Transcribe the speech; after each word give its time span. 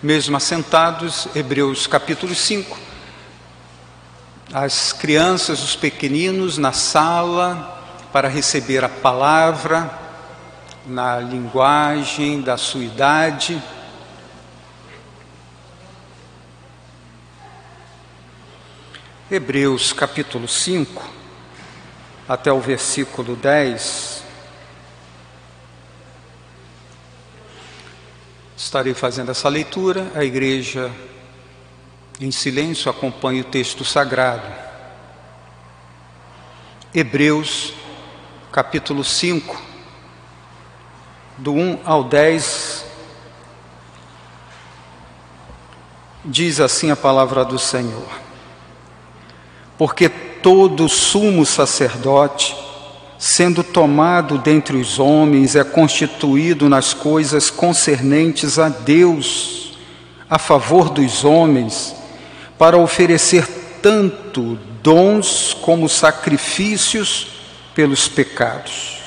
Mesmo 0.00 0.36
assentados, 0.36 1.26
Hebreus 1.34 1.88
capítulo 1.88 2.32
5. 2.32 2.78
As 4.54 4.92
crianças, 4.92 5.60
os 5.60 5.74
pequeninos 5.74 6.56
na 6.56 6.70
sala 6.70 7.82
para 8.12 8.28
receber 8.28 8.84
a 8.84 8.88
palavra 8.88 9.90
na 10.86 11.18
linguagem 11.18 12.40
da 12.40 12.56
sua 12.56 12.84
idade. 12.84 13.60
Hebreus 19.28 19.92
capítulo 19.92 20.46
5, 20.46 21.10
até 22.28 22.52
o 22.52 22.60
versículo 22.60 23.34
10. 23.34 24.17
Estarei 28.58 28.92
fazendo 28.92 29.30
essa 29.30 29.48
leitura, 29.48 30.10
a 30.16 30.24
igreja 30.24 30.90
em 32.20 32.32
silêncio 32.32 32.90
acompanha 32.90 33.42
o 33.42 33.44
texto 33.44 33.84
sagrado. 33.84 34.52
Hebreus, 36.92 37.72
capítulo 38.50 39.04
5, 39.04 39.62
do 41.36 41.52
1 41.52 41.82
ao 41.84 42.02
10, 42.02 42.84
diz 46.24 46.58
assim 46.58 46.90
a 46.90 46.96
palavra 46.96 47.44
do 47.44 47.60
Senhor: 47.60 48.08
Porque 49.78 50.08
todo 50.08 50.88
sumo 50.88 51.46
sacerdote, 51.46 52.56
sendo 53.18 53.64
tomado 53.64 54.38
dentre 54.38 54.76
os 54.76 55.00
homens, 55.00 55.56
é 55.56 55.64
constituído 55.64 56.68
nas 56.68 56.94
coisas 56.94 57.50
concernentes 57.50 58.58
a 58.58 58.68
Deus, 58.68 59.76
a 60.30 60.38
favor 60.38 60.88
dos 60.88 61.24
homens, 61.24 61.96
para 62.56 62.78
oferecer 62.78 63.46
tanto 63.82 64.56
dons 64.82 65.56
como 65.60 65.88
sacrifícios 65.88 67.26
pelos 67.74 68.06
pecados. 68.06 68.98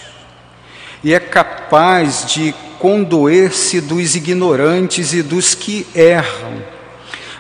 E 1.03 1.13
é 1.13 1.19
capaz 1.19 2.25
de 2.25 2.53
condoer-se 2.79 3.79
dos 3.79 4.15
ignorantes 4.15 5.13
e 5.13 5.21
dos 5.21 5.55
que 5.55 5.87
erram, 5.95 6.61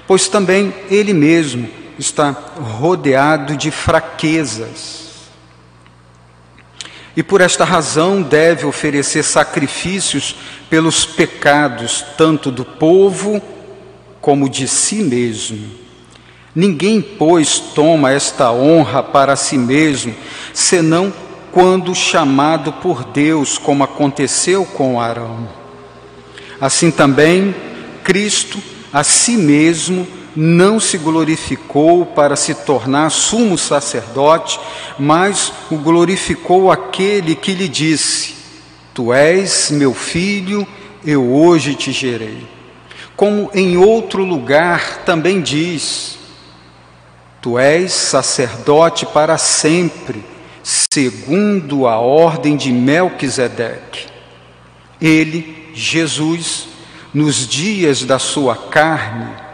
pois 0.07 0.27
também 0.27 0.73
ele 0.89 1.13
mesmo 1.13 1.69
está 1.99 2.31
rodeado 2.31 3.57
de 3.57 3.71
fraquezas. 3.71 5.10
E 7.15 7.21
por 7.21 7.41
esta 7.41 7.65
razão 7.65 8.21
deve 8.21 8.65
oferecer 8.65 9.23
sacrifícios 9.23 10.35
pelos 10.69 11.05
pecados, 11.05 12.05
tanto 12.17 12.51
do 12.51 12.63
povo 12.63 13.41
como 14.21 14.49
de 14.49 14.67
si 14.67 15.03
mesmo. 15.03 15.69
Ninguém, 16.55 17.01
pois, 17.01 17.59
toma 17.59 18.11
esta 18.11 18.51
honra 18.51 19.01
para 19.01 19.35
si 19.35 19.57
mesmo, 19.57 20.13
senão 20.53 21.13
quando 21.51 21.93
chamado 21.93 22.71
por 22.73 23.03
Deus, 23.03 23.57
como 23.57 23.83
aconteceu 23.83 24.65
com 24.65 24.99
Arão. 24.99 25.49
Assim 26.59 26.91
também, 26.91 27.53
Cristo 28.03 28.57
a 28.93 29.03
si 29.03 29.37
mesmo 29.37 30.07
não 30.35 30.79
se 30.79 30.97
glorificou 30.97 32.05
para 32.05 32.35
se 32.35 32.53
tornar 32.53 33.09
sumo 33.09 33.57
sacerdote, 33.57 34.59
mas 34.97 35.51
o 35.69 35.77
glorificou 35.77 36.71
aquele 36.71 37.35
que 37.35 37.53
lhe 37.53 37.67
disse: 37.67 38.35
Tu 38.93 39.13
és 39.13 39.71
meu 39.71 39.93
filho, 39.93 40.67
eu 41.05 41.33
hoje 41.33 41.75
te 41.75 41.91
gerei. 41.91 42.47
Como 43.15 43.49
em 43.53 43.77
outro 43.77 44.23
lugar 44.23 45.03
também 45.05 45.41
diz: 45.41 46.17
Tu 47.41 47.57
és 47.57 47.91
sacerdote 47.91 49.05
para 49.05 49.37
sempre, 49.37 50.23
segundo 50.63 51.87
a 51.87 51.97
ordem 51.99 52.55
de 52.55 52.71
Melquisedeque. 52.71 54.07
Ele, 55.01 55.71
Jesus, 55.73 56.67
nos 57.13 57.47
dias 57.47 58.03
da 58.03 58.19
sua 58.19 58.55
carne, 58.55 59.50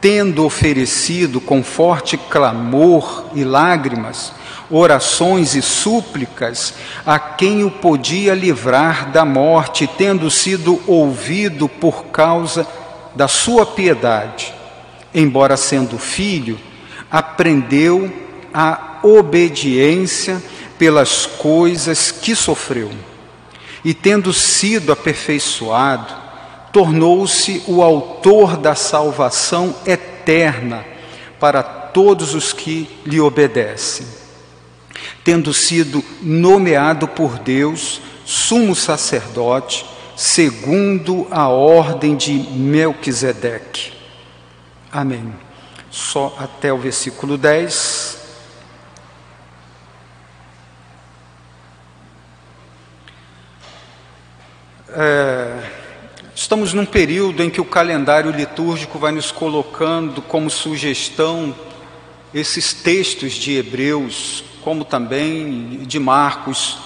tendo 0.00 0.44
oferecido 0.44 1.40
com 1.40 1.62
forte 1.62 2.16
clamor 2.16 3.26
e 3.34 3.44
lágrimas, 3.44 4.32
orações 4.70 5.54
e 5.54 5.62
súplicas 5.62 6.74
a 7.04 7.18
quem 7.18 7.64
o 7.64 7.70
podia 7.70 8.34
livrar 8.34 9.10
da 9.10 9.24
morte, 9.24 9.86
tendo 9.86 10.30
sido 10.30 10.80
ouvido 10.86 11.68
por 11.68 12.06
causa 12.06 12.66
da 13.14 13.26
sua 13.26 13.66
piedade, 13.66 14.54
embora 15.14 15.56
sendo 15.56 15.98
filho, 15.98 16.58
aprendeu 17.10 18.12
a 18.52 18.98
obediência 19.02 20.42
pelas 20.78 21.26
coisas 21.26 22.10
que 22.10 22.36
sofreu. 22.36 22.90
E 23.84 23.94
tendo 23.94 24.32
sido 24.32 24.92
aperfeiçoado, 24.92 26.27
tornou-se 26.72 27.62
o 27.66 27.82
autor 27.82 28.56
da 28.56 28.74
salvação 28.74 29.74
eterna 29.86 30.84
para 31.40 31.62
todos 31.62 32.34
os 32.34 32.52
que 32.52 32.88
lhe 33.04 33.20
obedecem. 33.20 34.06
Tendo 35.24 35.52
sido 35.52 36.02
nomeado 36.20 37.06
por 37.06 37.38
Deus 37.38 38.00
sumo 38.24 38.74
sacerdote, 38.74 39.86
segundo 40.16 41.26
a 41.30 41.48
ordem 41.48 42.16
de 42.16 42.32
Melquisedeque. 42.32 43.92
Amém. 44.92 45.32
Só 45.90 46.36
até 46.38 46.72
o 46.72 46.78
versículo 46.78 47.38
10. 47.38 48.18
É, 54.90 55.77
Estamos 56.40 56.72
num 56.72 56.86
período 56.86 57.42
em 57.42 57.50
que 57.50 57.60
o 57.60 57.64
calendário 57.64 58.30
litúrgico 58.30 58.96
vai 58.96 59.10
nos 59.10 59.32
colocando 59.32 60.22
como 60.22 60.48
sugestão 60.48 61.52
esses 62.32 62.72
textos 62.72 63.32
de 63.32 63.56
Hebreus, 63.56 64.44
como 64.62 64.84
também 64.84 65.80
de 65.84 65.98
Marcos 65.98 66.78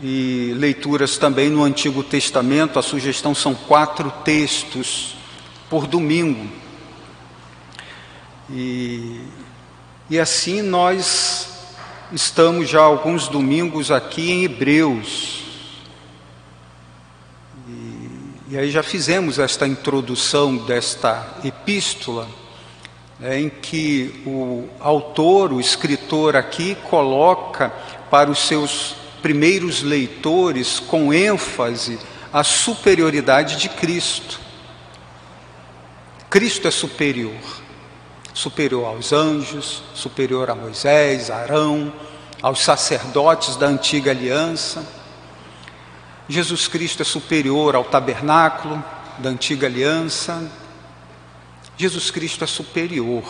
e 0.00 0.52
leituras 0.56 1.18
também 1.18 1.50
no 1.50 1.64
Antigo 1.64 2.04
Testamento. 2.04 2.78
A 2.78 2.82
sugestão 2.82 3.34
são 3.34 3.52
quatro 3.52 4.12
textos 4.24 5.16
por 5.68 5.88
domingo. 5.88 6.48
E, 8.48 9.22
e 10.08 10.20
assim 10.20 10.62
nós 10.62 11.48
estamos 12.12 12.68
já 12.68 12.82
alguns 12.82 13.26
domingos 13.26 13.90
aqui 13.90 14.30
em 14.30 14.44
Hebreus. 14.44 15.43
E 18.54 18.56
aí 18.56 18.70
já 18.70 18.84
fizemos 18.84 19.40
esta 19.40 19.66
introdução 19.66 20.56
desta 20.56 21.26
epístola, 21.42 22.28
né, 23.18 23.40
em 23.40 23.50
que 23.50 24.22
o 24.24 24.68
autor, 24.78 25.52
o 25.52 25.60
escritor 25.60 26.36
aqui, 26.36 26.76
coloca 26.88 27.70
para 28.08 28.30
os 28.30 28.46
seus 28.46 28.94
primeiros 29.20 29.82
leitores 29.82 30.78
com 30.78 31.12
ênfase 31.12 31.98
a 32.32 32.44
superioridade 32.44 33.56
de 33.56 33.68
Cristo. 33.68 34.38
Cristo 36.30 36.68
é 36.68 36.70
superior, 36.70 37.34
superior 38.32 38.86
aos 38.86 39.12
anjos, 39.12 39.82
superior 39.96 40.48
a 40.48 40.54
Moisés, 40.54 41.28
Arão, 41.28 41.92
aos 42.40 42.62
sacerdotes 42.62 43.56
da 43.56 43.66
antiga 43.66 44.12
aliança. 44.12 45.03
Jesus 46.28 46.66
Cristo 46.66 47.02
é 47.02 47.04
superior 47.04 47.76
ao 47.76 47.84
tabernáculo 47.84 48.82
da 49.18 49.28
antiga 49.28 49.66
aliança. 49.66 50.50
Jesus 51.76 52.10
Cristo 52.10 52.44
é 52.44 52.46
superior. 52.46 53.24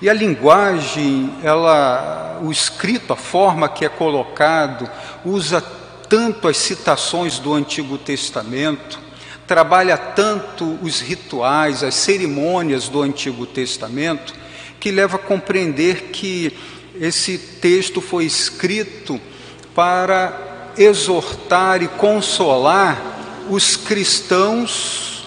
E 0.00 0.08
a 0.08 0.12
linguagem, 0.12 1.32
ela, 1.42 2.40
o 2.42 2.50
escrito, 2.50 3.12
a 3.12 3.16
forma 3.16 3.68
que 3.68 3.84
é 3.84 3.88
colocado, 3.88 4.88
usa 5.24 5.60
tanto 6.08 6.46
as 6.46 6.56
citações 6.56 7.38
do 7.38 7.54
Antigo 7.54 7.96
Testamento, 7.96 9.00
trabalha 9.46 9.96
tanto 9.96 10.78
os 10.82 11.00
rituais, 11.00 11.82
as 11.82 11.94
cerimônias 11.94 12.88
do 12.88 13.02
Antigo 13.02 13.46
Testamento, 13.46 14.34
que 14.78 14.90
leva 14.90 15.16
a 15.16 15.20
compreender 15.20 16.10
que 16.10 16.56
esse 17.00 17.38
texto 17.38 18.00
foi 18.00 18.24
escrito 18.24 19.20
para 19.74 20.51
exortar 20.76 21.82
e 21.82 21.88
consolar 21.88 23.00
os 23.48 23.76
cristãos 23.76 25.26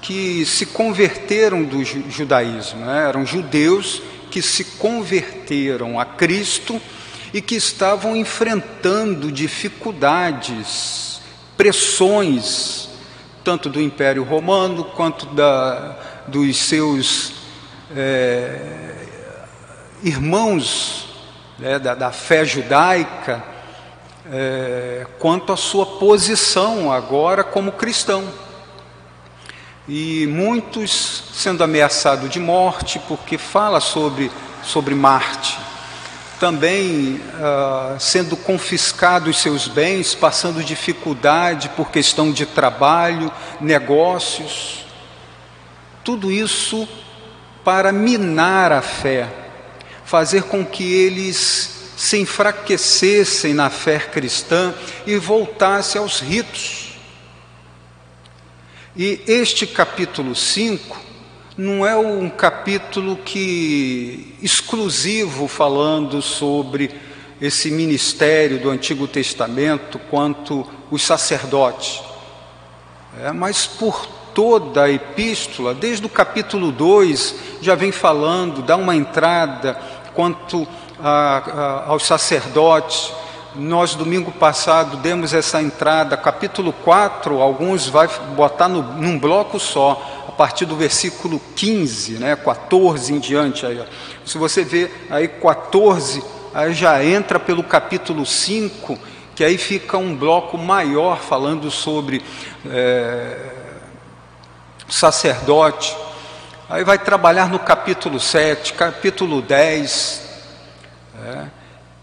que 0.00 0.44
se 0.44 0.66
converteram 0.66 1.62
do 1.62 1.84
judaísmo, 1.84 2.84
né? 2.84 3.08
eram 3.08 3.24
judeus 3.24 4.02
que 4.30 4.42
se 4.42 4.64
converteram 4.64 6.00
a 6.00 6.04
Cristo 6.04 6.80
e 7.32 7.40
que 7.40 7.54
estavam 7.54 8.16
enfrentando 8.16 9.30
dificuldades, 9.30 11.20
pressões 11.56 12.92
tanto 13.44 13.68
do 13.68 13.80
Império 13.80 14.22
Romano 14.22 14.84
quanto 14.84 15.26
da, 15.26 15.96
dos 16.28 16.56
seus 16.56 17.32
é, 17.94 18.94
irmãos 20.02 21.08
né, 21.58 21.78
da, 21.78 21.94
da, 21.94 22.12
fé 22.12 22.44
judaica, 22.44 23.42
é, 24.30 25.06
quanto 25.18 25.52
à 25.52 25.56
sua 25.56 25.86
posição 25.86 26.92
agora 26.92 27.42
como 27.42 27.72
cristão. 27.72 28.24
E 29.88 30.26
muitos 30.28 31.24
sendo 31.34 31.64
ameaçados 31.64 32.30
de 32.30 32.38
morte, 32.38 33.00
porque 33.08 33.36
fala 33.36 33.80
sobre, 33.80 34.30
sobre 34.62 34.94
Marte 34.94 35.58
também 36.42 37.20
uh, 37.36 38.00
sendo 38.00 38.36
confiscados 38.36 39.40
seus 39.40 39.68
bens, 39.68 40.12
passando 40.12 40.64
dificuldade 40.64 41.68
por 41.68 41.88
questão 41.88 42.32
de 42.32 42.44
trabalho, 42.44 43.30
negócios. 43.60 44.84
Tudo 46.02 46.32
isso 46.32 46.88
para 47.62 47.92
minar 47.92 48.72
a 48.72 48.82
fé, 48.82 49.28
fazer 50.04 50.42
com 50.42 50.66
que 50.66 50.82
eles 50.82 51.71
se 52.02 52.18
enfraquecessem 52.18 53.54
na 53.54 53.70
fé 53.70 53.96
cristã 53.96 54.74
e 55.06 55.16
voltassem 55.18 56.00
aos 56.00 56.18
ritos. 56.18 56.98
E 58.96 59.20
este 59.24 59.68
capítulo 59.68 60.34
5 60.34 61.00
não 61.56 61.86
é 61.86 61.96
um 61.96 62.28
capítulo 62.28 63.14
que 63.18 64.34
exclusivo 64.42 65.46
falando 65.46 66.20
sobre 66.20 66.90
esse 67.40 67.70
ministério 67.70 68.58
do 68.58 68.68
Antigo 68.68 69.06
Testamento 69.06 69.96
quanto 70.10 70.68
os 70.90 71.02
sacerdotes, 71.02 72.02
é, 73.22 73.30
mas 73.30 73.64
por 73.64 74.06
toda 74.34 74.84
a 74.84 74.90
epístola, 74.90 75.72
desde 75.72 76.04
o 76.04 76.08
capítulo 76.08 76.72
2, 76.72 77.34
já 77.60 77.76
vem 77.76 77.92
falando, 77.92 78.60
dá 78.60 78.76
uma 78.76 78.96
entrada 78.96 79.80
quanto 80.14 80.66
a, 81.02 81.36
a, 81.36 81.84
aos 81.88 82.06
sacerdotes. 82.06 83.12
Nós, 83.54 83.94
domingo 83.94 84.32
passado, 84.32 84.96
demos 84.96 85.34
essa 85.34 85.60
entrada, 85.60 86.16
capítulo 86.16 86.72
4, 86.72 87.38
alguns 87.38 87.86
vai 87.86 88.08
botar 88.34 88.66
no, 88.66 88.82
num 88.82 89.18
bloco 89.18 89.60
só, 89.60 90.24
a 90.26 90.32
partir 90.32 90.64
do 90.64 90.74
versículo 90.74 91.38
15, 91.54 92.12
né, 92.12 92.34
14 92.34 93.12
em 93.12 93.18
diante. 93.18 93.66
Aí, 93.66 93.84
Se 94.24 94.38
você 94.38 94.64
vê 94.64 94.90
aí 95.10 95.28
14, 95.28 96.24
aí 96.54 96.72
já 96.72 97.04
entra 97.04 97.38
pelo 97.38 97.62
capítulo 97.62 98.24
5, 98.24 98.98
que 99.34 99.44
aí 99.44 99.58
fica 99.58 99.98
um 99.98 100.16
bloco 100.16 100.56
maior 100.56 101.18
falando 101.18 101.70
sobre 101.70 102.24
é, 102.70 103.36
sacerdote. 104.88 105.94
Aí 106.70 106.84
vai 106.84 106.98
trabalhar 106.98 107.50
no 107.50 107.58
capítulo 107.58 108.18
7, 108.18 108.72
capítulo 108.72 109.42
10. 109.42 110.31
É, 111.14 111.46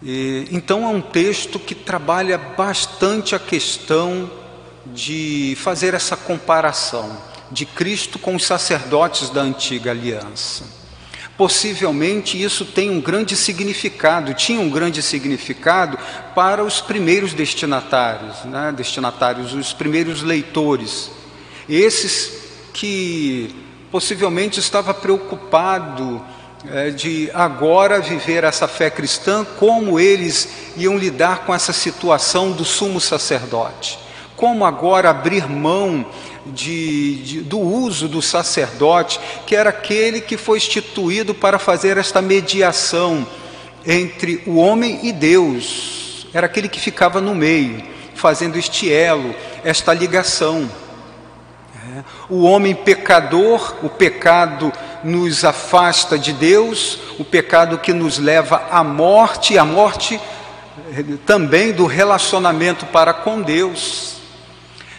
e, 0.01 0.47
então 0.51 0.83
é 0.83 0.87
um 0.87 1.01
texto 1.01 1.59
que 1.59 1.75
trabalha 1.75 2.37
bastante 2.37 3.35
a 3.35 3.39
questão 3.39 4.29
de 4.87 5.57
fazer 5.59 5.93
essa 5.93 6.15
comparação 6.15 7.17
de 7.51 7.65
Cristo 7.65 8.19
com 8.19 8.35
os 8.35 8.45
sacerdotes 8.45 9.29
da 9.29 9.41
antiga 9.41 9.91
aliança. 9.91 10.79
Possivelmente 11.37 12.41
isso 12.41 12.65
tem 12.65 12.89
um 12.89 12.99
grande 12.99 13.35
significado, 13.35 14.33
tinha 14.33 14.59
um 14.59 14.69
grande 14.69 15.01
significado 15.01 15.97
para 16.35 16.63
os 16.63 16.81
primeiros 16.81 17.33
destinatários, 17.33 18.43
né? 18.43 18.73
destinatários, 18.75 19.53
os 19.53 19.71
primeiros 19.71 20.21
leitores, 20.21 21.09
esses 21.67 22.33
que 22.73 23.55
possivelmente 23.89 24.59
estava 24.59 24.93
preocupado 24.93 26.21
é, 26.67 26.89
de 26.89 27.29
agora 27.33 28.01
viver 28.01 28.43
essa 28.43 28.67
fé 28.67 28.89
cristã, 28.89 29.45
como 29.57 29.99
eles 29.99 30.49
iam 30.75 30.97
lidar 30.97 31.45
com 31.45 31.53
essa 31.53 31.71
situação 31.71 32.51
do 32.51 32.65
sumo 32.65 32.99
sacerdote, 32.99 33.97
como 34.35 34.65
agora 34.65 35.09
abrir 35.09 35.47
mão 35.49 36.05
de, 36.45 37.15
de, 37.23 37.41
do 37.41 37.59
uso 37.59 38.07
do 38.07 38.21
sacerdote, 38.21 39.19
que 39.45 39.55
era 39.55 39.69
aquele 39.69 40.19
que 40.19 40.37
foi 40.37 40.57
instituído 40.57 41.33
para 41.33 41.59
fazer 41.59 41.97
esta 41.97 42.21
mediação 42.21 43.25
entre 43.85 44.43
o 44.45 44.57
homem 44.57 44.99
e 45.03 45.13
Deus, 45.13 46.27
era 46.33 46.45
aquele 46.45 46.67
que 46.67 46.79
ficava 46.79 47.21
no 47.21 47.33
meio, 47.33 47.83
fazendo 48.15 48.57
este 48.57 48.91
elo, 48.91 49.33
esta 49.63 49.93
ligação. 49.93 50.69
É. 51.97 52.03
O 52.29 52.43
homem 52.43 52.75
pecador, 52.75 53.77
o 53.81 53.89
pecado 53.89 54.71
nos 55.03 55.43
afasta 55.43 56.17
de 56.17 56.33
Deus, 56.33 56.99
o 57.17 57.23
pecado 57.23 57.77
que 57.77 57.93
nos 57.93 58.17
leva 58.17 58.67
à 58.71 58.83
morte, 58.83 59.57
a 59.57 59.65
morte 59.65 60.19
eh, 60.93 61.03
também 61.25 61.71
do 61.71 61.85
relacionamento 61.85 62.85
para 62.85 63.13
com 63.13 63.41
Deus. 63.41 64.15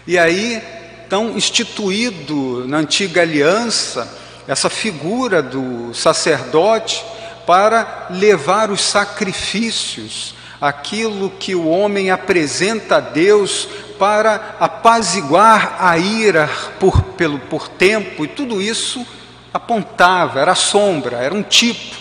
E 0.07 0.19
aí 0.19 0.63
então, 1.11 1.37
instituído 1.37 2.69
na 2.69 2.77
antiga 2.77 3.23
aliança, 3.23 4.17
essa 4.47 4.71
figura 4.71 5.43
do 5.43 5.93
sacerdote 5.93 7.05
para 7.45 8.07
levar 8.11 8.71
os 8.71 8.81
sacrifícios, 8.81 10.37
aquilo 10.61 11.29
que 11.31 11.53
o 11.53 11.67
homem 11.67 12.13
apresenta 12.13 12.99
a 12.99 13.01
Deus 13.01 13.69
para 13.99 14.55
apaziguar 14.61 15.75
a 15.81 15.99
ira 15.99 16.49
por, 16.79 17.03
pelo, 17.03 17.41
por 17.41 17.67
tempo, 17.67 18.25
e 18.25 18.29
tudo 18.29 18.63
isso 18.63 19.05
apontava, 19.53 20.41
era 20.41 20.55
sombra, 20.55 21.19
era 21.19 21.35
um 21.35 21.43
tipo 21.43 21.97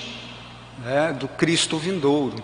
né, 0.84 1.16
do 1.18 1.28
Cristo 1.28 1.78
vindouro. 1.78 2.38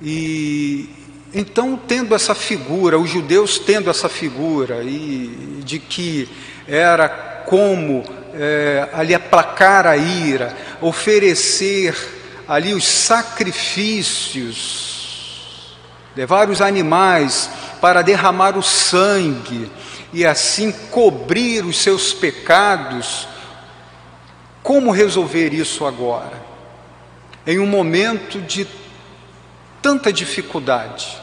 E, 0.00 0.88
então, 1.34 1.76
tendo 1.76 2.14
essa 2.14 2.34
figura, 2.34 2.98
os 2.98 3.10
judeus 3.10 3.58
tendo 3.58 3.90
essa 3.90 4.08
figura, 4.08 4.82
e 4.82 5.60
de 5.64 5.78
que 5.78 6.28
era 6.66 7.08
como 7.46 8.02
é, 8.34 8.88
ali 8.92 9.14
aplacar 9.14 9.86
a 9.86 9.96
ira, 9.96 10.56
oferecer 10.80 11.94
ali 12.48 12.74
os 12.74 12.84
sacrifícios, 12.84 15.76
levar 16.16 16.50
os 16.50 16.60
animais 16.60 17.48
para 17.80 18.02
derramar 18.02 18.58
o 18.58 18.62
sangue 18.62 19.70
e 20.12 20.26
assim 20.26 20.72
cobrir 20.90 21.64
os 21.64 21.78
seus 21.78 22.12
pecados, 22.12 23.28
como 24.62 24.90
resolver 24.90 25.52
isso 25.52 25.84
agora? 25.84 26.40
Em 27.46 27.58
um 27.58 27.66
momento 27.66 28.40
de 28.40 28.66
tanta 29.80 30.12
dificuldade, 30.12 31.18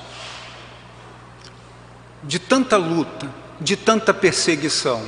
de 2.24 2.38
tanta 2.38 2.76
luta, 2.76 3.28
de 3.62 3.78
tanta 3.78 4.14
perseguição. 4.14 5.02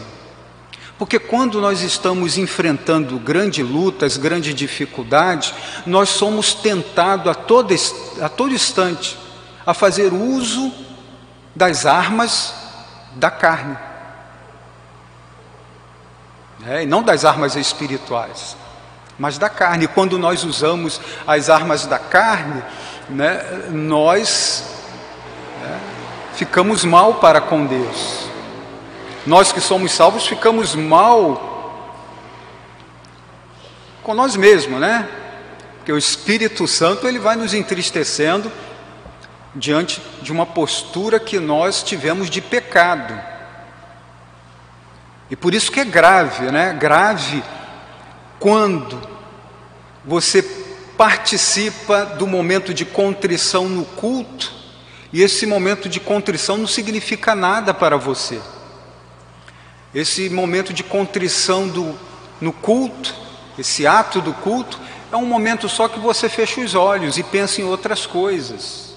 Porque 0.98 1.20
quando 1.20 1.60
nós 1.60 1.82
estamos 1.82 2.38
enfrentando 2.38 3.18
grandes 3.20 3.68
lutas, 3.68 4.18
grandes 4.18 4.54
dificuldades, 4.54 5.54
nós 5.86 6.10
somos 6.10 6.54
tentados 6.54 7.28
a 7.28 7.34
todo, 7.34 7.74
a 8.22 8.30
todo 8.30 8.54
instante 8.54 9.18
a 9.66 9.74
fazer 9.74 10.14
uso 10.14 10.72
das 11.56 11.86
armas 11.86 12.54
da 13.16 13.30
carne. 13.30 13.78
É, 16.68 16.84
e 16.84 16.86
não 16.86 17.01
das 17.01 17.25
armas 17.25 17.56
espirituais, 17.56 18.56
mas 19.18 19.38
da 19.38 19.50
carne. 19.50 19.88
Quando 19.88 20.18
nós 20.20 20.44
usamos 20.44 21.01
as 21.25 21.50
armas 21.50 21.86
da 21.86 21.98
carne, 21.98 22.63
né, 23.10 23.44
nós 23.70 24.72
ficamos 26.41 26.84
mal 26.84 27.15
para 27.15 27.39
com 27.39 27.65
Deus. 27.65 28.25
Nós 29.27 29.51
que 29.51 29.62
somos 29.62 29.91
salvos 29.91 30.25
ficamos 30.25 30.74
mal 30.74 31.50
com 34.01 34.15
nós 34.15 34.36
mesmos, 34.36 34.80
né? 34.80 35.08
Porque 35.77 35.91
o 35.91 35.98
Espírito 35.98 36.68
Santo 36.68 37.08
ele 37.08 37.20
vai 37.20 37.36
nos 37.36 37.53
entristecendo 37.53 38.51
diante 39.53 40.01
de 40.22 40.32
uma 40.32 40.46
postura 40.46 41.20
que 41.20 41.39
nós 41.39 41.84
tivemos 41.84 42.30
de 42.30 42.41
pecado. 42.41 43.31
E 45.32 45.36
por 45.38 45.54
isso 45.54 45.72
que 45.72 45.80
é 45.80 45.86
grave, 45.86 46.52
né? 46.52 46.74
Grave 46.74 47.42
quando 48.38 49.02
você 50.04 50.44
participa 50.98 52.06
do 52.06 52.28
momento 52.28 52.74
de 52.74 52.84
contrição 52.84 53.70
no 53.70 53.86
culto 53.86 54.52
e 55.14 55.22
esse 55.22 55.46
momento 55.46 55.88
de 55.88 56.02
contrição 56.02 56.58
não 56.58 56.68
significa 56.68 57.34
nada 57.34 57.74
para 57.74 57.96
você. 57.96 58.42
Esse 59.96 60.30
momento 60.30 60.74
de 60.74 60.84
contrição 60.84 61.66
do, 61.66 61.98
no 62.42 62.52
culto, 62.52 63.16
esse 63.58 63.88
ato 63.88 64.20
do 64.20 64.34
culto, 64.34 64.78
é 65.14 65.16
um 65.16 65.26
momento 65.26 65.70
só 65.70 65.88
que 65.88 66.00
você 66.00 66.28
fecha 66.28 66.60
os 66.60 66.76
olhos 66.76 67.18
e 67.18 67.24
pensa 67.24 67.62
em 67.62 67.64
outras 67.64 68.06
coisas. 68.06 68.96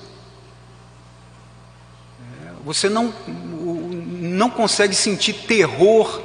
É, 2.44 2.50
você 2.64 2.88
não, 2.88 3.14
não 3.26 4.50
consegue 4.50 4.94
sentir 4.96 5.32
terror 5.32 6.23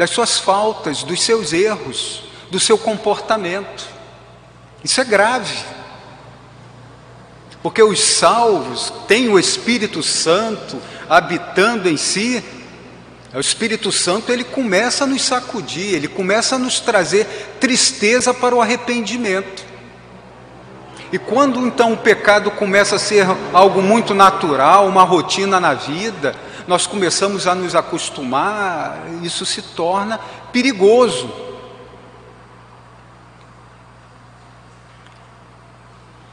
das 0.00 0.08
suas 0.08 0.38
faltas, 0.38 1.02
dos 1.02 1.22
seus 1.22 1.52
erros, 1.52 2.22
do 2.50 2.58
seu 2.58 2.78
comportamento. 2.78 3.84
Isso 4.82 4.98
é 4.98 5.04
grave. 5.04 5.62
Porque 7.62 7.82
os 7.82 8.00
salvos 8.00 8.90
têm 9.06 9.28
o 9.28 9.38
Espírito 9.38 10.02
Santo 10.02 10.80
habitando 11.06 11.86
em 11.86 11.98
si, 11.98 12.42
o 13.34 13.40
Espírito 13.40 13.92
Santo 13.92 14.32
ele 14.32 14.42
começa 14.42 15.04
a 15.04 15.06
nos 15.06 15.20
sacudir, 15.20 15.96
ele 15.96 16.08
começa 16.08 16.54
a 16.54 16.58
nos 16.58 16.80
trazer 16.80 17.26
tristeza 17.60 18.32
para 18.32 18.54
o 18.54 18.62
arrependimento. 18.62 19.62
E 21.12 21.18
quando 21.18 21.66
então 21.66 21.92
o 21.92 21.96
pecado 21.96 22.50
começa 22.52 22.96
a 22.96 22.98
ser 22.98 23.26
algo 23.52 23.82
muito 23.82 24.14
natural, 24.14 24.86
uma 24.86 25.02
rotina 25.02 25.58
na 25.58 25.74
vida, 25.74 26.36
nós 26.68 26.86
começamos 26.86 27.48
a 27.48 27.54
nos 27.54 27.74
acostumar, 27.74 29.02
isso 29.22 29.44
se 29.44 29.60
torna 29.60 30.18
perigoso. 30.52 31.28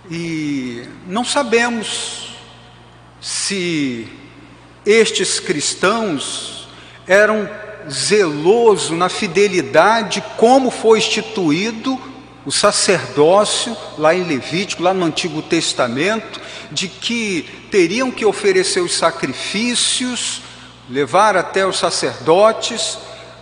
E 0.09 0.87
não 1.07 1.25
sabemos 1.25 2.37
se 3.19 4.07
estes 4.85 5.39
cristãos 5.39 6.69
eram 7.07 7.49
zelosos 7.89 8.97
na 8.97 9.09
fidelidade 9.09 10.23
como 10.37 10.69
foi 10.69 10.99
instituído 10.99 11.99
o 12.47 12.51
sacerdócio 12.51 13.75
lá 13.97 14.15
em 14.15 14.23
Levítico, 14.23 14.81
lá 14.81 14.93
no 14.93 15.03
Antigo 15.03 15.41
Testamento, 15.41 16.39
de 16.71 16.87
que 16.87 17.41
teriam 17.69 18.09
que 18.09 18.25
oferecer 18.25 18.79
os 18.79 18.95
sacrifícios, 18.95 20.41
levar 20.89 21.35
até 21.35 21.67
os 21.67 21.77
sacerdotes 21.77 22.99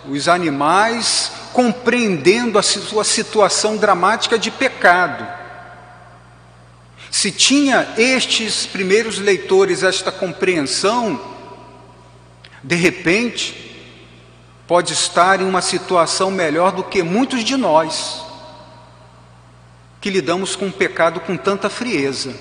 os 0.10 0.28
animais, 0.28 1.32
compreendendo 1.54 2.58
a 2.58 2.64
sua 2.64 3.04
situação 3.04 3.78
dramática 3.78 4.40
de 4.40 4.50
pecado. 4.50 5.28
Se 7.12 7.32
tinha 7.32 7.88
estes 8.00 8.66
primeiros 8.66 9.20
leitores 9.20 9.84
esta 9.84 10.12
compreensão, 10.12 11.22
de 12.64 12.76
repente, 12.76 13.86
pode 14.66 14.94
estar 14.94 15.40
em 15.40 15.46
uma 15.46 15.62
situação 15.62 16.32
melhor 16.32 16.72
do 16.72 16.84
que 16.84 17.04
muitos 17.04 17.44
de 17.44 17.56
nós, 17.56 18.25
que 20.06 20.12
lidamos 20.12 20.56
com 20.56 20.68
o 20.68 20.72
pecado 20.72 21.20
com 21.20 21.36
tanta 21.36 21.68
frieza. 21.68 22.40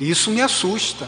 Isso 0.00 0.30
me 0.30 0.40
assusta. 0.40 1.06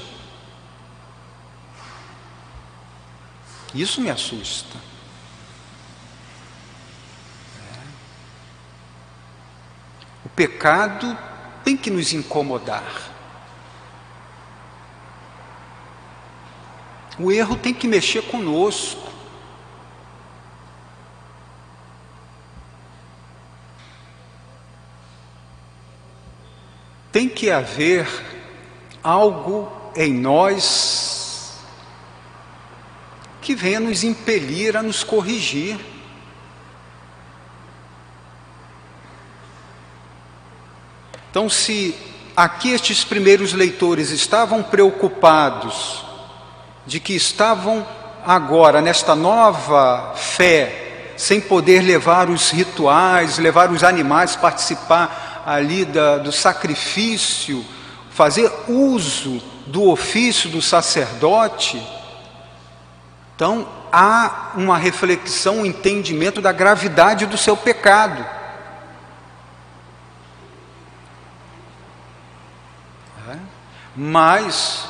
Isso 3.75 4.03
me 4.03 4.11
assusta. 4.11 4.77
O 10.23 10.29
pecado 10.29 11.17
tem 11.65 11.79
que 11.79 11.91
nos 11.91 12.13
incomodar. 12.13 13.11
O 17.19 17.33
erro 17.33 17.57
tem 17.57 17.73
que 17.73 17.89
mexer 17.89 18.21
conosco. 18.25 19.12
Tem 27.13 27.29
que 27.29 27.51
haver 27.51 28.09
algo 29.05 29.71
em 29.95 30.13
nós 30.15 31.59
que 33.43 33.55
venha 33.55 33.81
nos 33.81 34.03
impelir 34.03 34.77
a 34.77 34.83
nos 34.83 35.05
corrigir. 35.05 35.79
Então, 41.31 41.49
se 41.51 41.95
aqui 42.37 42.71
estes 42.71 43.05
primeiros 43.05 43.53
leitores 43.53 44.11
estavam 44.11 44.63
preocupados 44.63 46.05
de 46.87 47.01
que 47.01 47.15
estavam 47.15 47.87
agora 48.25 48.81
nesta 48.81 49.15
nova 49.15 50.15
fé, 50.15 51.15
sem 51.17 51.41
poder 51.41 51.83
levar 51.83 52.31
os 52.31 52.51
rituais, 52.51 53.39
levar 53.39 53.71
os 53.71 53.83
animais, 53.83 54.37
participar 54.37 55.32
ali 55.45 55.85
da, 55.85 56.19
do 56.19 56.33
sacrifício, 56.33 57.65
fazer 58.11 58.51
uso 58.69 59.43
do 59.67 59.89
ofício 59.89 60.51
do 60.51 60.61
sacerdote, 60.61 61.83
então 63.35 63.67
há 63.91 64.53
uma 64.55 64.79
reflexão, 64.79 65.59
um 65.59 65.67
entendimento 65.67 66.41
da 66.41 66.53
gravidade 66.53 67.27
do 67.27 67.37
seu 67.37 67.57
pecado. 67.57 68.25
É? 73.29 73.37
Mas 73.97 74.89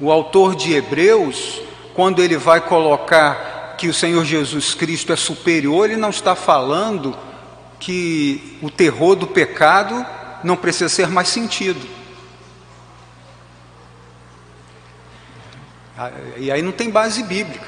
o 0.00 0.10
autor 0.10 0.54
de 0.54 0.72
Hebreus, 0.72 1.60
quando 1.94 2.22
ele 2.22 2.36
vai 2.36 2.60
colocar 2.60 3.74
que 3.76 3.88
o 3.88 3.94
Senhor 3.94 4.24
Jesus 4.24 4.74
Cristo 4.74 5.12
é 5.12 5.16
superior, 5.16 5.84
ele 5.84 5.96
não 5.96 6.10
está 6.10 6.34
falando 6.34 7.16
que 7.78 8.58
o 8.62 8.70
terror 8.70 9.14
do 9.14 9.26
pecado 9.26 10.04
não 10.42 10.56
precisa 10.56 10.88
ser 10.88 11.08
mais 11.08 11.28
sentido. 11.28 11.86
E 16.36 16.50
aí 16.50 16.62
não 16.62 16.72
tem 16.72 16.90
base 16.90 17.22
bíblica, 17.24 17.66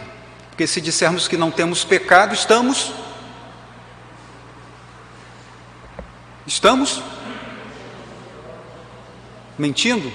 porque 0.50 0.66
se 0.66 0.80
dissermos 0.80 1.26
que 1.26 1.36
não 1.36 1.50
temos 1.50 1.84
pecado, 1.84 2.32
estamos. 2.32 2.92
Estamos 6.46 7.02
mentindo? 9.58 10.10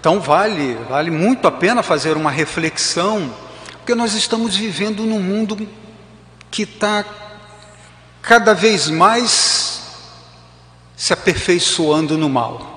Então 0.00 0.20
vale, 0.20 0.74
vale 0.88 1.10
muito 1.10 1.48
a 1.48 1.50
pena 1.50 1.82
fazer 1.82 2.16
uma 2.16 2.30
reflexão, 2.30 3.34
porque 3.78 3.94
nós 3.94 4.14
estamos 4.14 4.54
vivendo 4.54 5.02
num 5.04 5.20
mundo 5.20 5.68
que 6.50 6.62
está 6.62 7.04
cada 8.22 8.54
vez 8.54 8.88
mais 8.88 9.82
se 10.96 11.12
aperfeiçoando 11.12 12.16
no 12.16 12.28
mal. 12.28 12.76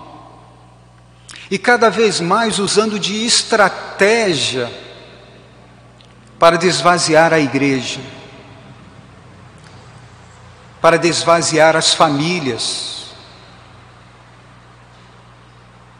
E 1.49 1.57
cada 1.57 1.89
vez 1.89 2.21
mais 2.21 2.59
usando 2.59 2.97
de 2.97 3.25
estratégia 3.25 4.71
para 6.39 6.57
desvaziar 6.57 7.33
a 7.33 7.39
igreja, 7.39 7.99
para 10.81 10.97
desvaziar 10.97 11.75
as 11.75 11.93
famílias, 11.93 13.00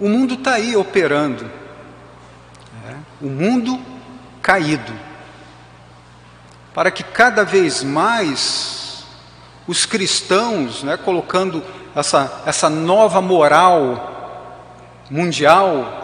o 0.02 0.10
mundo 0.10 0.34
está 0.34 0.56
aí 0.56 0.76
operando. 0.76 1.46
É, 2.90 2.96
o 3.22 3.30
mundo 3.30 3.80
caído. 4.42 4.92
Para 6.74 6.90
que 6.90 7.04
cada 7.04 7.46
vez 7.46 7.84
mais 7.84 9.06
os 9.68 9.86
cristãos, 9.86 10.82
né, 10.82 10.98
colocando 10.98 11.64
essa, 11.96 12.42
essa 12.48 12.68
nova 12.68 13.22
moral 13.22 15.04
mundial, 15.08 16.00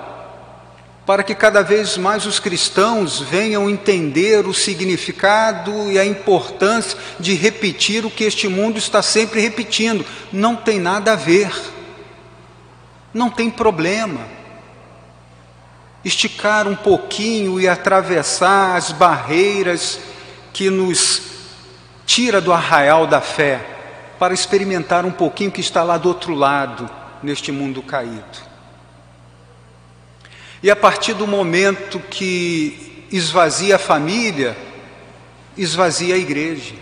para 1.04 1.24
que 1.24 1.34
cada 1.34 1.63
vez 1.63 1.98
mais 1.98 2.27
os 2.27 2.39
cristãos 2.39 3.20
venham 3.20 3.68
entender 3.68 4.46
o 4.46 4.54
significado 4.54 5.92
e 5.92 5.98
a 5.98 6.06
importância 6.06 7.00
de 7.20 7.34
repetir 7.34 8.06
o 8.06 8.12
que 8.12 8.25
este 8.25 8.48
mundo 8.48 8.77
está 8.77 9.01
sempre 9.01 9.42
repetindo. 9.42 10.06
Não 10.32 10.56
tem 10.56 10.80
nada 10.80 11.13
a 11.13 11.16
ver 11.16 11.50
não 13.14 13.30
tem 13.30 13.50
problema. 13.50 14.22
Esticar 16.04 16.68
um 16.68 16.76
pouquinho 16.76 17.60
e 17.60 17.68
atravessar 17.68 18.76
as 18.76 18.92
barreiras 18.92 20.00
que 20.54 20.70
nos 20.70 21.22
tira 22.06 22.40
do 22.40 22.54
arraial 22.54 23.06
da 23.06 23.20
fé, 23.20 23.60
para 24.18 24.34
experimentar 24.34 25.06
um 25.06 25.12
pouquinho 25.12 25.52
que 25.52 25.62
está 25.62 25.84
lá 25.84 25.98
do 25.98 26.08
outro 26.08 26.34
lado, 26.34 26.90
neste 27.22 27.52
mundo 27.52 27.84
caído. 27.84 28.48
E 30.64 30.72
a 30.72 30.76
partir 30.76 31.14
do 31.14 31.28
momento 31.28 32.00
que 32.00 33.06
esvazia 33.12 33.76
a 33.76 33.80
família, 33.80 34.58
esvazia 35.56 36.16
a 36.16 36.18
igreja. 36.18 36.76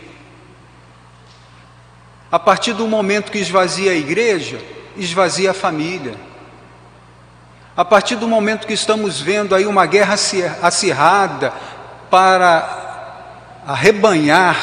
A 2.31 2.39
partir 2.39 2.73
do 2.73 2.87
momento 2.87 3.31
que 3.31 3.37
esvazia 3.37 3.91
a 3.91 3.95
igreja, 3.95 4.59
esvazia 4.97 5.51
a 5.51 5.53
família. 5.53 6.15
A 7.75 7.83
partir 7.83 8.15
do 8.15 8.27
momento 8.27 8.65
que 8.65 8.73
estamos 8.73 9.19
vendo 9.19 9.53
aí 9.53 9.65
uma 9.65 9.85
guerra 9.85 10.15
acirrada 10.61 11.51
para 12.09 13.63
arrebanhar, 13.67 14.55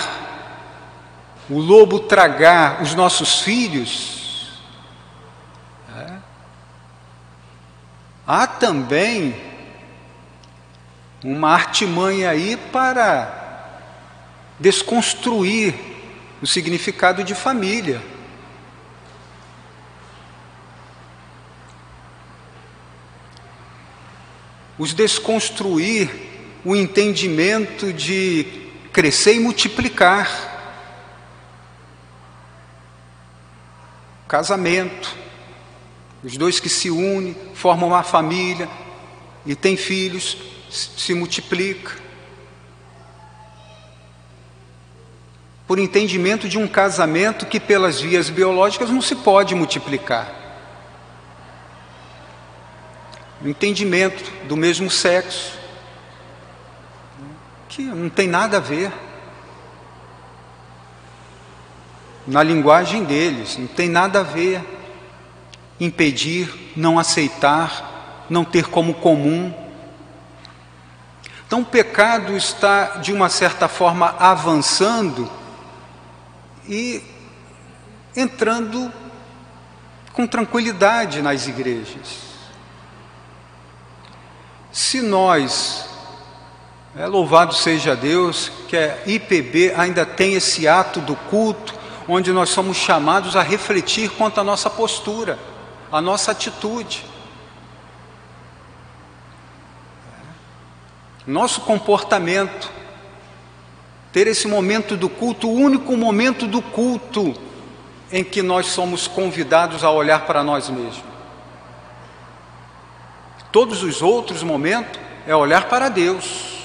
o 1.50 1.58
lobo 1.58 2.00
tragar 2.00 2.82
os 2.82 2.94
nossos 2.94 3.40
filhos, 3.40 4.62
é. 5.94 6.12
há 8.26 8.46
também 8.46 9.34
uma 11.22 11.50
artimanha 11.50 12.30
aí 12.30 12.56
para 12.56 13.40
desconstruir 14.58 15.74
o 16.40 16.46
significado 16.46 17.22
de 17.22 17.34
família. 17.34 18.11
Os 24.82 24.92
desconstruir 24.92 26.10
o 26.64 26.74
entendimento 26.74 27.92
de 27.92 28.44
crescer 28.92 29.36
e 29.36 29.38
multiplicar. 29.38 30.28
Casamento, 34.26 35.16
os 36.24 36.36
dois 36.36 36.58
que 36.58 36.68
se 36.68 36.90
unem, 36.90 37.36
formam 37.54 37.90
uma 37.90 38.02
família 38.02 38.68
e 39.46 39.54
têm 39.54 39.76
filhos, 39.76 40.36
se 40.68 41.14
multiplica. 41.14 41.96
Por 45.64 45.78
entendimento 45.78 46.48
de 46.48 46.58
um 46.58 46.66
casamento 46.66 47.46
que, 47.46 47.60
pelas 47.60 48.00
vias 48.00 48.28
biológicas, 48.28 48.90
não 48.90 49.00
se 49.00 49.14
pode 49.14 49.54
multiplicar. 49.54 50.42
O 53.31 53.31
entendimento 53.44 54.30
do 54.46 54.56
mesmo 54.56 54.90
sexo, 54.90 55.58
que 57.68 57.82
não 57.82 58.08
tem 58.08 58.28
nada 58.28 58.58
a 58.58 58.60
ver. 58.60 58.92
Na 62.26 62.42
linguagem 62.42 63.04
deles, 63.04 63.56
não 63.56 63.66
tem 63.66 63.88
nada 63.88 64.20
a 64.20 64.22
ver. 64.22 64.62
Impedir, 65.80 66.72
não 66.76 66.98
aceitar, 66.98 68.24
não 68.30 68.44
ter 68.44 68.68
como 68.68 68.94
comum. 68.94 69.52
Então 71.46 71.60
o 71.62 71.64
pecado 71.64 72.36
está, 72.36 72.98
de 72.98 73.12
uma 73.12 73.28
certa 73.28 73.66
forma, 73.68 74.14
avançando 74.18 75.28
e 76.68 77.02
entrando 78.14 78.92
com 80.12 80.26
tranquilidade 80.26 81.20
nas 81.20 81.48
igrejas. 81.48 82.31
Se 84.72 85.00
nós, 85.00 85.88
é, 86.96 87.06
louvado 87.06 87.54
seja 87.54 87.94
Deus, 87.94 88.50
que 88.68 88.76
a 88.76 88.98
IPB 89.06 89.74
ainda 89.76 90.04
tem 90.04 90.34
esse 90.34 90.66
ato 90.66 91.00
do 91.00 91.14
culto, 91.14 91.74
onde 92.08 92.32
nós 92.32 92.48
somos 92.48 92.76
chamados 92.76 93.36
a 93.36 93.42
refletir 93.42 94.10
quanto 94.10 94.40
à 94.40 94.44
nossa 94.44 94.68
postura, 94.68 95.38
a 95.90 96.00
nossa 96.00 96.32
atitude. 96.32 97.12
nosso 101.26 101.60
comportamento, 101.60 102.70
ter 104.12 104.26
esse 104.26 104.46
momento 104.46 104.96
do 104.96 105.08
culto, 105.08 105.48
o 105.48 105.54
único 105.54 105.96
momento 105.96 106.46
do 106.46 106.60
culto 106.60 107.34
em 108.10 108.22
que 108.22 108.42
nós 108.42 108.66
somos 108.66 109.06
convidados 109.06 109.84
a 109.84 109.90
olhar 109.90 110.26
para 110.26 110.42
nós 110.42 110.68
mesmos. 110.68 111.11
Todos 113.52 113.82
os 113.82 114.00
outros 114.00 114.42
momentos 114.42 114.98
é 115.26 115.36
olhar 115.36 115.68
para 115.68 115.90
Deus, 115.90 116.56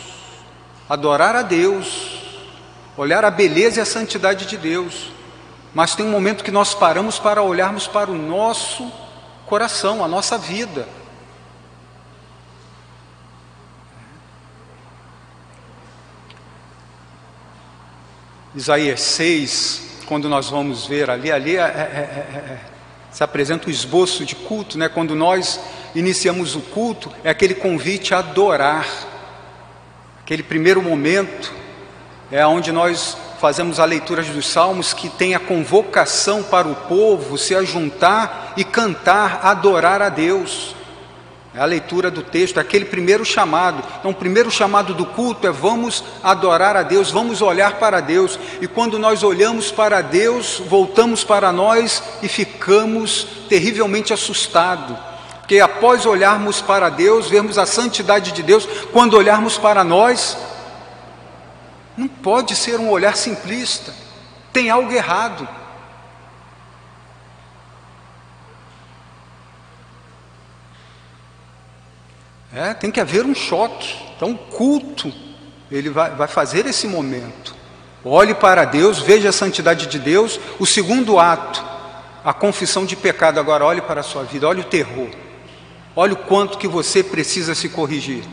adorar 0.87 1.35
a 1.35 1.41
Deus, 1.41 2.21
olhar 2.95 3.25
a 3.25 3.29
beleza 3.29 3.79
e 3.79 3.81
a 3.81 3.85
santidade 3.85 4.45
de 4.45 4.55
Deus. 4.55 5.11
Mas 5.73 5.95
tem 5.95 6.05
um 6.05 6.11
momento 6.11 6.45
que 6.45 6.49
nós 6.49 6.73
paramos 6.73 7.19
para 7.19 7.43
olharmos 7.43 7.87
para 7.87 8.09
o 8.09 8.15
nosso 8.15 8.89
coração, 9.45 10.01
a 10.01 10.07
nossa 10.07 10.37
vida. 10.37 10.87
Isaías 18.55 19.01
6, 19.01 20.03
quando 20.05 20.29
nós 20.29 20.49
vamos 20.49 20.87
ver 20.87 21.09
ali, 21.09 21.31
ali 21.31 21.57
é, 21.57 21.59
é, 21.59 21.63
é, 21.63 22.37
é, 22.37 22.59
se 23.11 23.23
apresenta 23.23 23.67
o 23.67 23.69
esboço 23.69 24.25
de 24.25 24.35
culto, 24.35 24.77
né? 24.77 24.87
quando 24.89 25.13
nós 25.13 25.59
iniciamos 25.95 26.55
o 26.55 26.61
culto, 26.61 27.11
é 27.23 27.29
aquele 27.29 27.55
convite 27.55 28.13
a 28.13 28.19
adorar, 28.19 28.87
aquele 30.21 30.43
primeiro 30.43 30.81
momento, 30.81 31.53
é 32.31 32.45
onde 32.45 32.71
nós 32.71 33.17
fazemos 33.39 33.79
a 33.79 33.85
leitura 33.85 34.23
dos 34.23 34.47
salmos 34.47 34.93
que 34.93 35.09
tem 35.09 35.35
a 35.35 35.39
convocação 35.39 36.43
para 36.43 36.67
o 36.67 36.75
povo 36.75 37.37
se 37.37 37.55
ajuntar 37.55 38.53
e 38.57 38.63
cantar, 38.63 39.41
adorar 39.43 40.01
a 40.01 40.09
Deus. 40.09 40.75
É 41.53 41.59
a 41.59 41.65
leitura 41.65 42.11
do 42.11 42.21
texto, 42.21 42.59
aquele 42.59 42.85
primeiro 42.85 43.25
chamado. 43.25 43.83
Então, 43.99 44.11
o 44.11 44.15
primeiro 44.15 44.51
chamado 44.51 44.93
do 44.93 45.05
culto 45.05 45.47
é 45.47 45.51
vamos 45.51 46.03
adorar 46.21 46.75
a 46.75 46.83
Deus, 46.83 47.09
vamos 47.09 47.41
olhar 47.41 47.79
para 47.79 47.99
Deus. 47.99 48.37
E 48.61 48.67
quando 48.67 48.99
nós 48.99 49.23
olhamos 49.23 49.71
para 49.71 50.01
Deus, 50.01 50.61
voltamos 50.67 51.23
para 51.23 51.51
nós 51.51 52.03
e 52.21 52.27
ficamos 52.27 53.27
terrivelmente 53.49 54.13
assustados. 54.13 54.97
Porque 55.47 55.61
após 55.61 56.05
olharmos 56.05 56.61
para 56.61 56.89
Deus, 56.89 57.29
vermos 57.29 57.57
a 57.57 57.65
santidade 57.65 58.33
de 58.33 58.43
Deus, 58.43 58.67
quando 58.91 59.13
olharmos 59.13 59.57
para 59.57 59.81
nós, 59.81 60.37
não 61.95 62.05
pode 62.05 62.53
ser 62.53 62.81
um 62.81 62.89
olhar 62.89 63.15
simplista. 63.15 63.93
Tem 64.51 64.69
algo 64.69 64.91
errado. 64.91 65.47
É, 72.53 72.73
tem 72.73 72.91
que 72.91 72.99
haver 72.99 73.25
um 73.25 73.33
choque. 73.33 73.95
Então, 74.17 74.31
o 74.31 74.37
culto, 74.37 75.13
ele 75.71 75.89
vai, 75.89 76.09
vai 76.09 76.27
fazer 76.27 76.65
esse 76.65 76.89
momento. 76.89 77.55
Olhe 78.03 78.35
para 78.35 78.65
Deus, 78.65 78.99
veja 78.99 79.29
a 79.29 79.31
santidade 79.31 79.87
de 79.87 79.97
Deus. 79.97 80.37
O 80.59 80.65
segundo 80.65 81.17
ato, 81.17 81.63
a 82.21 82.33
confissão 82.33 82.85
de 82.85 82.97
pecado. 82.97 83.39
Agora, 83.39 83.63
olhe 83.63 83.81
para 83.81 84.01
a 84.01 84.03
sua 84.03 84.25
vida, 84.25 84.45
olhe 84.45 84.59
o 84.59 84.65
terror. 84.65 85.26
Olhe 85.97 86.13
o 86.13 86.17
quanto 86.17 86.57
que 86.57 86.67
você 86.67 87.03
precisa 87.03 87.53
se 87.53 87.67
corrigir. 87.67 88.23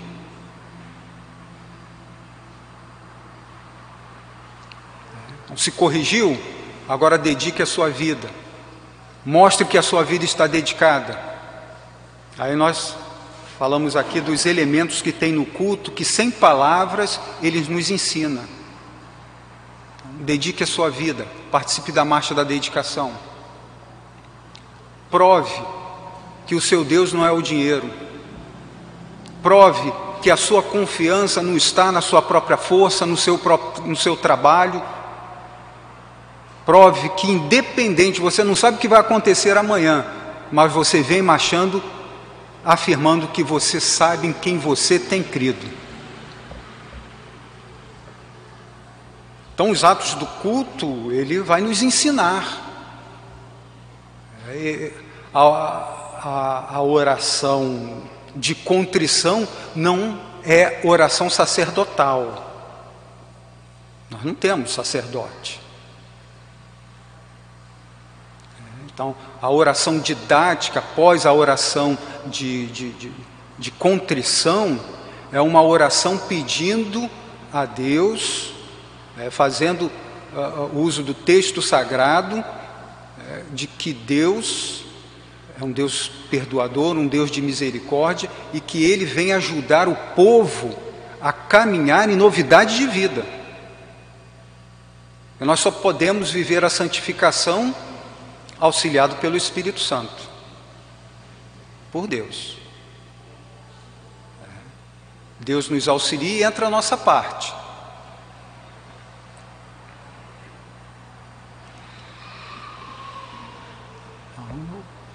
Então, 5.44 5.56
se 5.56 5.72
corrigiu, 5.72 6.38
agora 6.88 7.18
dedique 7.18 7.60
a 7.60 7.66
sua 7.66 7.90
vida. 7.90 8.30
Mostre 9.26 9.66
que 9.66 9.76
a 9.76 9.82
sua 9.82 10.04
vida 10.04 10.24
está 10.24 10.46
dedicada. 10.46 11.18
Aí 12.38 12.54
nós 12.54 12.94
Falamos 13.58 13.94
aqui 13.94 14.20
dos 14.20 14.46
elementos 14.46 15.00
que 15.00 15.12
tem 15.12 15.32
no 15.32 15.46
culto, 15.46 15.92
que 15.92 16.04
sem 16.04 16.28
palavras 16.28 17.20
eles 17.40 17.68
nos 17.68 17.88
ensina. 17.88 18.42
Dedique 20.20 20.64
a 20.64 20.66
sua 20.66 20.90
vida, 20.90 21.24
participe 21.52 21.92
da 21.92 22.04
marcha 22.04 22.34
da 22.34 22.42
dedicação. 22.42 23.12
Prove 25.08 25.54
que 26.46 26.54
o 26.54 26.60
seu 26.60 26.84
Deus 26.84 27.12
não 27.12 27.24
é 27.24 27.30
o 27.30 27.42
dinheiro. 27.42 27.90
Prove 29.42 29.92
que 30.22 30.30
a 30.30 30.36
sua 30.36 30.62
confiança 30.62 31.42
não 31.42 31.56
está 31.56 31.92
na 31.92 32.00
sua 32.00 32.22
própria 32.22 32.56
força, 32.56 33.04
no 33.04 33.16
seu, 33.16 33.38
próprio, 33.38 33.86
no 33.86 33.96
seu 33.96 34.16
trabalho. 34.16 34.82
Prove 36.64 37.10
que, 37.10 37.30
independente, 37.30 38.20
você 38.20 38.42
não 38.42 38.56
sabe 38.56 38.78
o 38.78 38.80
que 38.80 38.88
vai 38.88 39.00
acontecer 39.00 39.56
amanhã, 39.56 40.06
mas 40.50 40.72
você 40.72 41.02
vem 41.02 41.20
marchando 41.20 41.82
afirmando 42.64 43.28
que 43.28 43.42
você 43.42 43.78
sabe 43.78 44.28
em 44.28 44.32
quem 44.32 44.58
você 44.58 44.98
tem 44.98 45.22
crido. 45.22 45.70
Então, 49.54 49.70
os 49.70 49.84
atos 49.84 50.14
do 50.14 50.26
culto, 50.26 51.12
ele 51.12 51.38
vai 51.40 51.60
nos 51.60 51.82
ensinar. 51.82 52.62
É, 54.48 54.92
a, 55.32 56.03
a, 56.24 56.76
a 56.76 56.82
oração 56.82 58.02
de 58.34 58.54
contrição 58.54 59.46
não 59.76 60.18
é 60.42 60.80
oração 60.82 61.28
sacerdotal. 61.28 62.50
Nós 64.10 64.24
não 64.24 64.34
temos 64.34 64.72
sacerdote. 64.72 65.60
Então, 68.86 69.14
a 69.42 69.50
oração 69.50 69.98
didática 69.98 70.78
após 70.78 71.26
a 71.26 71.32
oração 71.32 71.98
de, 72.26 72.66
de, 72.68 72.90
de, 72.92 73.12
de 73.58 73.70
contrição 73.72 74.80
é 75.32 75.40
uma 75.40 75.62
oração 75.62 76.16
pedindo 76.16 77.10
a 77.52 77.66
Deus, 77.66 78.52
é, 79.18 79.30
fazendo 79.30 79.90
uh, 80.32 80.78
uso 80.78 81.02
do 81.02 81.12
texto 81.12 81.60
sagrado, 81.60 82.38
é, 82.38 83.42
de 83.52 83.66
que 83.66 83.92
Deus 83.92 84.83
é 85.60 85.64
um 85.64 85.70
Deus 85.70 86.10
perdoador, 86.30 86.96
um 86.96 87.06
Deus 87.06 87.30
de 87.30 87.40
misericórdia 87.40 88.30
e 88.52 88.60
que 88.60 88.84
Ele 88.84 89.04
vem 89.04 89.32
ajudar 89.32 89.88
o 89.88 89.94
povo 90.14 90.76
a 91.20 91.32
caminhar 91.32 92.08
em 92.08 92.16
novidade 92.16 92.76
de 92.76 92.86
vida. 92.86 93.24
E 95.40 95.44
nós 95.44 95.60
só 95.60 95.70
podemos 95.70 96.30
viver 96.30 96.64
a 96.64 96.70
santificação 96.70 97.74
auxiliado 98.58 99.16
pelo 99.16 99.36
Espírito 99.36 99.80
Santo, 99.80 100.28
por 101.92 102.06
Deus. 102.06 102.56
Deus 105.40 105.68
nos 105.68 105.88
auxilia 105.88 106.38
e 106.38 106.42
entra 106.42 106.66
a 106.66 106.70
nossa 106.70 106.96
parte. 106.96 107.52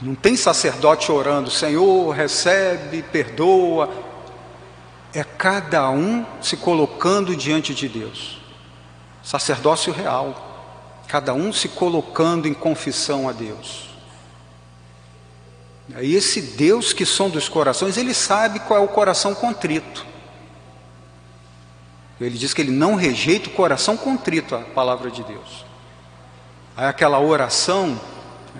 Não 0.01 0.15
tem 0.15 0.35
sacerdote 0.35 1.11
orando, 1.11 1.51
Senhor, 1.51 2.11
recebe, 2.11 3.03
perdoa. 3.03 3.89
É 5.13 5.23
cada 5.23 5.89
um 5.89 6.25
se 6.41 6.55
colocando 6.55 7.35
diante 7.35 7.73
de 7.73 7.89
Deus. 7.89 8.39
Sacerdócio 9.21 9.91
real. 9.91 10.47
Cada 11.07 11.33
um 11.33 11.51
se 11.51 11.67
colocando 11.67 12.47
em 12.47 12.53
confissão 12.53 13.27
a 13.27 13.33
Deus. 13.33 13.89
E 15.99 16.15
esse 16.15 16.41
Deus 16.41 16.93
que 16.93 17.05
som 17.05 17.29
dos 17.29 17.49
corações, 17.49 17.97
ele 17.97 18.13
sabe 18.13 18.59
qual 18.59 18.79
é 18.79 18.83
o 18.83 18.87
coração 18.87 19.33
contrito. 19.33 20.05
Ele 22.21 22.37
diz 22.37 22.53
que 22.53 22.61
ele 22.61 22.71
não 22.71 22.95
rejeita 22.95 23.49
o 23.49 23.53
coração 23.53 23.97
contrito, 23.97 24.55
a 24.55 24.59
palavra 24.59 25.09
de 25.09 25.23
Deus. 25.23 25.65
Aí 26.77 26.85
aquela 26.85 27.19
oração 27.19 27.99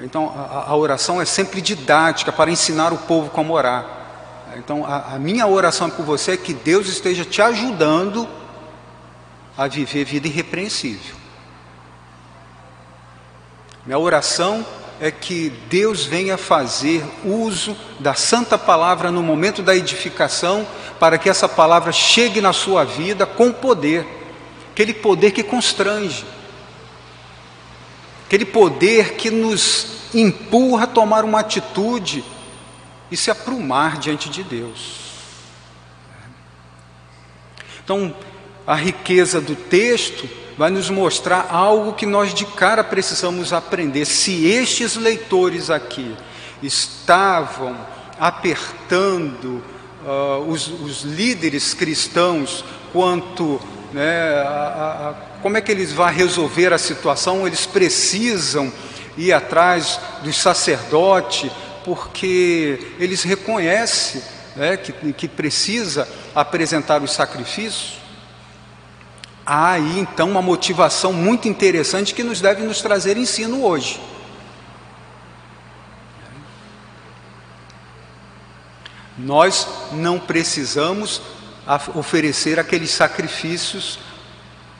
então, 0.02 0.34
a, 0.36 0.70
a, 0.70 0.76
oração 0.76 1.22
é 1.22 1.26
sempre 1.26 1.62
didática 1.62 2.32
para 2.32 2.50
ensinar 2.50 2.94
o 2.94 2.98
povo 2.98 3.30
como 3.30 3.54
orar. 3.54 3.86
Então, 4.56 4.86
a, 4.86 5.16
a 5.16 5.20
minha 5.20 5.46
oração 5.46 5.90
por 5.90 6.06
você 6.06 6.32
é 6.32 6.38
que 6.38 6.54
Deus 6.54 6.88
esteja 6.88 7.26
te 7.26 7.42
ajudando 7.42 8.28
a 9.58 9.68
viver 9.68 10.06
vida 10.06 10.28
irrepreensível. 10.28 11.16
Minha 13.86 14.00
oração 14.00 14.66
é 15.02 15.12
que 15.12 15.50
Deus 15.70 16.06
venha 16.06 16.38
fazer 16.38 17.04
uso 17.26 17.76
da 18.00 18.14
santa 18.14 18.58
palavra 18.58 19.12
no 19.12 19.22
momento 19.22 19.62
da 19.62 19.76
edificação, 19.76 20.66
para 20.98 21.18
que 21.18 21.30
essa 21.30 21.48
palavra 21.48 21.92
chegue 21.92 22.40
na 22.40 22.54
sua 22.54 22.86
vida 22.86 23.26
com 23.26 23.52
poder, 23.52 24.08
aquele 24.72 24.94
poder 24.94 25.32
que 25.32 25.44
constrange 25.44 26.26
aquele 28.30 28.46
poder 28.46 29.16
que 29.16 29.32
nos 29.32 29.88
empurra 30.14 30.84
a 30.84 30.88
tomar 30.88 31.26
uma 31.26 31.40
atitude 31.40 32.24
e 33.10 33.18
se 33.18 33.32
aprumar 33.32 33.98
diante 33.98 34.30
de 34.30 34.44
Deus. 34.44 35.00
Então, 37.84 38.16
a 38.68 38.76
riqueza 38.76 39.42
do 39.42 39.56
texto 39.56 40.30
vai 40.56 40.70
nos 40.70 40.92
mostrar 40.92 41.48
algo 41.50 41.94
que 41.94 42.06
nós 42.06 42.32
de 42.32 42.46
cara 42.46 42.84
precisamos 42.84 43.52
aprender. 43.52 44.06
Se 44.06 44.46
estes 44.46 44.96
leitores 44.96 45.72
aqui 45.72 46.16
estavam 46.62 47.76
apertando 48.20 49.64
uh, 50.06 50.48
os, 50.48 50.68
os, 50.68 51.02
líderes 51.02 51.74
cristãos 51.74 52.64
quanto 52.94 53.60
né, 53.92 54.44
a, 54.44 55.16
a 55.16 55.29
como 55.42 55.58
é 55.58 55.62
que 55.62 55.72
eles 55.72 55.92
vão 55.92 56.08
resolver 56.08 56.74
a 56.74 56.78
situação? 56.78 57.48
Eles 57.48 57.66
precisam 57.66 58.72
ir 59.18 59.34
atrás 59.34 60.00
do 60.24 60.32
sacerdote, 60.34 61.52
porque 61.84 62.94
eles 63.00 63.24
reconhecem 63.24 64.22
né, 64.56 64.78
que, 64.78 65.14
que 65.14 65.28
precisa 65.28 66.08
apresentar 66.36 67.02
os 67.02 67.12
sacrifícios. 67.12 68.00
Há 69.46 69.72
aí 69.72 70.00
então 70.00 70.30
uma 70.30 70.42
motivação 70.42 71.12
muito 71.12 71.48
interessante 71.48 72.14
que 72.14 72.24
nos 72.24 72.40
deve 72.40 72.62
nos 72.62 72.82
trazer 72.82 73.18
ensino 73.18 73.64
hoje. 73.64 74.00
Nós 79.18 79.68
não 79.92 80.20
precisamos 80.20 81.22
oferecer 81.94 82.60
aqueles 82.60 82.92
sacrifícios 82.92 84.00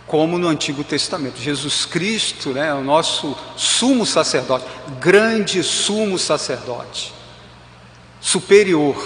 como 0.10 0.40
no 0.40 0.48
Antigo 0.48 0.84
Testamento. 0.84 1.40
Jesus 1.40 1.86
Cristo 1.86 2.50
né, 2.50 2.70
é 2.70 2.74
o 2.74 2.84
nosso 2.84 3.38
sumo 3.56 4.08
sacerdote, 4.08 4.66
grande 5.00 5.64
sumo 5.64 6.18
sacerdote, 6.18 7.14
superior. 8.20 8.98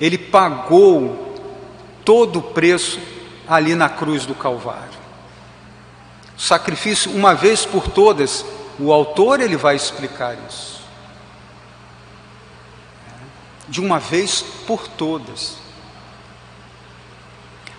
Ele 0.00 0.16
pagou 0.16 1.34
todo 2.04 2.38
o 2.38 2.42
preço 2.42 3.00
ali 3.48 3.74
na 3.74 3.88
cruz 3.88 4.24
do 4.24 4.36
Calvário. 4.36 4.98
O 6.36 6.40
sacrifício, 6.40 7.10
uma 7.10 7.34
vez 7.34 7.66
por 7.66 7.88
todas, 7.88 8.44
o 8.78 8.92
autor 8.92 9.40
ele 9.40 9.56
vai 9.56 9.74
explicar 9.74 10.36
isso. 10.48 10.78
De 13.68 13.80
uma 13.80 13.98
vez 13.98 14.42
por 14.64 14.86
todas. 14.86 15.57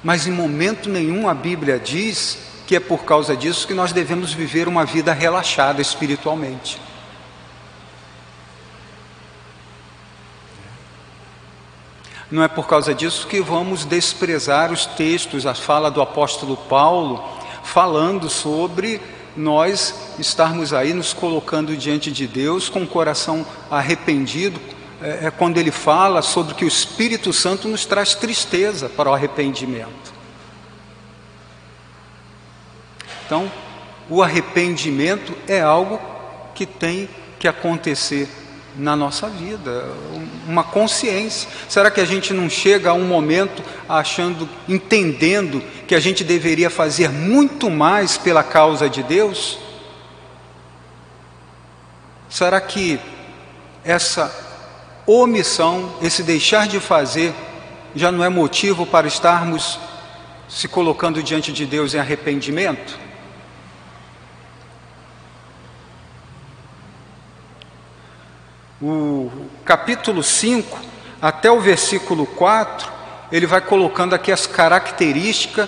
Mas 0.04 0.28
em 0.28 0.32
momento 0.32 0.90
nenhum 0.90 1.28
a 1.28 1.34
Bíblia 1.34 1.80
diz 1.80 2.40
que 2.66 2.76
é 2.76 2.80
por 2.80 3.04
causa 3.04 3.36
disso 3.36 3.68
que 3.68 3.74
nós 3.74 3.92
devemos 3.92 4.32
viver 4.32 4.68
uma 4.68 4.86
vida 4.86 5.12
relaxada 5.12 5.82
espiritualmente. 5.82 6.80
Não 12.32 12.44
é 12.44 12.48
por 12.48 12.68
causa 12.68 12.94
disso 12.94 13.26
que 13.26 13.42
vamos 13.42 13.86
desprezar 13.86 14.72
os 14.72 14.86
textos, 14.86 15.48
a 15.48 15.56
fala 15.56 15.90
do 15.90 16.00
apóstolo 16.00 16.56
Paulo, 16.56 17.24
falando 17.64 18.30
sobre 18.30 19.02
nós 19.36 20.14
estarmos 20.20 20.72
aí 20.72 20.94
nos 20.94 21.12
colocando 21.12 21.76
diante 21.76 22.12
de 22.12 22.28
Deus 22.28 22.70
com 22.70 22.84
o 22.84 22.88
coração 22.88 23.44
arrependido, 23.72 24.60
é, 25.02 25.28
é 25.28 25.32
quando 25.32 25.58
ele 25.58 25.72
fala 25.72 26.22
sobre 26.22 26.54
que 26.54 26.66
o 26.66 26.68
Espírito 26.68 27.32
Santo 27.32 27.68
nos 27.68 27.86
traz 27.86 28.16
tristeza 28.16 28.90
para 28.90 29.10
o 29.10 29.14
arrependimento. 29.14 30.14
Então, 33.26 33.52
o 34.10 34.24
arrependimento 34.24 35.38
é 35.48 35.62
algo 35.62 36.02
que 36.56 36.66
tem 36.66 37.08
que 37.38 37.48
acontecer 37.48 38.28
na 38.76 38.96
nossa 38.96 39.30
vida, 39.30 39.86
uma 40.48 40.64
consciência. 40.64 41.50
Será 41.68 41.92
que 41.92 42.02
a 42.02 42.06
gente 42.06 42.34
não 42.34 42.50
chega 42.50 42.90
a 42.90 42.94
um 42.94 43.06
momento 43.06 43.64
achando, 43.88 44.50
entendendo 44.68 45.62
que 45.88 45.94
a 45.94 46.00
gente 46.00 46.24
deveria 46.24 46.70
fazer 46.70 47.10
muito 47.10 47.70
mais 47.70 48.18
pela 48.18 48.44
causa 48.44 48.90
de 48.90 49.04
Deus? 49.04 49.60
Será 52.30 52.60
que 52.62 53.00
essa 53.84 54.49
omissão, 55.10 55.92
esse 56.02 56.22
deixar 56.22 56.68
de 56.68 56.80
fazer, 56.80 57.34
já 57.96 58.12
não 58.12 58.24
é 58.24 58.30
motivo 58.30 58.86
para 58.86 59.08
estarmos 59.08 59.80
se 60.48 60.68
colocando 60.68 61.24
diante 61.24 61.52
de 61.52 61.66
Deus 61.66 61.96
em 61.96 62.00
arrependimento? 62.00 63.00
O 68.80 69.32
capítulo 69.66 70.22
5, 70.22 70.80
até 71.20 71.52
o 71.52 71.60
versículo 71.60 72.28
4, 72.28 72.92
ele 73.32 73.48
vai 73.48 73.62
colocando 73.62 74.14
aqui 74.14 74.32
as 74.32 74.46
características 74.46 75.68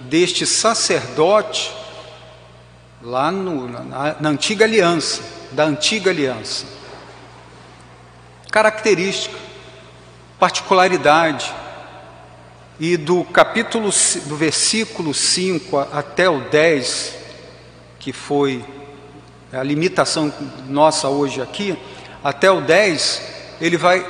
deste 0.00 0.46
sacerdote 0.46 1.70
lá 3.02 3.30
no, 3.30 3.68
na, 3.68 4.16
na 4.18 4.28
antiga 4.30 4.64
aliança, 4.64 5.22
da 5.52 5.64
antiga 5.64 6.10
aliança 6.10 6.77
característica, 8.50 9.36
particularidade. 10.38 11.54
E 12.80 12.96
do 12.96 13.24
capítulo, 13.24 13.90
do 14.26 14.36
versículo 14.36 15.12
5 15.12 15.78
até 15.92 16.30
o 16.30 16.42
10, 16.42 17.14
que 17.98 18.12
foi 18.12 18.64
a 19.52 19.62
limitação 19.62 20.32
nossa 20.68 21.08
hoje 21.08 21.42
aqui, 21.42 21.76
até 22.22 22.50
o 22.50 22.60
10, 22.60 23.22
ele 23.60 23.76
vai 23.76 24.06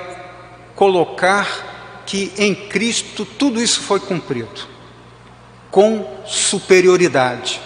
colocar 0.74 2.02
que 2.04 2.32
em 2.36 2.54
Cristo 2.54 3.24
tudo 3.24 3.60
isso 3.60 3.80
foi 3.80 4.00
cumprido, 4.00 4.66
com 5.70 6.22
superioridade, 6.26 7.60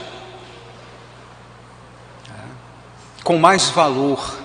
com 3.24 3.38
mais 3.38 3.70
valor, 3.70 4.41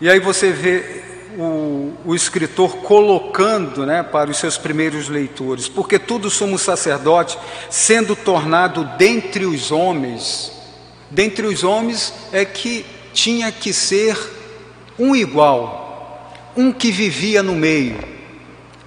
e 0.00 0.10
aí 0.10 0.20
você 0.20 0.50
vê 0.50 1.02
o, 1.38 1.92
o, 2.04 2.14
escritor 2.14 2.76
colocando 2.78 3.84
né, 3.84 4.02
para 4.02 4.30
os 4.30 4.38
seus 4.38 4.56
primeiros 4.56 5.08
leitores, 5.08 5.68
porque 5.68 5.98
tudo 5.98 6.30
somos 6.30 6.62
sacerdote, 6.62 7.38
sendo 7.70 8.16
tornado 8.16 8.84
dentre 8.96 9.44
os 9.44 9.70
homens, 9.70 10.52
dentre 11.10 11.46
os 11.46 11.62
homens 11.62 12.12
é 12.32 12.44
que 12.44 12.84
tinha 13.12 13.50
que 13.52 13.72
ser 13.72 14.18
um 14.98 15.14
igual, 15.14 16.32
um 16.56 16.72
que 16.72 16.90
vivia 16.90 17.42
no 17.42 17.54
meio, 17.54 17.98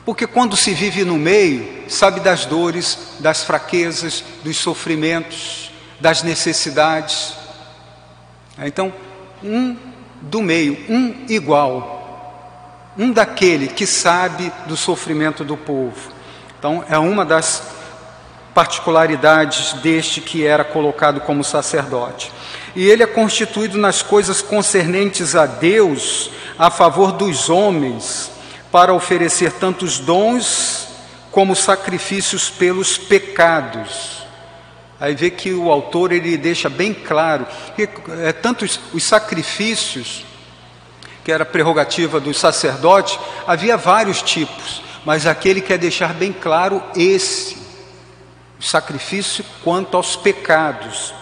porque 0.05 0.25
quando 0.25 0.57
se 0.57 0.73
vive 0.73 1.03
no 1.03 1.17
meio, 1.17 1.83
sabe 1.87 2.19
das 2.19 2.45
dores, 2.45 2.97
das 3.19 3.43
fraquezas, 3.43 4.23
dos 4.43 4.57
sofrimentos, 4.57 5.71
das 5.99 6.23
necessidades. 6.23 7.33
Então, 8.57 8.91
um 9.43 9.75
do 10.21 10.41
meio, 10.41 10.77
um 10.89 11.25
igual, 11.27 12.93
um 12.97 13.11
daquele 13.11 13.67
que 13.67 13.85
sabe 13.85 14.51
do 14.65 14.75
sofrimento 14.75 15.43
do 15.43 15.55
povo. 15.55 16.11
Então, 16.57 16.83
é 16.89 16.97
uma 16.97 17.23
das 17.23 17.63
particularidades 18.53 19.73
deste 19.73 20.19
que 20.19 20.45
era 20.45 20.63
colocado 20.63 21.21
como 21.21 21.43
sacerdote. 21.43 22.31
E 22.75 22.85
ele 22.85 23.03
é 23.03 23.07
constituído 23.07 23.77
nas 23.77 24.01
coisas 24.01 24.41
concernentes 24.41 25.35
a 25.35 25.45
Deus, 25.45 26.29
a 26.57 26.69
favor 26.69 27.13
dos 27.13 27.49
homens, 27.49 28.31
para 28.71 28.93
oferecer 28.93 29.53
tantos 29.53 29.99
dons 29.99 30.87
como 31.31 31.55
sacrifícios 31.55 32.49
pelos 32.49 32.97
pecados. 32.97 34.18
Aí 34.99 35.15
vê 35.15 35.29
que 35.29 35.53
o 35.53 35.71
autor 35.71 36.11
ele 36.11 36.37
deixa 36.37 36.69
bem 36.69 36.93
claro 36.93 37.47
que 37.75 37.87
é, 38.21 38.33
tantos 38.33 38.79
os 38.93 39.03
sacrifícios 39.03 40.25
que 41.23 41.31
era 41.31 41.45
prerrogativa 41.45 42.19
do 42.19 42.33
sacerdote, 42.33 43.19
havia 43.45 43.77
vários 43.77 44.21
tipos, 44.21 44.81
mas 45.05 45.25
aquele 45.25 45.61
quer 45.61 45.77
deixar 45.77 46.13
bem 46.13 46.33
claro 46.33 46.81
esse 46.95 47.57
o 48.59 48.63
sacrifício 48.63 49.45
quanto 49.63 49.95
aos 49.95 50.15
pecados. 50.15 51.13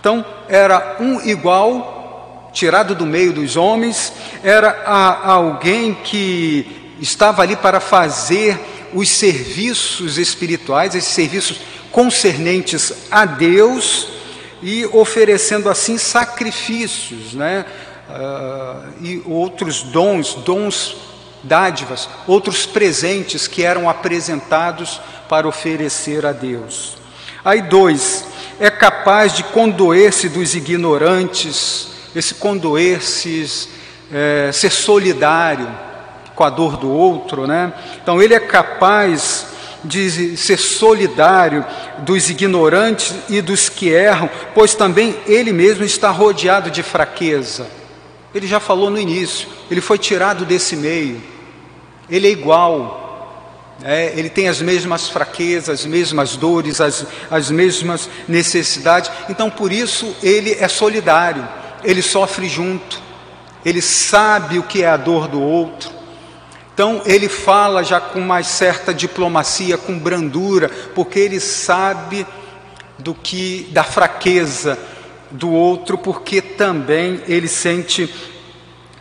Então, 0.00 0.24
era 0.48 0.96
um 0.98 1.20
igual, 1.20 2.50
tirado 2.52 2.94
do 2.94 3.06
meio 3.06 3.32
dos 3.32 3.56
homens, 3.56 4.12
era 4.42 4.82
a 4.84 5.30
alguém 5.30 5.94
que 5.94 6.94
estava 6.98 7.42
ali 7.42 7.54
para 7.54 7.78
fazer 7.78 8.58
os 8.92 9.08
serviços 9.08 10.18
espirituais, 10.18 10.94
esses 10.94 11.12
serviços 11.12 11.60
concernentes 11.92 12.92
a 13.10 13.24
Deus 13.24 14.08
e 14.62 14.86
oferecendo 14.86 15.68
assim 15.68 15.98
sacrifícios, 15.98 17.34
né? 17.34 17.64
Uh, 18.08 18.92
e 19.00 19.22
outros 19.24 19.82
dons, 19.82 20.34
dons, 20.34 20.96
dádivas, 21.42 22.08
outros 22.26 22.66
presentes 22.66 23.46
que 23.46 23.62
eram 23.62 23.88
apresentados 23.88 25.00
para 25.28 25.46
oferecer 25.46 26.26
a 26.26 26.32
Deus. 26.32 26.96
Aí, 27.44 27.62
dois, 27.62 28.24
é 28.60 28.70
capaz 28.70 29.34
de 29.34 29.42
condoer-se 29.44 30.28
dos 30.28 30.54
ignorantes, 30.54 31.88
esse 32.14 32.34
condoer-se, 32.34 33.68
é, 34.12 34.50
ser 34.52 34.70
solidário 34.70 35.68
com 36.34 36.44
a 36.44 36.50
dor 36.50 36.76
do 36.76 36.90
outro, 36.90 37.46
né? 37.46 37.72
Então, 38.02 38.22
ele 38.22 38.34
é 38.34 38.40
capaz 38.40 39.46
de 39.84 40.36
ser 40.36 40.58
solidário 40.58 41.64
dos 41.98 42.30
ignorantes 42.30 43.14
e 43.28 43.40
dos 43.40 43.68
que 43.68 43.88
erram, 43.88 44.30
pois 44.54 44.74
também 44.74 45.16
ele 45.26 45.52
mesmo 45.52 45.84
está 45.84 46.10
rodeado 46.10 46.70
de 46.70 46.82
fraqueza. 46.82 47.66
Ele 48.34 48.46
já 48.46 48.60
falou 48.60 48.88
no 48.88 48.98
início, 48.98 49.48
ele 49.70 49.80
foi 49.80 49.98
tirado 49.98 50.44
desse 50.44 50.76
meio, 50.76 51.22
ele 52.08 52.26
é 52.26 52.30
igual, 52.30 53.02
é, 53.84 54.12
ele 54.16 54.30
tem 54.30 54.48
as 54.48 54.62
mesmas 54.62 55.08
fraquezas, 55.08 55.80
as 55.80 55.86
mesmas 55.86 56.36
dores, 56.36 56.80
as, 56.80 57.04
as 57.30 57.50
mesmas 57.50 58.08
necessidades. 58.28 59.10
Então, 59.28 59.50
por 59.50 59.72
isso, 59.72 60.14
ele 60.22 60.56
é 60.58 60.68
solidário, 60.68 61.46
ele 61.84 62.00
sofre 62.00 62.48
junto, 62.48 63.00
ele 63.64 63.82
sabe 63.82 64.58
o 64.58 64.62
que 64.62 64.82
é 64.82 64.88
a 64.88 64.96
dor 64.96 65.28
do 65.28 65.40
outro. 65.40 66.01
Então, 66.74 67.02
ele 67.04 67.28
fala 67.28 67.82
já 67.82 68.00
com 68.00 68.20
mais 68.20 68.46
certa 68.46 68.94
diplomacia, 68.94 69.76
com 69.76 69.98
brandura, 69.98 70.70
porque 70.94 71.18
ele 71.18 71.38
sabe 71.38 72.26
do 72.98 73.14
que 73.14 73.68
da 73.70 73.84
fraqueza 73.84 74.78
do 75.30 75.50
outro, 75.50 75.98
porque 75.98 76.40
também 76.40 77.20
ele 77.26 77.48
sente 77.48 78.12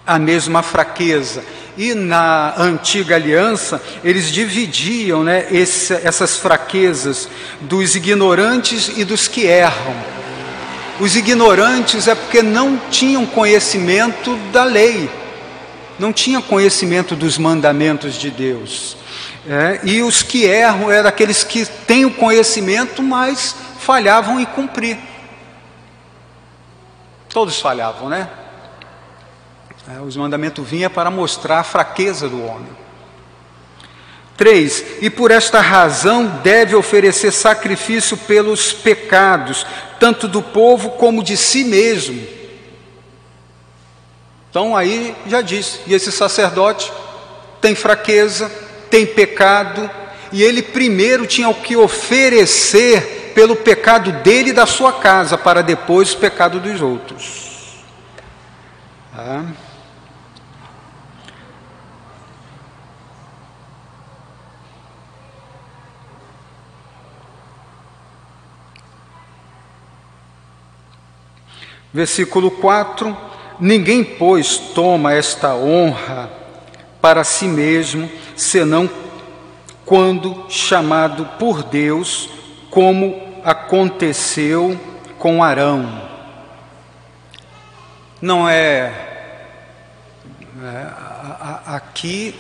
a 0.06 0.20
mesma 0.20 0.62
fraqueza. 0.62 1.44
E 1.78 1.94
na 1.94 2.54
antiga 2.58 3.16
aliança, 3.16 3.82
eles 4.04 4.30
dividiam 4.30 5.24
né, 5.24 5.48
esse, 5.50 5.94
essas 5.94 6.38
fraquezas 6.38 7.30
dos 7.62 7.96
ignorantes 7.96 8.92
e 8.98 9.06
dos 9.06 9.28
que 9.28 9.46
erram. 9.46 9.96
Os 11.00 11.16
ignorantes 11.16 12.08
é 12.08 12.14
porque 12.14 12.44
não 12.44 12.80
tinham 12.92 13.26
conhecimento 13.26 14.36
da 14.52 14.64
lei, 14.64 15.10
não 16.02 16.12
tinham 16.12 16.42
conhecimento 16.42 17.16
dos 17.16 17.38
mandamentos 17.38 18.16
de 18.16 18.32
Deus. 18.32 18.98
É, 19.48 19.80
e 19.84 20.02
os 20.02 20.24
que 20.24 20.46
erram 20.46 20.92
eram 20.92 21.08
aqueles 21.08 21.44
que 21.44 21.64
têm 21.66 22.06
o 22.06 22.16
conhecimento, 22.16 23.04
mas 23.04 23.56
falhavam 23.80 24.40
em 24.40 24.46
cumprir. 24.46 24.98
Todos 27.30 27.62
falhavam, 27.62 28.10
né? 28.10 28.28
É, 29.96 30.02
os 30.02 30.18
mandamentos 30.18 30.68
vinham 30.68 30.90
para 30.90 31.12
mostrar 31.12 31.60
a 31.60 31.64
fraqueza 31.64 32.28
do 32.28 32.44
homem. 32.44 32.82
3. 34.38 34.86
E 35.02 35.10
por 35.10 35.30
esta 35.30 35.62
razão 35.62 36.26
deve 36.44 36.76
oferecer 36.76 37.32
sacrifício 37.32 38.18
pelos 38.18 38.74
pecados, 38.74 39.68
tanto 40.00 40.28
do 40.28 40.42
povo 40.42 40.92
como 40.92 41.24
de 41.24 41.38
si 41.38 41.64
mesmo. 41.64 42.41
Então 44.52 44.76
aí 44.76 45.16
já 45.28 45.42
disse, 45.42 45.80
e 45.88 45.94
esse 45.94 46.12
sacerdote 46.12 46.92
tem 47.62 47.74
fraqueza, 47.74 48.52
tem 48.90 49.06
pecado, 49.06 49.90
e 50.30 50.44
ele 50.44 50.62
primeiro 50.62 51.26
tinha 51.26 51.48
o 51.48 51.56
que 51.56 51.78
oferecer 51.78 53.32
pelo 53.34 53.56
pecado 53.56 54.12
dele 54.12 54.50
e 54.50 54.54
da 54.54 54.66
sua 54.66 54.92
casa, 54.92 55.38
para 55.38 55.64
depois 55.64 56.14
o 56.14 56.18
pecado 56.18 56.60
dos 56.60 56.82
outros. 56.82 57.82
Ah. 59.18 59.46
Versículo 71.94 72.52
4: 72.52 73.31
Ninguém, 73.64 74.04
pois, 74.04 74.58
toma 74.58 75.14
esta 75.14 75.54
honra 75.54 76.32
para 77.00 77.24
si 77.24 77.46
mesmo, 77.46 78.10
senão 78.36 78.90
quando 79.86 80.48
chamado 80.50 81.28
por 81.38 81.62
Deus, 81.62 82.28
como 82.72 83.22
aconteceu 83.44 84.80
com 85.20 85.44
Arão. 85.44 86.10
Não 88.20 88.50
é, 88.50 88.92
é 90.64 90.88
aqui 91.68 92.34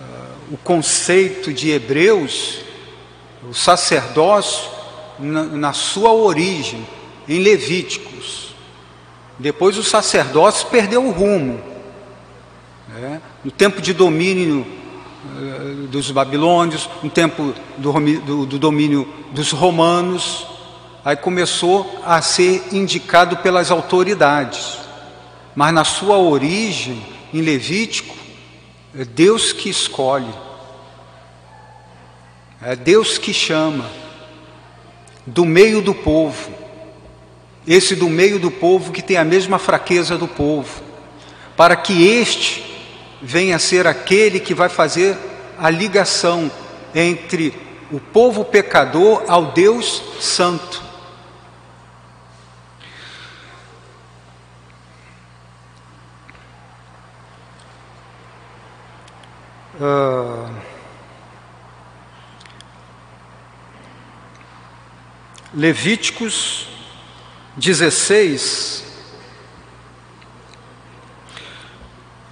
uh, 0.00 0.54
o 0.54 0.56
conceito 0.56 1.52
de 1.52 1.72
Hebreus, 1.72 2.60
o 3.42 3.52
sacerdócio, 3.52 4.70
na, 5.18 5.42
na 5.42 5.72
sua 5.74 6.10
origem, 6.10 6.86
em 7.28 7.40
Levíticos. 7.40 8.49
Depois 9.40 9.78
o 9.78 9.82
sacerdócio 9.82 10.68
perdeu 10.68 11.02
o 11.02 11.10
rumo. 11.10 11.58
Né? 12.88 13.22
No 13.42 13.50
tempo 13.50 13.80
de 13.80 13.94
domínio 13.94 14.66
uh, 15.24 15.86
dos 15.86 16.10
babilônios, 16.10 16.90
no 17.02 17.08
tempo 17.08 17.54
do, 17.78 17.92
do, 18.20 18.46
do 18.46 18.58
domínio 18.58 19.08
dos 19.32 19.50
romanos, 19.50 20.46
aí 21.02 21.16
começou 21.16 22.02
a 22.04 22.20
ser 22.20 22.68
indicado 22.70 23.38
pelas 23.38 23.70
autoridades. 23.70 24.76
Mas 25.56 25.72
na 25.72 25.84
sua 25.84 26.18
origem, 26.18 27.02
em 27.32 27.40
Levítico, 27.40 28.14
é 28.94 29.06
Deus 29.06 29.54
que 29.54 29.70
escolhe, 29.70 30.34
é 32.60 32.76
Deus 32.76 33.16
que 33.16 33.32
chama, 33.32 33.86
do 35.24 35.46
meio 35.46 35.80
do 35.80 35.94
povo 35.94 36.59
esse 37.70 37.94
do 37.94 38.08
meio 38.08 38.40
do 38.40 38.50
povo 38.50 38.90
que 38.90 39.00
tem 39.00 39.16
a 39.16 39.22
mesma 39.22 39.56
fraqueza 39.56 40.18
do 40.18 40.26
povo, 40.26 40.82
para 41.56 41.76
que 41.76 42.04
este 42.04 42.64
venha 43.22 43.54
a 43.54 43.60
ser 43.60 43.86
aquele 43.86 44.40
que 44.40 44.52
vai 44.52 44.68
fazer 44.68 45.16
a 45.56 45.70
ligação 45.70 46.50
entre 46.92 47.54
o 47.92 48.00
povo 48.00 48.44
pecador 48.44 49.22
ao 49.28 49.52
Deus 49.52 50.02
Santo. 50.18 50.82
Uh, 59.78 60.52
Levíticos 65.54 66.69
16. 67.56 68.84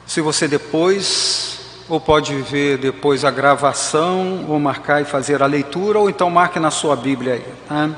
Se 0.07 0.20
você 0.20 0.48
depois, 0.48 1.61
ou 1.88 2.00
pode 2.00 2.35
ver 2.42 2.78
depois 2.78 3.24
a 3.24 3.31
gravação, 3.31 4.46
ou 4.48 4.59
marcar 4.59 5.02
e 5.02 5.04
fazer 5.04 5.42
a 5.42 5.46
leitura, 5.46 5.98
ou 5.98 6.09
então 6.09 6.31
marque 6.31 6.59
na 6.59 6.70
sua 6.70 6.96
Bíblia 6.96 7.35
aí. 7.35 7.44
Tá? 7.68 7.90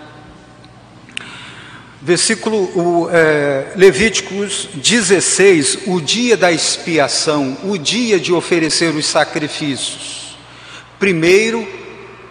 Versículo 2.02 2.56
o, 2.56 3.11
é, 3.12 3.72
Levíticos 3.76 4.70
16, 4.74 5.80
o 5.87 6.00
dia 6.00 6.35
da 6.35 6.50
expiação, 6.50 7.59
o 7.64 7.76
dia 7.76 8.18
de 8.18 8.33
oferecer 8.33 8.94
os 8.94 9.04
sacrifícios. 9.04 10.38
Primeiro, 10.98 11.68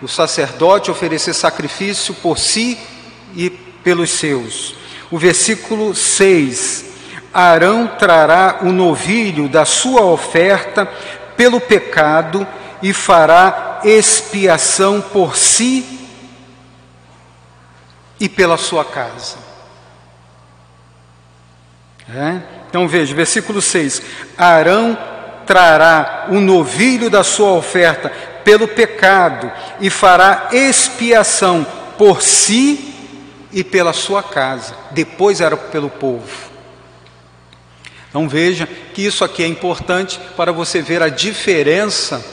o 0.02 0.08
sacerdote 0.08 0.90
oferecer 0.90 1.34
sacrifício 1.34 2.16
por 2.16 2.40
si 2.40 2.80
e 3.36 3.52
pelos 3.84 4.10
seus. 4.10 4.79
O 5.12 5.18
versículo 5.18 5.96
6: 5.96 6.86
Arão 7.34 7.88
trará 7.88 8.60
o 8.62 8.72
novilho 8.72 9.48
da 9.48 9.66
sua 9.66 10.02
oferta 10.02 10.86
pelo 11.36 11.60
pecado 11.60 12.46
e 12.82 12.94
fará 12.94 13.82
expiação 13.84 15.02
por 15.02 15.36
si 15.36 16.00
e 18.20 18.28
pela 18.28 18.58
sua 18.58 18.84
casa. 18.84 19.38
É? 22.14 22.42
Então 22.70 22.88
veja, 22.88 23.16
versículo 23.16 23.62
6: 23.62 24.02
Arão 24.38 24.98
trará 25.46 26.28
o 26.30 26.40
novilho 26.40 27.10
da 27.10 27.24
sua 27.24 27.52
oferta 27.54 28.12
pelo 28.44 28.68
pecado 28.68 29.52
e 29.80 29.90
fará 29.90 30.50
expiação 30.52 31.66
por 31.98 32.22
si 32.22 32.89
e 33.52 33.64
pela 33.64 33.94
sua 33.94 34.22
casa. 34.22 34.76
Depois 34.92 35.42
era 35.42 35.58
pelo 35.58 35.90
povo. 35.90 36.50
Então 38.10 38.28
veja 38.28 38.68
que 38.68 39.06
isso 39.06 39.24
aqui 39.24 39.44
é 39.44 39.48
importante 39.48 40.20
para 40.36 40.52
você 40.52 40.82
ver 40.82 41.02
a 41.02 41.10
diferença 41.10 42.24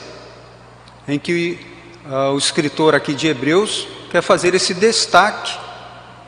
em 1.07 1.19
que 1.19 1.59
uh, 2.05 2.33
o 2.33 2.37
escritor 2.37 2.95
aqui 2.95 3.13
de 3.13 3.27
Hebreus 3.27 3.87
quer 4.09 4.21
fazer 4.21 4.55
esse 4.55 4.73
destaque 4.73 5.57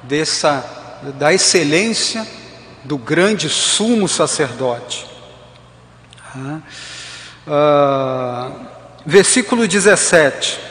dessa 0.04 0.78
da 1.17 1.34
excelência 1.34 2.28
do 2.84 2.97
grande 2.97 3.49
sumo 3.49 4.08
sacerdote. 4.08 5.06
Ah, 7.47 8.52
versículo 9.06 9.67
17. 9.67 10.68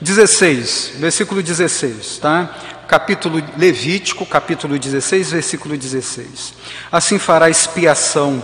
16, 0.00 0.92
versículo 0.98 1.42
16, 1.42 2.18
tá? 2.18 2.84
Capítulo 2.86 3.42
Levítico, 3.56 4.24
capítulo 4.24 4.78
16, 4.78 5.32
versículo 5.32 5.76
16. 5.76 6.54
Assim 6.90 7.18
fará 7.18 7.50
expiação 7.50 8.42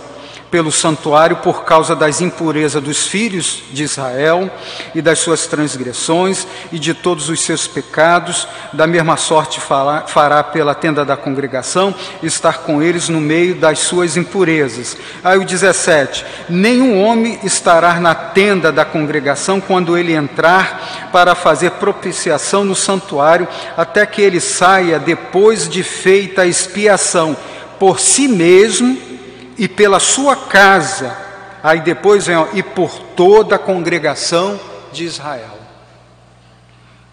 pelo 0.55 0.71
santuário 0.71 1.35
por 1.35 1.65
causa 1.65 1.93
das 1.93 2.21
impurezas 2.21 2.81
dos 2.81 3.07
filhos 3.07 3.61
de 3.73 3.83
Israel 3.83 4.49
e 4.95 5.01
das 5.01 5.19
suas 5.19 5.47
transgressões 5.47 6.47
e 6.71 6.79
de 6.79 6.93
todos 6.93 7.27
os 7.27 7.41
seus 7.41 7.67
pecados, 7.67 8.47
da 8.71 8.87
mesma 8.87 9.17
sorte 9.17 9.59
fará 9.59 10.43
pela 10.43 10.73
tenda 10.73 11.03
da 11.03 11.17
congregação, 11.17 11.93
estar 12.23 12.59
com 12.59 12.81
eles 12.81 13.09
no 13.09 13.19
meio 13.19 13.55
das 13.55 13.79
suas 13.79 14.15
impurezas. 14.15 14.95
Aí 15.21 15.37
o 15.37 15.43
17: 15.43 16.25
Nenhum 16.47 17.03
homem 17.03 17.37
estará 17.43 17.99
na 17.99 18.15
tenda 18.15 18.71
da 18.71 18.85
congregação 18.85 19.59
quando 19.59 19.97
ele 19.97 20.13
entrar 20.13 21.09
para 21.11 21.35
fazer 21.35 21.71
propiciação 21.71 22.63
no 22.63 22.77
santuário, 22.77 23.45
até 23.75 24.05
que 24.05 24.21
ele 24.21 24.39
saia 24.39 24.99
depois 24.99 25.67
de 25.67 25.83
feita 25.83 26.43
a 26.43 26.47
expiação 26.47 27.35
por 27.77 27.99
si 27.99 28.29
mesmo 28.29 29.14
e 29.57 29.67
pela 29.67 29.99
sua 29.99 30.35
casa, 30.35 31.15
aí 31.63 31.81
depois 31.81 32.27
vem, 32.27 32.35
ó, 32.35 32.47
e 32.53 32.61
por 32.61 32.99
toda 33.15 33.55
a 33.55 33.59
congregação 33.59 34.59
de 34.91 35.03
Israel. 35.03 35.57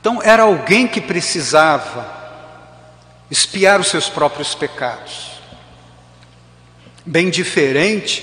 Então 0.01 0.21
era 0.23 0.43
alguém 0.43 0.89
que 0.89 1.01
precisava 1.01 2.07
espiar 3.31 3.81
os 3.81 3.89
seus 3.89 4.09
próprios 4.09 4.55
pecados. 4.55 5.31
Bem 7.07 7.31
diferente 7.31 8.23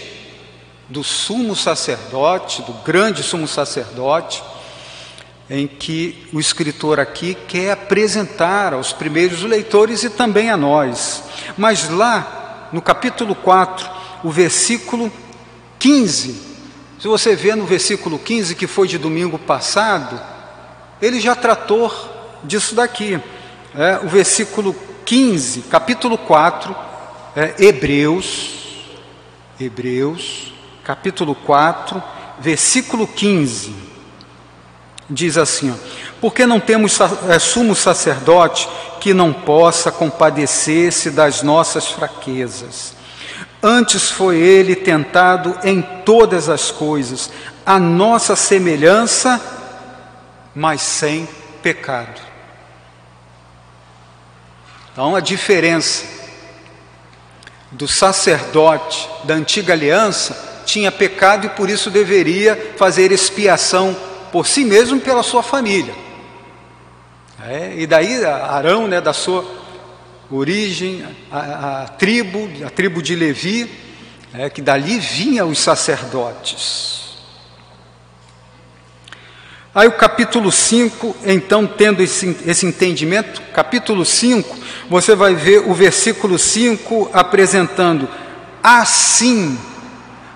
do 0.90 1.04
sumo 1.04 1.56
sacerdote, 1.56 2.62
do 2.64 2.74
grande 2.84 3.24
sumo 3.24 3.48
sacerdote, 3.48 4.44
em 5.50 5.68
que 5.68 6.28
o 6.32 6.40
escritor 6.40 7.00
aqui 7.00 7.36
quer 7.48 7.72
apresentar 7.72 8.74
aos 8.74 8.94
primeiros 8.94 9.42
leitores 9.44 10.04
e 10.04 10.10
também 10.10 10.50
a 10.50 10.58
nós. 10.58 11.24
Mas 11.58 11.90
lá, 11.90 12.70
no 12.72 12.82
capítulo 12.82 13.34
4, 13.34 13.99
o 14.24 14.30
versículo 14.30 15.12
15. 15.78 16.50
Se 17.00 17.08
você 17.08 17.36
vê 17.36 17.56
no 17.56 17.66
versículo 17.66 18.20
15, 18.20 18.56
que 18.56 18.68
foi 18.68 18.88
de 18.88 18.98
domingo 18.98 19.40
passado, 19.40 20.20
ele 21.02 21.20
já 21.20 21.36
tratou 21.36 21.92
disso 22.44 22.76
daqui. 22.76 23.20
É, 23.74 24.00
o 24.04 24.10
versículo 24.10 24.76
15, 25.06 25.62
capítulo 25.62 26.18
4, 26.18 26.76
é, 27.36 27.56
Hebreus, 27.58 28.88
Hebreus, 29.60 30.54
capítulo 30.84 31.34
4, 31.34 32.04
versículo 32.40 33.08
15, 33.08 33.74
diz 35.10 35.38
assim: 35.38 35.72
ó, 35.72 35.76
Porque 36.20 36.46
não 36.46 36.60
temos 36.60 37.00
é, 37.30 37.40
sumo 37.40 37.74
sacerdote 37.74 38.68
que 39.00 39.14
não 39.14 39.32
possa 39.32 39.90
compadecer-se 39.90 41.12
das 41.12 41.42
nossas 41.42 41.88
fraquezas 41.88 42.99
Antes 43.62 44.10
foi 44.10 44.38
ele 44.38 44.76
tentado 44.76 45.58
em 45.64 45.82
todas 45.82 46.48
as 46.48 46.72
coisas, 46.72 47.30
a 47.66 47.78
nossa 47.78 48.36
semelhança, 48.36 49.40
mas 50.56 50.82
sem 50.82 51.28
pecado. 51.62 52.22
Então 54.92 55.16
a 55.16 55.20
diferença 55.20 56.06
do 57.72 57.88
sacerdote 57.88 59.08
da 59.26 59.34
antiga 59.34 59.74
aliança 59.74 60.62
tinha 60.66 60.92
pecado 60.92 61.46
e 61.46 61.50
por 61.50 61.70
isso 61.70 61.90
deveria 61.90 62.74
fazer 62.78 63.12
expiação 63.12 63.96
por 64.32 64.48
si 64.48 64.64
mesmo 64.64 64.98
e 64.98 65.02
pela 65.02 65.24
sua 65.24 65.44
família. 65.44 65.94
É, 67.48 67.74
e 67.78 67.88
daí 67.88 68.24
Arão, 68.26 68.88
né, 68.88 69.00
da 69.02 69.14
sua 69.14 69.46
origem, 70.32 71.04
a, 71.32 71.84
a 71.84 71.88
tribo, 71.88 72.50
a 72.66 72.70
tribo 72.70 73.02
de 73.02 73.16
Levi, 73.16 73.70
é, 74.34 74.50
que 74.50 74.62
dali 74.62 75.00
vinham 75.00 75.50
os 75.50 75.60
sacerdotes. 75.60 77.00
Aí 79.74 79.88
o 79.88 79.92
capítulo 79.92 80.52
5, 80.52 81.16
então, 81.26 81.66
tendo 81.66 82.02
esse, 82.02 82.36
esse 82.46 82.66
entendimento, 82.66 83.42
capítulo 83.54 84.04
5, 84.04 84.58
você 84.90 85.16
vai 85.16 85.36
ver 85.36 85.60
o 85.70 85.74
versículo 85.74 86.40
5 86.40 87.12
apresentando 87.14 88.10
assim. 88.64 89.58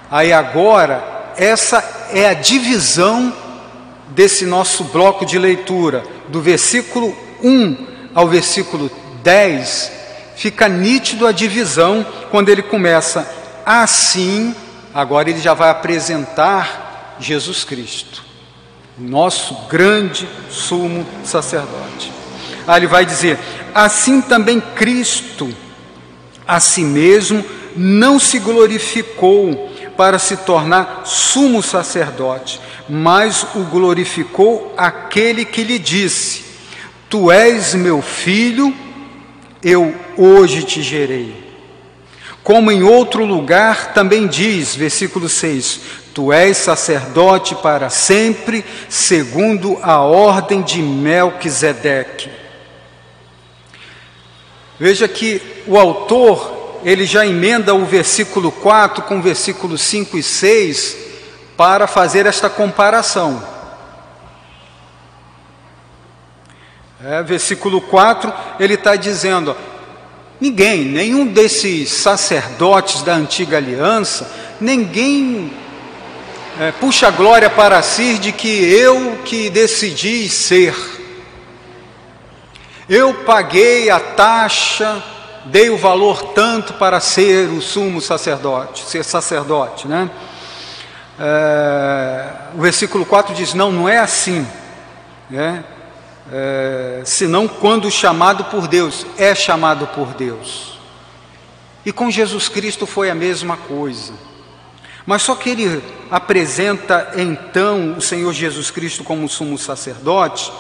Aí 0.10 0.32
agora, 0.32 1.34
essa 1.36 2.08
é 2.12 2.28
a 2.28 2.34
divisão 2.34 3.34
desse 4.10 4.46
nosso 4.46 4.84
bloco 4.86 5.26
de 5.26 5.40
leitura, 5.40 6.04
do 6.30 6.40
versículo 6.40 7.16
1 7.44 7.88
ao 8.14 8.28
versículo 8.28 8.90
10, 9.24 9.92
fica 10.36 10.68
nítido 10.68 11.26
a 11.26 11.32
divisão 11.32 12.06
quando 12.30 12.50
ele 12.50 12.62
começa 12.62 13.28
assim, 13.66 14.54
agora 14.94 15.30
ele 15.30 15.40
já 15.40 15.54
vai 15.54 15.70
apresentar 15.70 17.16
Jesus 17.20 17.64
Cristo, 17.64 18.24
nosso 18.98 19.68
grande 19.70 20.28
sumo 20.50 21.06
sacerdote. 21.24 22.12
Aí 22.68 22.80
ele 22.80 22.88
vai 22.88 23.06
dizer: 23.06 23.40
assim 23.74 24.22
também 24.22 24.60
Cristo 24.60 25.54
a 26.48 26.60
si 26.60 26.84
mesmo 26.84 27.44
não 27.76 28.20
se 28.20 28.40
glorificou 28.40 29.72
para 29.98 30.20
se 30.20 30.38
tornar 30.38 31.04
sumo 31.06 31.62
sacerdote, 31.62 32.60
mas 32.90 33.46
o 33.56 33.64
glorificou 33.64 34.74
aquele 34.78 35.46
que 35.46 35.64
lhe 35.64 35.80
disse: 35.80 36.44
Tu 37.10 37.32
és 37.32 37.74
meu 37.74 38.02
filho, 38.02 38.76
eu 39.64 39.96
hoje 40.18 40.64
te 40.64 40.82
gerei. 40.82 41.44
Como 42.44 42.72
em 42.72 42.84
outro 42.84 43.24
lugar 43.24 43.94
também 43.94 44.28
diz, 44.28 44.76
versículo 44.76 45.30
6: 45.30 45.80
Tu 46.14 46.34
és 46.34 46.58
sacerdote 46.58 47.56
para 47.56 47.90
sempre, 47.90 48.66
segundo 48.90 49.80
a 49.82 50.00
ordem 50.02 50.62
de 50.62 50.82
Melquisedeque. 50.82 52.30
Veja 54.78 55.08
que 55.08 55.42
o 55.66 55.78
autor, 55.78 56.82
ele 56.84 57.06
já 57.06 57.26
emenda 57.26 57.74
o 57.74 57.86
versículo 57.86 58.52
4 58.52 59.04
com 59.04 59.20
o 59.20 59.22
versículo 59.22 59.78
5 59.78 60.18
e 60.18 60.24
6 60.24 60.98
para 61.56 61.88
fazer 61.88 62.26
esta 62.26 62.50
comparação. 62.50 63.53
É, 67.06 67.22
versículo 67.22 67.82
4, 67.82 68.32
ele 68.58 68.76
está 68.76 68.96
dizendo: 68.96 69.54
ninguém, 70.40 70.86
nenhum 70.86 71.28
desses 71.28 71.92
sacerdotes 71.92 73.02
da 73.02 73.14
antiga 73.14 73.58
aliança, 73.58 74.32
ninguém 74.62 75.52
é, 76.58 76.72
puxa 76.72 77.10
a 77.10 77.12
glória 77.12 77.50
para 77.50 77.82
si 77.82 78.18
de 78.18 78.32
que 78.32 78.48
eu 78.48 79.18
que 79.26 79.50
decidi 79.50 80.30
ser. 80.30 80.74
Eu 82.88 83.14
paguei 83.26 83.90
a 83.90 84.00
taxa, 84.00 85.04
dei 85.44 85.70
o 85.70 85.78
valor 85.78 86.32
tanto 86.34 86.74
para 86.76 87.02
ser 87.02 87.50
o 87.50 87.62
sumo 87.62 88.00
sacerdote, 88.00 88.86
ser 88.86 89.04
sacerdote, 89.04 89.90
né? 89.90 90.10
É, 91.20 92.26
o 92.56 92.62
versículo 92.62 93.06
4 93.06 93.36
diz: 93.36 93.54
Não, 93.54 93.74
não 93.74 93.90
é 93.90 93.98
assim, 93.98 94.48
né? 95.30 95.66
É, 96.32 97.02
senão 97.06 97.48
quando 97.48 97.92
chamado 97.92 98.46
por 98.46 98.68
Deus, 98.68 99.06
é 99.18 99.36
chamado 99.36 99.88
por 99.88 100.14
Deus. 100.14 100.80
E 101.86 101.92
com 101.92 102.10
Jesus 102.10 102.48
Cristo 102.48 102.86
foi 102.86 103.10
a 103.10 103.16
mesma 103.16 103.58
coisa. 103.58 104.14
Mas 105.06 105.22
só 105.22 105.36
que 105.36 105.50
ele 105.50 105.84
apresenta 106.10 107.12
então 107.18 107.96
o 107.98 108.02
Senhor 108.02 108.32
Jesus 108.32 108.72
Cristo 108.72 109.04
como 109.04 109.28
sumo 109.28 109.58
sacerdote, 109.58 110.52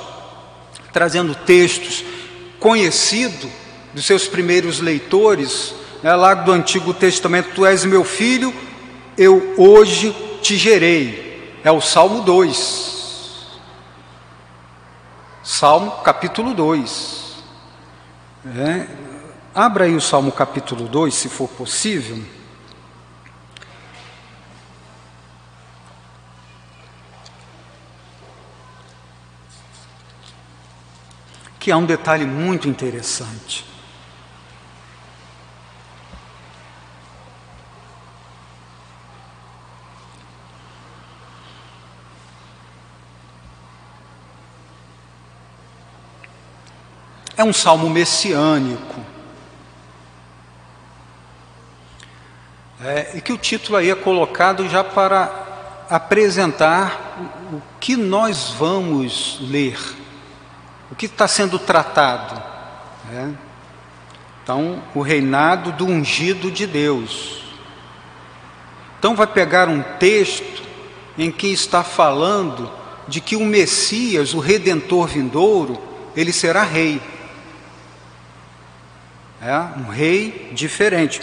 trazendo 0.91 1.33
textos 1.33 2.03
conhecidos 2.59 3.49
dos 3.93 4.05
seus 4.05 4.27
primeiros 4.27 4.79
leitores, 4.79 5.73
né, 6.01 6.13
lá 6.13 6.33
do 6.33 6.51
Antigo 6.51 6.93
Testamento: 6.93 7.51
Tu 7.55 7.65
és 7.65 7.85
meu 7.85 8.03
filho, 8.03 8.53
eu 9.17 9.53
hoje 9.57 10.13
te 10.41 10.57
gerei. 10.57 11.59
É 11.63 11.71
o 11.71 11.79
Salmo 11.79 12.21
2. 12.23 13.02
Salmo 15.43 15.91
capítulo 16.03 16.53
2. 16.53 17.43
É, 18.45 18.87
abra 19.53 19.83
aí 19.83 19.93
o 19.93 19.99
Salmo 19.99 20.31
capítulo 20.31 20.87
2, 20.87 21.13
se 21.13 21.27
for 21.27 21.49
possível. 21.49 22.23
Que 31.59 31.71
há 31.71 31.77
um 31.77 31.85
detalhe 31.85 32.25
muito 32.25 32.69
interessante. 32.69 33.72
É 47.35 47.43
um 47.43 47.53
salmo 47.53 47.89
messiânico. 47.89 49.01
É, 52.83 53.11
e 53.15 53.21
que 53.21 53.31
o 53.31 53.37
título 53.37 53.77
aí 53.77 53.89
é 53.89 53.95
colocado 53.95 54.67
já 54.67 54.83
para 54.83 55.85
apresentar 55.89 57.17
o, 57.53 57.61
que 57.79 57.95
nós 57.95 58.49
vamos 58.57 59.39
ler, 59.41 59.79
o 60.91 60.95
que 60.95 61.05
está 61.05 61.27
sendo 61.27 61.57
tratado. 61.57 62.41
Né? 63.09 63.33
Então, 64.43 64.83
o 64.93 65.01
reinado 65.01 65.71
do 65.71 65.85
ungido 65.85 66.51
de 66.51 66.67
Deus. 66.67 67.43
Então, 68.99 69.15
vai 69.15 69.27
pegar 69.27 69.69
um 69.69 69.81
texto 69.81 70.61
em 71.17 71.31
que 71.31 71.47
está 71.47 71.83
falando 71.83 72.69
de 73.07 73.21
que 73.21 73.35
o 73.35 73.45
Messias, 73.45 74.33
o 74.33 74.39
redentor 74.39 75.07
vindouro, 75.07 75.81
ele 76.15 76.33
será 76.33 76.63
rei. 76.63 77.01
É 79.45 79.79
um 79.79 79.89
rei 79.89 80.51
diferente. 80.53 81.21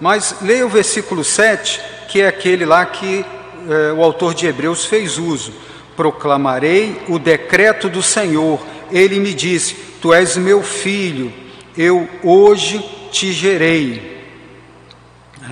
Mas 0.00 0.36
leia 0.40 0.64
o 0.64 0.70
versículo 0.70 1.22
7, 1.22 1.80
que 2.08 2.22
é 2.22 2.28
aquele 2.28 2.64
lá 2.64 2.86
que 2.86 3.24
é, 3.68 3.92
o 3.92 4.02
autor 4.02 4.34
de 4.34 4.46
Hebreus 4.46 4.86
fez 4.86 5.18
uso. 5.18 5.52
Proclamarei 5.94 7.02
o 7.08 7.18
decreto 7.18 7.88
do 7.90 8.02
Senhor. 8.02 8.58
Ele 8.90 9.20
me 9.20 9.34
disse: 9.34 9.74
Tu 10.00 10.14
és 10.14 10.38
meu 10.38 10.62
filho, 10.62 11.30
eu 11.76 12.08
hoje 12.22 12.82
te 13.12 13.30
gerei. 13.32 14.18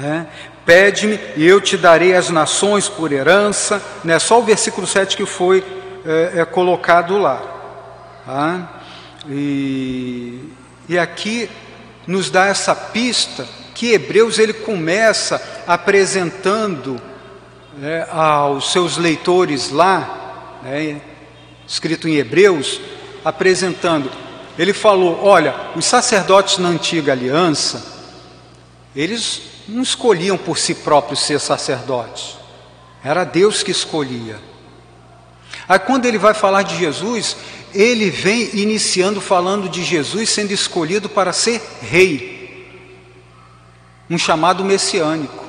É, 0.02 0.24
Pede-me 0.64 1.18
e 1.34 1.46
eu 1.46 1.62
te 1.62 1.78
darei 1.78 2.14
as 2.14 2.28
nações 2.28 2.88
por 2.88 3.11
herança. 3.11 3.82
Não 4.04 4.14
é 4.14 4.18
só 4.18 4.38
o 4.38 4.44
versículo 4.44 4.86
7 4.86 5.16
que 5.16 5.24
foi 5.24 5.64
é, 6.04 6.40
é 6.40 6.44
colocado 6.44 7.16
lá. 7.16 7.42
Tá? 8.26 8.82
E, 9.26 10.40
e 10.86 10.98
aqui 10.98 11.48
nos 12.09 12.30
dá 12.30 12.46
essa 12.46 12.74
pista 12.74 13.46
que 13.74 13.92
Hebreus 13.92 14.38
ele 14.38 14.54
começa 14.54 15.40
apresentando 15.66 16.98
né, 17.76 18.09
aos 18.11 18.72
seus 18.72 18.96
leitores 18.96 19.70
lá, 19.70 20.59
né, 20.62 21.02
escrito 21.66 22.09
em 22.09 22.16
Hebreus, 22.16 22.80
apresentando. 23.22 24.11
Ele 24.59 24.72
falou: 24.72 25.22
olha, 25.22 25.54
os 25.76 25.84
sacerdotes 25.84 26.56
na 26.56 26.70
antiga 26.70 27.12
aliança, 27.12 27.84
eles 28.96 29.42
não 29.68 29.82
escolhiam 29.82 30.38
por 30.38 30.56
si 30.56 30.74
próprios 30.74 31.20
ser 31.20 31.38
sacerdotes, 31.38 32.38
era 33.04 33.22
Deus 33.22 33.62
que 33.62 33.70
escolhia. 33.70 34.40
Aí 35.68 35.78
quando 35.78 36.06
ele 36.06 36.16
vai 36.16 36.32
falar 36.32 36.62
de 36.62 36.78
Jesus, 36.78 37.36
ele 37.74 38.08
vem 38.08 38.48
iniciando 38.54 39.20
falando 39.20 39.68
de 39.68 39.84
Jesus 39.84 40.30
sendo 40.30 40.50
escolhido 40.52 41.08
para 41.10 41.32
ser 41.32 41.60
rei, 41.82 42.66
um 44.08 44.16
chamado 44.16 44.64
messiânico, 44.64 45.44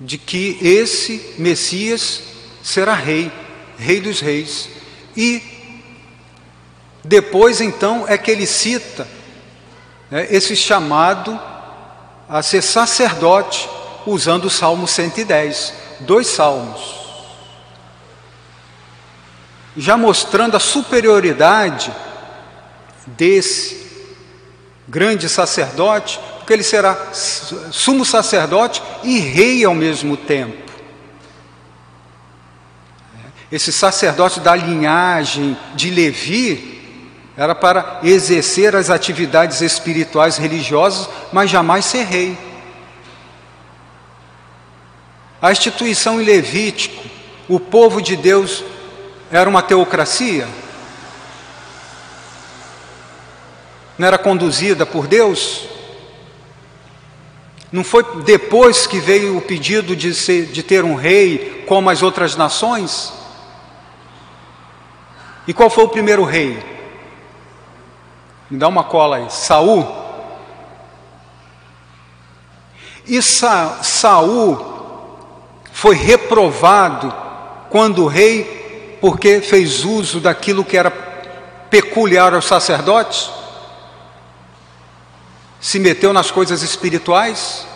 de 0.00 0.18
que 0.18 0.58
esse 0.60 1.34
Messias 1.38 2.22
será 2.60 2.94
rei, 2.94 3.30
rei 3.78 4.00
dos 4.00 4.18
reis. 4.18 4.68
E 5.16 5.40
depois 7.04 7.60
então 7.60 8.04
é 8.08 8.18
que 8.18 8.32
ele 8.32 8.46
cita 8.46 9.06
né, 10.10 10.26
esse 10.28 10.56
chamado 10.56 11.38
a 12.28 12.42
ser 12.42 12.62
sacerdote, 12.62 13.68
usando 14.04 14.46
o 14.46 14.50
Salmo 14.50 14.88
110, 14.88 15.72
dois 16.00 16.26
salmos 16.26 16.99
já 19.76 19.96
mostrando 19.96 20.56
a 20.56 20.60
superioridade 20.60 21.92
desse 23.06 23.80
grande 24.88 25.28
sacerdote, 25.28 26.18
porque 26.38 26.52
ele 26.52 26.62
será 26.62 27.12
sumo 27.12 28.04
sacerdote 28.04 28.82
e 29.02 29.18
rei 29.18 29.64
ao 29.64 29.74
mesmo 29.74 30.16
tempo. 30.16 30.70
Esse 33.50 33.72
sacerdote 33.72 34.40
da 34.40 34.54
linhagem 34.54 35.56
de 35.74 35.90
Levi 35.90 36.80
era 37.36 37.54
para 37.54 38.00
exercer 38.02 38.76
as 38.76 38.90
atividades 38.90 39.60
espirituais 39.60 40.36
religiosas, 40.36 41.08
mas 41.32 41.50
jamais 41.50 41.84
ser 41.84 42.04
rei. 42.04 42.38
A 45.40 45.50
instituição 45.50 46.20
em 46.20 46.24
Levítico, 46.24 47.02
o 47.48 47.58
povo 47.58 48.02
de 48.02 48.14
Deus 48.14 48.62
era 49.30 49.48
uma 49.48 49.62
teocracia? 49.62 50.48
Não 53.96 54.06
era 54.06 54.18
conduzida 54.18 54.84
por 54.84 55.06
Deus? 55.06 55.68
Não 57.70 57.84
foi 57.84 58.22
depois 58.22 58.86
que 58.86 58.98
veio 58.98 59.36
o 59.36 59.40
pedido 59.40 59.94
de, 59.94 60.12
ser, 60.12 60.46
de 60.46 60.62
ter 60.62 60.84
um 60.84 60.96
rei 60.96 61.64
como 61.68 61.88
as 61.88 62.02
outras 62.02 62.34
nações? 62.34 63.12
E 65.46 65.54
qual 65.54 65.70
foi 65.70 65.84
o 65.84 65.88
primeiro 65.88 66.24
rei? 66.24 66.58
Me 68.50 68.58
dá 68.58 68.66
uma 68.66 68.82
cola 68.82 69.18
aí. 69.18 69.30
Saul. 69.30 69.86
E 73.06 73.22
Sa, 73.22 73.78
Saul 73.82 74.66
foi 75.72 75.94
reprovado 75.94 77.14
quando 77.70 78.04
o 78.04 78.08
rei 78.08 78.59
porque 79.00 79.40
fez 79.40 79.84
uso 79.84 80.20
daquilo 80.20 80.64
que 80.64 80.76
era 80.76 80.90
peculiar 81.70 82.34
aos 82.34 82.44
sacerdotes? 82.44 83.30
Se 85.60 85.78
meteu 85.78 86.12
nas 86.12 86.30
coisas 86.30 86.62
espirituais? 86.62 87.66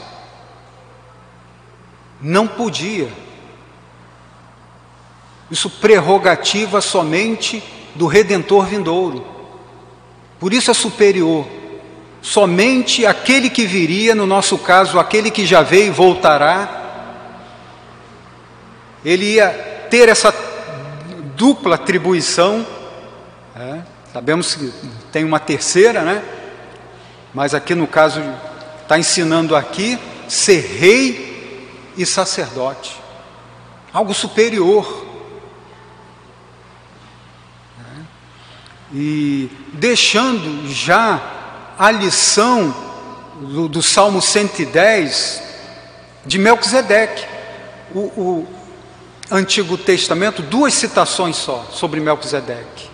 Não 2.21 2.47
podia. 2.47 3.09
Isso 5.51 5.69
prerrogativa 5.69 6.81
somente 6.81 7.63
do 7.95 8.07
redentor 8.07 8.67
vindouro. 8.67 9.27
Por 10.41 10.53
isso 10.53 10.71
é 10.71 10.75
superior. 10.75 11.47
Somente 12.21 13.05
aquele 13.05 13.51
que 13.51 13.67
viria, 13.67 14.15
no 14.15 14.27
nosso 14.27 14.57
caso, 14.57 14.99
aquele 14.99 15.31
que 15.31 15.45
já 15.45 15.63
veio 15.63 15.89
e 15.89 15.91
voltará, 15.91 16.83
ele 19.05 19.35
ia 19.35 19.51
ter 19.91 20.09
essa 20.09 20.33
dupla 21.37 21.77
atribuição. 21.77 22.67
É, 23.57 23.81
sabemos 24.13 24.55
que 24.55 24.73
tem 25.13 25.25
uma 25.25 25.39
terceira, 25.39 26.03
né? 26.03 26.23
Mas 27.33 27.55
aqui 27.55 27.75
no 27.75 27.87
caso 27.87 28.23
está 28.83 28.99
ensinando 28.99 29.57
aqui 29.57 29.99
ser 30.29 30.61
rei 30.61 31.69
e 31.97 32.05
sacerdote, 32.05 32.97
algo 33.93 34.15
superior. 34.15 35.07
É, 37.79 38.01
e 38.93 39.51
deixando 39.73 40.69
já 40.73 41.21
a 41.79 41.91
lição 41.91 42.75
do, 43.41 43.69
do 43.69 43.83
Salmo 43.83 44.23
110 44.23 45.43
de 46.25 46.39
Melquisedeque. 46.39 47.27
O, 47.95 48.01
o 48.01 48.64
Antigo 49.31 49.79
Testamento, 49.79 50.43
duas 50.43 50.75
citações 50.75 51.37
só 51.37 51.67
sobre 51.73 52.01
Melquisedeque. 52.01 52.91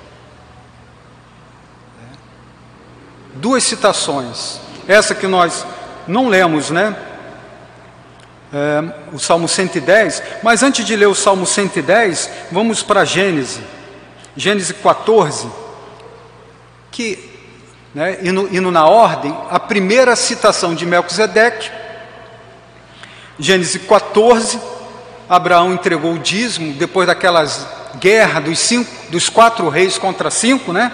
Duas 3.35 3.65
citações. 3.65 4.61
Essa 4.87 5.15
que 5.15 5.27
nós 5.27 5.67
não 6.07 6.29
lemos, 6.29 6.71
né? 6.71 6.97
É, 8.53 8.83
o 9.13 9.19
Salmo 9.19 9.47
110, 9.47 10.23
mas 10.43 10.63
antes 10.63 10.85
de 10.85 10.97
ler 10.97 11.07
o 11.07 11.15
Salmo 11.15 11.47
110, 11.47 12.31
vamos 12.51 12.83
para 12.83 13.05
Gênesis, 13.05 13.63
Gênesis 14.37 14.75
14, 14.83 15.49
que, 16.91 17.31
né, 17.95 18.19
indo, 18.23 18.49
indo 18.53 18.71
na 18.73 18.87
ordem, 18.87 19.37
a 19.51 19.61
primeira 19.61 20.17
citação 20.17 20.75
de 20.75 20.85
Melquisedeque, 20.85 21.71
Gênesis 23.39 23.81
14, 23.87 24.61
Abraão 25.31 25.73
entregou 25.73 26.15
o 26.15 26.19
dízimo 26.19 26.73
depois 26.75 27.07
daquelas 27.07 27.65
guerras 28.01 28.43
dos, 28.43 28.59
cinco, 28.59 28.91
dos 29.13 29.29
quatro 29.29 29.69
reis 29.69 29.97
contra 29.97 30.29
cinco, 30.29 30.73
né? 30.73 30.91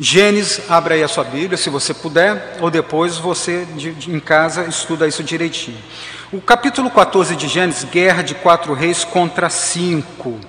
Gênesis, 0.00 0.62
abre 0.70 0.94
aí 0.94 1.02
a 1.02 1.08
sua 1.08 1.22
Bíblia, 1.22 1.58
se 1.58 1.68
você 1.68 1.92
puder, 1.92 2.56
ou 2.62 2.70
depois 2.70 3.18
você 3.18 3.66
de, 3.76 3.92
de, 3.92 4.10
em 4.10 4.18
casa 4.18 4.64
estuda 4.64 5.06
isso 5.06 5.22
direitinho. 5.22 5.76
O 6.32 6.40
capítulo 6.40 6.90
14 6.90 7.36
de 7.36 7.46
Gênesis, 7.46 7.84
guerra 7.84 8.22
de 8.22 8.34
quatro 8.34 8.72
reis 8.72 9.04
contra 9.04 9.50
cinco. 9.50 10.40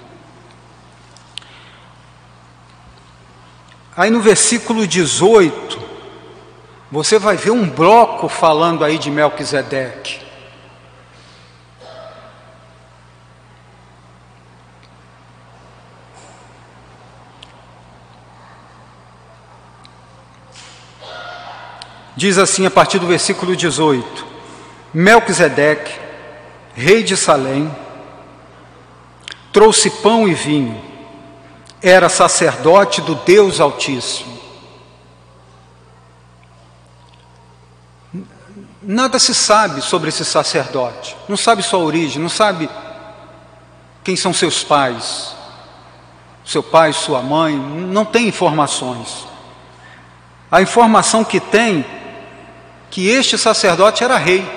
Aí 3.97 4.09
no 4.09 4.21
versículo 4.21 4.87
18, 4.87 5.84
você 6.95 7.19
vai 7.19 7.35
ver 7.35 7.51
um 7.51 7.69
bloco 7.69 8.29
falando 8.29 8.85
aí 8.85 8.97
de 8.97 9.11
Melquisedeque. 9.11 10.21
Diz 22.15 22.37
assim 22.37 22.65
a 22.65 22.71
partir 22.71 22.97
do 22.97 23.07
versículo 23.07 23.57
18: 23.57 24.25
Melquisedeque, 24.93 25.99
rei 26.73 27.03
de 27.03 27.17
Salém, 27.17 27.69
trouxe 29.51 29.89
pão 29.89 30.25
e 30.29 30.33
vinho, 30.33 30.81
era 31.83 32.07
sacerdote 32.07 33.01
do 33.01 33.15
Deus 33.15 33.59
Altíssimo. 33.59 34.34
Nada 38.87 39.17
se 39.17 39.33
sabe 39.33 39.81
sobre 39.81 40.09
esse 40.09 40.23
sacerdote, 40.23 41.17
não 41.27 41.35
sabe 41.35 41.63
sua 41.63 41.79
origem, 41.79 42.21
não 42.21 42.29
sabe 42.29 42.69
quem 44.03 44.15
são 44.15 44.31
seus 44.31 44.63
pais, 44.63 45.35
seu 46.45 46.61
pai, 46.61 46.93
sua 46.93 47.19
mãe, 47.19 47.55
não 47.55 48.05
tem 48.05 48.27
informações. 48.27 49.25
A 50.51 50.61
informação 50.61 51.23
que 51.23 51.39
tem 51.39 51.83
que 52.91 53.09
este 53.09 53.39
sacerdote 53.39 54.03
era 54.03 54.17
rei. 54.17 54.47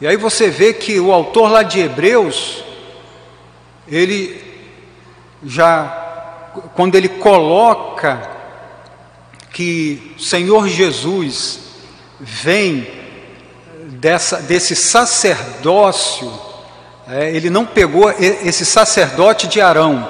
E 0.00 0.06
aí 0.06 0.16
você 0.16 0.48
vê 0.48 0.72
que 0.72 0.98
o 0.98 1.12
autor 1.12 1.50
lá 1.50 1.62
de 1.62 1.80
Hebreus, 1.80 2.64
ele 3.86 4.42
já, 5.44 5.84
quando 6.74 6.94
ele 6.94 7.10
coloca 7.10 8.37
que 9.52 10.14
o 10.16 10.20
Senhor 10.20 10.68
Jesus 10.68 11.60
vem 12.20 12.86
dessa, 14.00 14.40
desse 14.42 14.76
sacerdócio, 14.76 16.30
é, 17.08 17.34
ele 17.34 17.48
não 17.48 17.64
pegou 17.64 18.10
esse 18.10 18.64
sacerdote 18.64 19.46
de 19.46 19.60
Arão, 19.60 20.08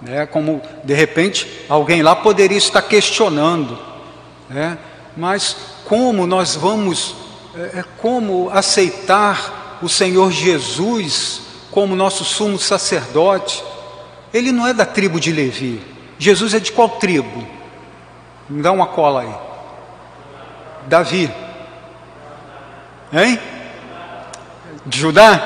né, 0.00 0.26
como 0.26 0.62
de 0.84 0.94
repente 0.94 1.64
alguém 1.68 2.02
lá 2.02 2.14
poderia 2.14 2.58
estar 2.58 2.82
questionando. 2.82 3.78
É, 4.54 4.76
mas 5.16 5.56
como 5.84 6.26
nós 6.26 6.54
vamos, 6.54 7.14
é, 7.56 7.78
é, 7.80 7.84
como 7.98 8.50
aceitar 8.50 9.78
o 9.82 9.88
Senhor 9.88 10.30
Jesus 10.30 11.40
como 11.70 11.96
nosso 11.96 12.24
sumo 12.24 12.58
sacerdote? 12.58 13.62
Ele 14.32 14.52
não 14.52 14.66
é 14.66 14.72
da 14.72 14.86
tribo 14.86 15.18
de 15.18 15.32
Levi. 15.32 15.80
Jesus 16.18 16.54
é 16.54 16.60
de 16.60 16.72
qual 16.72 16.88
tribo? 16.88 17.46
Me 18.48 18.62
dá 18.62 18.72
uma 18.72 18.86
cola 18.86 19.22
aí. 19.22 19.34
Davi. 20.86 21.32
Hein? 23.12 23.40
De 24.84 24.98
Judá? 24.98 25.40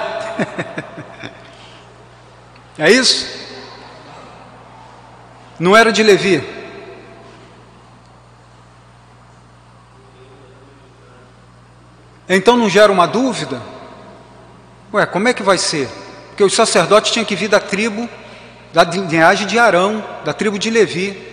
é 2.78 2.90
isso? 2.90 3.38
Não 5.58 5.76
era 5.76 5.92
de 5.92 6.02
Levi. 6.02 6.42
Então 12.28 12.56
não 12.56 12.68
gera 12.68 12.92
uma 12.92 13.06
dúvida? 13.06 13.60
Ué, 14.92 15.06
como 15.06 15.28
é 15.28 15.34
que 15.34 15.42
vai 15.42 15.58
ser? 15.58 15.88
Porque 16.28 16.44
os 16.44 16.54
sacerdotes 16.54 17.10
tinham 17.10 17.24
que 17.24 17.34
vir 17.34 17.48
da 17.48 17.58
tribo, 17.58 18.08
da 18.72 18.84
linhagem 18.84 19.46
de 19.46 19.58
Arão, 19.58 20.04
da 20.24 20.32
tribo 20.32 20.58
de 20.58 20.70
Levi. 20.70 21.27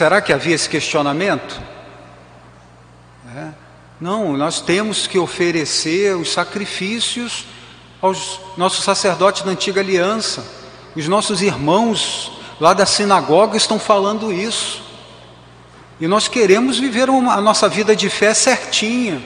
Será 0.00 0.22
que 0.22 0.32
havia 0.32 0.54
esse 0.54 0.66
questionamento? 0.66 1.60
É. 3.36 3.48
Não, 4.00 4.34
nós 4.34 4.62
temos 4.62 5.06
que 5.06 5.18
oferecer 5.18 6.16
os 6.16 6.32
sacrifícios 6.32 7.44
aos 8.00 8.40
nossos 8.56 8.82
sacerdotes 8.82 9.42
da 9.42 9.50
antiga 9.50 9.82
aliança. 9.82 10.42
Os 10.96 11.06
nossos 11.06 11.42
irmãos 11.42 12.32
lá 12.58 12.72
da 12.72 12.86
sinagoga 12.86 13.58
estão 13.58 13.78
falando 13.78 14.32
isso. 14.32 14.82
E 16.00 16.06
nós 16.06 16.28
queremos 16.28 16.78
viver 16.78 17.10
uma, 17.10 17.34
a 17.34 17.40
nossa 17.42 17.68
vida 17.68 17.94
de 17.94 18.08
fé 18.08 18.32
certinha, 18.32 19.22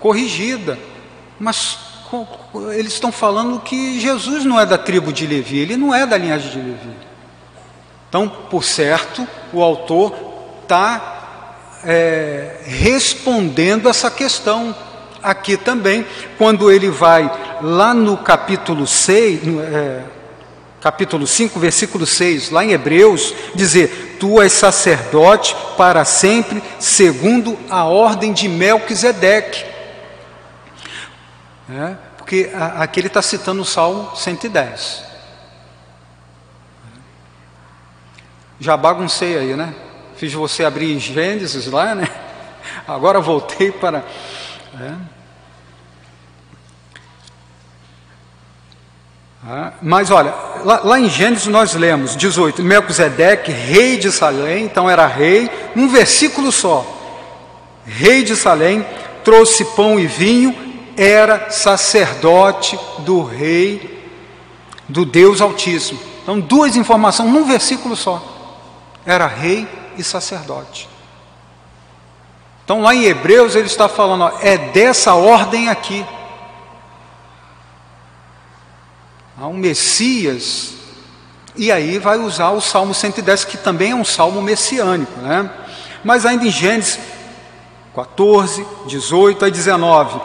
corrigida. 0.00 0.78
Mas 1.38 1.76
eles 2.74 2.94
estão 2.94 3.12
falando 3.12 3.60
que 3.60 4.00
Jesus 4.00 4.46
não 4.46 4.58
é 4.58 4.64
da 4.64 4.78
tribo 4.78 5.12
de 5.12 5.26
Levi, 5.26 5.58
ele 5.58 5.76
não 5.76 5.94
é 5.94 6.06
da 6.06 6.16
linhagem 6.16 6.50
de 6.50 6.56
Levi. 6.56 7.07
Então, 8.08 8.28
por 8.28 8.64
certo, 8.64 9.26
o 9.52 9.62
autor 9.62 10.14
está 10.62 11.18
é, 11.84 12.60
respondendo 12.64 13.88
essa 13.88 14.10
questão 14.10 14.74
aqui 15.22 15.56
também, 15.56 16.06
quando 16.36 16.70
ele 16.70 16.88
vai 16.88 17.30
lá 17.60 17.92
no 17.92 18.16
capítulo 18.16 18.86
6, 18.86 19.40
é, 19.72 20.02
capítulo 20.80 21.26
5, 21.26 21.58
versículo 21.58 22.06
6, 22.06 22.50
lá 22.50 22.64
em 22.64 22.72
Hebreus, 22.72 23.34
dizer: 23.54 24.16
Tu 24.18 24.40
és 24.40 24.52
sacerdote 24.52 25.54
para 25.76 26.04
sempre, 26.04 26.62
segundo 26.78 27.58
a 27.68 27.84
ordem 27.84 28.32
de 28.32 28.48
Melquisedeque. 28.48 29.64
É, 31.70 31.94
porque 32.16 32.50
aqui 32.54 33.00
ele 33.00 33.08
está 33.08 33.20
citando 33.20 33.60
o 33.60 33.66
Salmo 33.66 34.16
110. 34.16 35.07
Já 38.60 38.76
baguncei 38.76 39.38
aí, 39.38 39.54
né? 39.54 39.74
Fiz 40.16 40.32
você 40.32 40.64
abrir 40.64 40.98
Gênesis 40.98 41.66
lá, 41.66 41.94
né? 41.94 42.08
Agora 42.86 43.20
voltei 43.20 43.70
para. 43.70 44.04
É. 44.80 45.18
Mas 49.80 50.10
olha, 50.10 50.34
lá, 50.64 50.80
lá, 50.84 51.00
em 51.00 51.08
Gênesis 51.08 51.46
nós 51.46 51.72
lemos 51.74 52.16
18: 52.16 52.62
Melquisedeque, 52.62 53.52
rei 53.52 53.96
de 53.96 54.10
Salém, 54.10 54.64
então 54.64 54.90
era 54.90 55.06
rei, 55.06 55.50
num 55.74 55.88
versículo 55.88 56.52
só. 56.52 56.84
Rei 57.86 58.22
de 58.22 58.36
Salém, 58.36 58.84
trouxe 59.24 59.64
pão 59.64 59.98
e 59.98 60.06
vinho, 60.06 60.54
era 60.96 61.50
sacerdote 61.50 62.78
do 62.98 63.22
rei, 63.22 64.02
do 64.88 65.06
Deus 65.06 65.40
Altíssimo. 65.40 66.00
Então, 66.22 66.38
duas 66.38 66.76
informações 66.76 67.32
num 67.32 67.44
versículo 67.44 67.96
só: 67.96 68.37
era 69.08 69.26
rei 69.26 69.66
e 69.96 70.04
sacerdote. 70.04 70.86
Então, 72.62 72.82
lá 72.82 72.94
em 72.94 73.04
Hebreus 73.04 73.56
ele 73.56 73.66
está 73.66 73.88
falando, 73.88 74.24
ó, 74.24 74.38
é 74.42 74.58
dessa 74.58 75.14
ordem 75.14 75.70
aqui. 75.70 76.04
Há 79.40 79.46
um 79.46 79.54
Messias, 79.54 80.74
e 81.56 81.72
aí 81.72 81.98
vai 81.98 82.18
usar 82.18 82.50
o 82.50 82.60
Salmo 82.60 82.92
110, 82.92 83.46
que 83.46 83.56
também 83.56 83.92
é 83.92 83.94
um 83.94 84.04
salmo 84.04 84.42
messiânico, 84.42 85.18
né? 85.20 85.50
Mas 86.04 86.26
ainda 86.26 86.44
em 86.44 86.50
Gênesis, 86.50 87.00
14, 87.94 88.66
18 88.86 89.46
a 89.46 89.48
19 89.48 90.20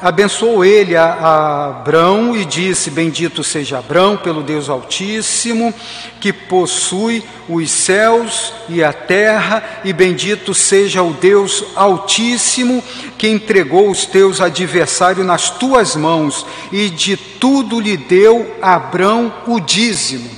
abençoou 0.00 0.64
ele 0.64 0.96
a, 0.96 1.66
Abrão 1.68 2.36
e 2.36 2.44
disse: 2.44 2.90
Bendito 2.90 3.42
seja 3.42 3.78
Abrão 3.78 4.16
pelo 4.16 4.42
Deus 4.42 4.68
Altíssimo, 4.68 5.72
que 6.20 6.32
possui 6.32 7.24
os 7.48 7.70
céus 7.70 8.52
e 8.68 8.82
a 8.82 8.92
terra, 8.92 9.62
e 9.84 9.92
bendito 9.92 10.52
seja 10.54 11.02
o 11.02 11.12
Deus 11.12 11.64
Altíssimo, 11.74 12.82
que 13.16 13.28
entregou 13.28 13.90
os 13.90 14.06
teus 14.06 14.40
adversários 14.40 15.26
nas 15.26 15.50
tuas 15.50 15.94
mãos, 15.96 16.46
e 16.72 16.88
de 16.90 17.16
tudo 17.16 17.80
lhe 17.80 17.96
deu 17.96 18.56
Abrão 18.60 19.32
o 19.46 19.60
dízimo. 19.60 20.30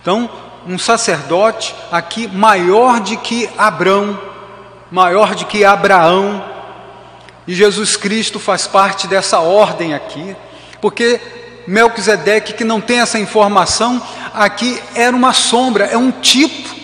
Então, 0.00 0.30
um 0.66 0.78
sacerdote 0.78 1.74
aqui 1.90 2.26
maior 2.28 3.00
de 3.00 3.16
que 3.16 3.48
Abrão, 3.58 4.18
maior 4.90 5.34
de 5.34 5.44
que 5.44 5.64
Abraão, 5.64 6.51
e 7.46 7.54
Jesus 7.54 7.96
Cristo 7.96 8.38
faz 8.38 8.66
parte 8.66 9.06
dessa 9.06 9.40
ordem 9.40 9.94
aqui, 9.94 10.36
porque 10.80 11.20
Melquisedeque, 11.66 12.52
que 12.52 12.64
não 12.64 12.80
tem 12.80 13.00
essa 13.00 13.18
informação, 13.18 14.02
aqui 14.34 14.80
era 14.94 15.14
uma 15.14 15.32
sombra, 15.32 15.86
é 15.86 15.96
um 15.96 16.10
tipo. 16.10 16.74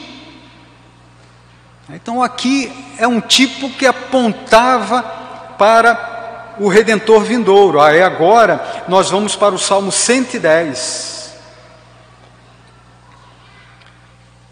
Então 1.91 2.23
aqui 2.23 2.73
é 2.99 3.07
um 3.07 3.21
tipo 3.21 3.71
que 3.71 3.87
apontava 3.87 5.03
para 5.59 6.57
o 6.61 6.69
Redentor 6.69 7.23
vindouro. 7.23 7.81
Aí 7.81 8.03
agora 8.03 8.85
nós 8.89 9.11
vamos 9.11 9.35
para 9.35 9.55
o 9.55 9.59
Salmo 9.59 9.91
110. 9.91 11.19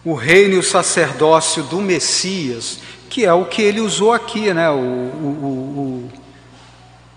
O 0.04 0.14
reino 0.14 0.54
e 0.54 0.58
o 0.58 0.62
sacerdócio 0.62 1.64
do 1.64 1.80
Messias 1.80 2.78
que 3.16 3.24
é 3.24 3.32
o 3.32 3.46
que 3.46 3.62
ele 3.62 3.80
usou 3.80 4.12
aqui, 4.12 4.52
né? 4.52 4.68
o, 4.68 4.74
o, 4.74 4.78
o, 4.78 6.12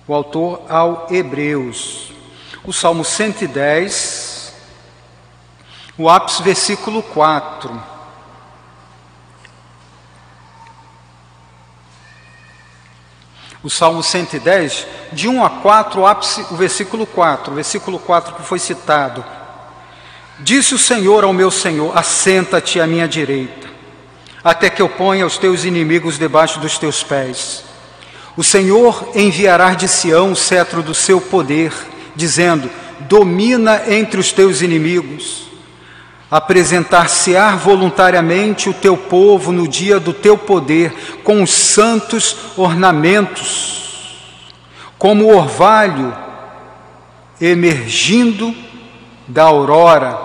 o 0.07 0.13
autor 0.13 0.61
ao 0.69 1.07
Hebreus. 1.11 2.13
O 2.63 2.71
Salmo 2.71 3.03
110, 3.03 4.53
o 5.97 6.09
ápice, 6.09 6.41
versículo 6.41 7.03
4. 7.03 7.83
O 13.61 13.69
Salmo 13.69 14.01
110, 14.01 14.87
de 15.11 15.27
1 15.27 15.43
a 15.43 15.49
4, 15.49 15.99
o 15.99 16.07
ápice, 16.07 16.45
o 16.49 16.55
versículo 16.55 17.05
4, 17.05 17.51
o 17.51 17.55
versículo 17.55 17.99
4 17.99 18.35
que 18.35 18.43
foi 18.43 18.57
citado. 18.57 19.25
Disse 20.39 20.73
o 20.73 20.79
Senhor 20.79 21.25
ao 21.25 21.33
meu 21.33 21.51
Senhor: 21.51 21.91
Assenta-te 21.97 22.79
à 22.79 22.87
minha 22.87 23.05
direita 23.05 23.78
até 24.49 24.67
que 24.67 24.81
eu 24.81 24.89
ponha 24.89 25.27
os 25.27 25.37
teus 25.37 25.63
inimigos 25.63 26.17
debaixo 26.17 26.59
dos 26.59 26.79
teus 26.79 27.03
pés. 27.03 27.63
O 28.35 28.43
Senhor 28.43 29.11
enviará 29.13 29.75
de 29.75 29.87
Sião 29.87 30.31
o 30.31 30.35
cetro 30.35 30.81
do 30.81 30.95
seu 30.95 31.21
poder, 31.21 31.71
dizendo: 32.15 32.67
Domina 33.01 33.83
entre 33.87 34.19
os 34.19 34.31
teus 34.31 34.63
inimigos. 34.63 35.47
Apresentar-se-á 36.31 37.55
voluntariamente 37.55 38.69
o 38.69 38.73
teu 38.73 38.97
povo 38.97 39.51
no 39.51 39.67
dia 39.67 39.99
do 39.99 40.13
teu 40.13 40.35
poder, 40.35 41.19
com 41.23 41.43
os 41.43 41.51
santos 41.51 42.35
ornamentos, 42.57 44.17
como 44.97 45.25
o 45.25 45.37
orvalho 45.37 46.15
emergindo 47.39 48.55
da 49.27 49.43
aurora, 49.43 50.17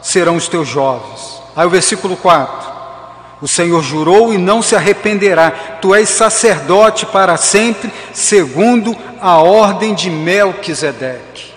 serão 0.00 0.36
os 0.36 0.48
teus 0.48 0.68
jovens. 0.68 1.42
Aí 1.54 1.66
o 1.66 1.70
versículo 1.70 2.16
4. 2.16 2.71
O 3.42 3.48
Senhor 3.48 3.82
jurou 3.82 4.32
e 4.32 4.38
não 4.38 4.62
se 4.62 4.76
arrependerá. 4.76 5.50
Tu 5.80 5.92
és 5.92 6.08
sacerdote 6.08 7.04
para 7.04 7.36
sempre, 7.36 7.92
segundo 8.12 8.96
a 9.20 9.38
ordem 9.38 9.96
de 9.96 10.08
Melquisedeque. 10.08 11.52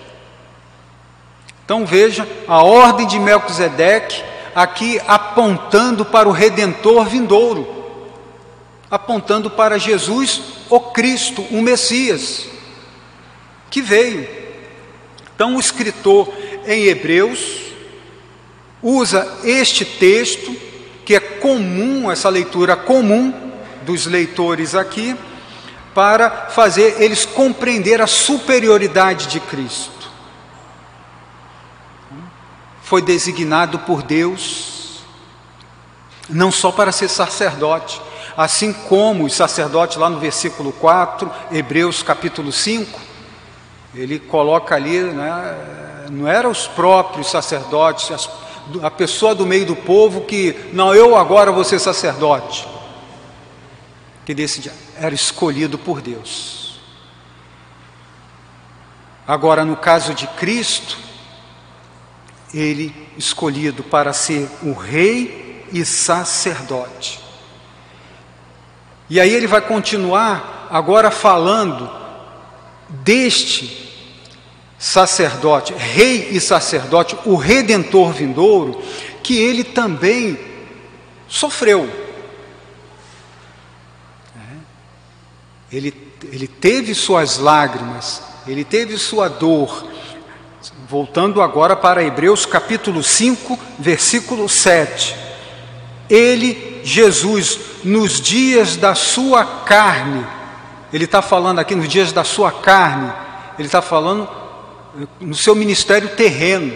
Então 1.64 1.86
veja 1.86 2.26
a 2.48 2.60
ordem 2.64 3.06
de 3.06 3.20
Melquisedeque 3.20 4.20
aqui 4.52 5.00
apontando 5.06 6.04
para 6.04 6.28
o 6.28 6.32
redentor 6.32 7.04
vindouro, 7.04 7.68
apontando 8.90 9.48
para 9.48 9.78
Jesus, 9.78 10.42
o 10.68 10.80
Cristo, 10.80 11.42
o 11.52 11.62
Messias, 11.62 12.48
que 13.70 13.80
veio. 13.80 14.28
Então 15.36 15.54
o 15.54 15.60
escritor 15.60 16.32
em 16.66 16.86
Hebreus 16.86 17.60
usa 18.82 19.38
este 19.44 19.84
texto 19.84 20.65
que 21.06 21.14
é 21.14 21.20
comum, 21.20 22.10
essa 22.10 22.28
leitura 22.28 22.74
comum 22.74 23.32
dos 23.82 24.06
leitores 24.06 24.74
aqui, 24.74 25.16
para 25.94 26.48
fazer 26.48 27.00
eles 27.00 27.24
compreender 27.24 28.02
a 28.02 28.08
superioridade 28.08 29.28
de 29.28 29.38
Cristo. 29.38 30.10
Foi 32.82 33.00
designado 33.00 33.78
por 33.78 34.02
Deus 34.02 35.04
não 36.28 36.50
só 36.50 36.72
para 36.72 36.90
ser 36.90 37.08
sacerdote, 37.08 38.02
assim 38.36 38.72
como 38.72 39.26
os 39.26 39.32
sacerdotes 39.32 39.96
lá 39.96 40.10
no 40.10 40.18
versículo 40.18 40.72
4, 40.72 41.30
Hebreus 41.52 42.02
capítulo 42.02 42.50
5, 42.50 43.00
ele 43.94 44.18
coloca 44.18 44.74
ali, 44.74 45.02
né, 45.02 46.06
não 46.10 46.26
eram 46.26 46.50
os 46.50 46.66
próprios 46.66 47.30
sacerdotes, 47.30 48.10
as 48.10 48.28
a 48.82 48.90
pessoa 48.90 49.34
do 49.34 49.46
meio 49.46 49.66
do 49.66 49.76
povo 49.76 50.22
que, 50.22 50.54
não, 50.72 50.94
eu 50.94 51.16
agora 51.16 51.52
vou 51.52 51.64
ser 51.64 51.78
sacerdote. 51.78 52.66
Que 54.24 54.34
desse 54.34 54.70
era 54.96 55.14
escolhido 55.14 55.78
por 55.78 56.00
Deus. 56.00 56.80
Agora, 59.26 59.64
no 59.64 59.76
caso 59.76 60.14
de 60.14 60.26
Cristo, 60.28 60.96
ele 62.54 62.94
escolhido 63.16 63.82
para 63.82 64.12
ser 64.12 64.48
o 64.62 64.72
rei 64.72 65.64
e 65.72 65.84
sacerdote. 65.84 67.20
E 69.08 69.20
aí 69.20 69.32
ele 69.32 69.46
vai 69.46 69.60
continuar 69.60 70.68
agora 70.70 71.10
falando 71.10 71.90
deste 72.88 73.85
sacerdote, 74.78 75.72
rei 75.74 76.28
e 76.30 76.40
sacerdote, 76.40 77.16
o 77.24 77.34
redentor 77.34 78.12
vindouro, 78.12 78.82
que 79.22 79.38
ele 79.38 79.64
também 79.64 80.38
sofreu. 81.26 81.90
É. 84.36 85.76
Ele, 85.76 85.94
ele 86.30 86.46
teve 86.46 86.94
suas 86.94 87.38
lágrimas, 87.38 88.22
ele 88.46 88.64
teve 88.64 88.96
sua 88.98 89.28
dor. 89.28 89.86
Voltando 90.88 91.42
agora 91.42 91.74
para 91.74 92.04
Hebreus 92.04 92.46
capítulo 92.46 93.02
5, 93.02 93.58
versículo 93.78 94.48
7. 94.48 95.16
Ele, 96.08 96.80
Jesus, 96.84 97.58
nos 97.82 98.20
dias 98.20 98.76
da 98.76 98.94
sua 98.94 99.44
carne, 99.44 100.24
ele 100.92 101.04
está 101.04 101.20
falando 101.20 101.58
aqui 101.58 101.74
nos 101.74 101.88
dias 101.88 102.12
da 102.12 102.22
sua 102.22 102.52
carne, 102.52 103.12
ele 103.58 103.66
está 103.66 103.82
falando 103.82 104.28
no 105.20 105.34
seu 105.34 105.54
ministério 105.54 106.08
terreno. 106.10 106.72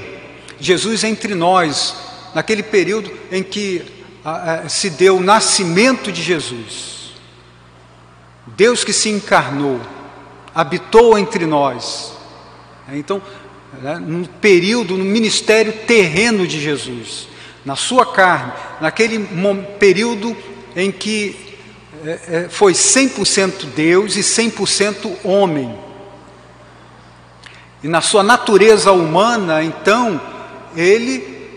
Jesus 0.58 1.04
entre 1.04 1.34
nós, 1.34 1.94
naquele 2.34 2.62
período 2.62 3.10
em 3.32 3.42
que 3.42 3.82
a, 4.24 4.54
a, 4.54 4.68
se 4.68 4.90
deu 4.90 5.16
o 5.16 5.22
nascimento 5.22 6.12
de 6.12 6.22
Jesus. 6.22 7.12
Deus 8.46 8.84
que 8.84 8.92
se 8.92 9.08
encarnou, 9.08 9.80
habitou 10.54 11.18
entre 11.18 11.46
nós. 11.46 12.12
É, 12.90 12.96
então, 12.96 13.22
né, 13.80 13.96
no 13.96 14.26
período, 14.26 14.96
no 14.96 15.04
ministério 15.04 15.72
terreno 15.72 16.46
de 16.46 16.60
Jesus, 16.60 17.28
na 17.64 17.76
sua 17.76 18.04
carne, 18.12 18.52
naquele 18.80 19.18
período 19.78 20.36
em 20.74 20.90
que 20.90 21.36
é, 22.04 22.20
é, 22.28 22.48
foi 22.48 22.72
100% 22.72 23.66
Deus 23.74 24.16
e 24.16 24.20
100% 24.20 25.18
homem. 25.24 25.74
E 27.83 27.89
na 27.89 28.01
sua 28.01 28.22
natureza 28.22 28.93
humana, 28.93 29.62
então, 29.62 30.20
ele, 30.76 31.49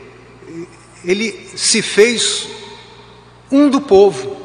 ele 1.04 1.52
se 1.56 1.82
fez 1.82 2.48
um 3.52 3.70
do 3.70 3.82
povo, 3.82 4.38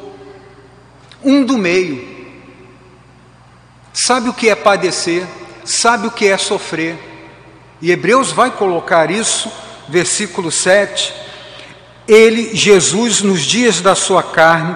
um 1.23 1.43
do 1.43 1.57
meio. 1.57 2.07
Sabe 3.93 4.29
o 4.29 4.33
que 4.33 4.49
é 4.49 4.55
padecer, 4.55 5.25
sabe 5.63 6.07
o 6.07 6.11
que 6.11 6.27
é 6.27 6.37
sofrer. 6.37 6.97
E 7.81 7.91
Hebreus 7.91 8.31
vai 8.31 8.51
colocar 8.51 9.09
isso, 9.09 9.49
versículo 9.87 10.51
7. 10.51 11.13
Ele, 12.07 12.55
Jesus, 12.55 13.21
nos 13.21 13.41
dias 13.41 13.79
da 13.79 13.95
sua 13.95 14.21
carne, 14.21 14.75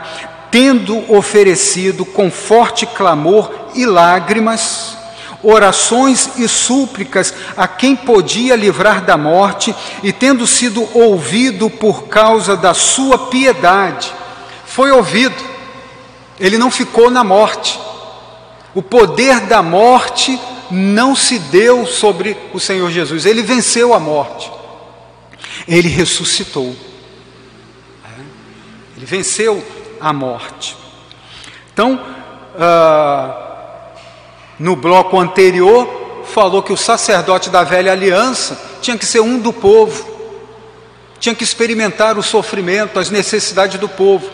tendo 0.50 1.12
oferecido 1.14 2.06
com 2.06 2.32
forte 2.32 2.86
clamor 2.86 3.52
e 3.76 3.86
lágrimas, 3.86 4.98
orações 5.44 6.32
e 6.38 6.48
súplicas 6.48 7.34
a 7.58 7.68
quem 7.68 7.96
podia 7.96 8.56
livrar 8.56 9.04
da 9.04 9.18
morte, 9.18 9.76
e 10.02 10.14
tendo 10.14 10.48
sido 10.48 10.88
ouvido 10.98 11.70
por 11.70 12.08
causa 12.08 12.56
da 12.56 12.74
sua 12.74 13.28
piedade, 13.28 14.12
foi 14.66 14.90
ouvido. 14.90 15.54
ele 16.40 16.58
não 16.58 16.72
ficou 16.72 17.12
na 17.12 17.24
morte. 17.24 17.80
O 18.74 18.82
poder 18.82 19.42
da 19.42 19.62
morte 19.62 20.40
não 20.72 21.16
se 21.16 21.38
deu 21.38 21.86
sobre 21.86 22.36
o 22.54 22.60
Senhor 22.60 22.90
Jesus, 22.90 23.26
ele 23.26 23.44
venceu 23.44 23.94
a 23.94 24.00
morte, 24.00 24.52
ele 25.68 25.88
ressuscitou, 25.88 26.76
ele 28.98 29.06
venceu 29.06 29.64
a 30.02 30.12
morte. 30.12 30.76
Então, 31.72 32.04
ah, 32.60 33.53
no 34.64 34.78
bloco 34.78 35.20
anterior, 35.20 36.24
falou 36.24 36.64
que 36.64 36.72
o 36.72 36.78
sacerdote 36.78 37.50
da 37.50 37.66
velha 37.66 37.92
aliança 37.92 38.58
tinha 38.82 38.98
que 38.98 39.06
ser 39.06 39.20
um 39.20 39.38
do 39.38 39.52
povo, 39.52 40.08
tinha 41.20 41.36
que 41.36 41.44
experimentar 41.44 42.18
o 42.18 42.24
sofrimento, 42.24 42.98
as 42.98 43.10
necessidades 43.10 43.78
do 43.78 43.90
povo. 43.90 44.32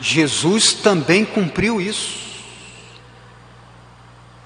Jesus 0.00 0.72
também 0.72 1.24
cumpriu 1.24 1.80
isso. 1.80 2.18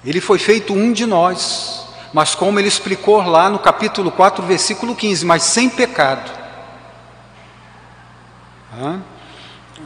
Ele 0.05 0.21
foi 0.21 0.37
feito 0.37 0.73
um 0.73 0.93
de 0.93 1.07
nós, 1.07 1.87
mas 2.13 2.35
como 2.35 2.59
ele 2.59 2.67
explicou 2.67 3.19
lá 3.23 3.49
no 3.49 3.57
capítulo 3.57 4.11
4, 4.11 4.45
versículo 4.45 4.95
15, 4.95 5.25
mas 5.25 5.41
sem 5.41 5.71
pecado. 5.71 6.31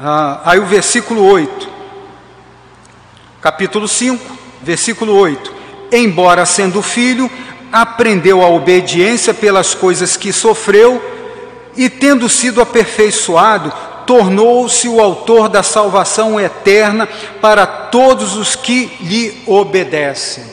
Ah, 0.01 0.41
aí 0.43 0.59
o 0.59 0.65
versículo 0.65 1.23
8, 1.23 1.69
capítulo 3.41 3.87
5, 3.87 4.38
versículo 4.61 5.15
8: 5.15 5.53
Embora 5.91 6.45
sendo 6.45 6.81
filho, 6.81 7.29
aprendeu 7.71 8.43
a 8.43 8.49
obediência 8.49 9.33
pelas 9.33 9.73
coisas 9.73 10.17
que 10.17 10.33
sofreu, 10.33 11.01
e 11.75 11.89
tendo 11.89 12.27
sido 12.27 12.61
aperfeiçoado, 12.61 13.71
tornou-se 14.05 14.87
o 14.87 14.99
autor 14.99 15.47
da 15.47 15.61
salvação 15.61 16.39
eterna 16.39 17.07
para 17.39 17.67
todos 17.67 18.35
os 18.35 18.55
que 18.55 18.85
lhe 19.01 19.43
obedecem. 19.45 20.43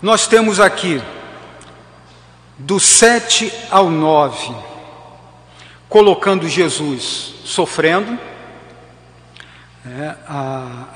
Nós 0.00 0.26
temos 0.26 0.58
aqui, 0.58 1.02
do 2.56 2.80
7 2.80 3.52
ao 3.70 3.90
9, 3.90 4.54
colocando 5.88 6.48
Jesus 6.48 7.34
sofrendo, 7.44 8.18
é, 9.86 10.14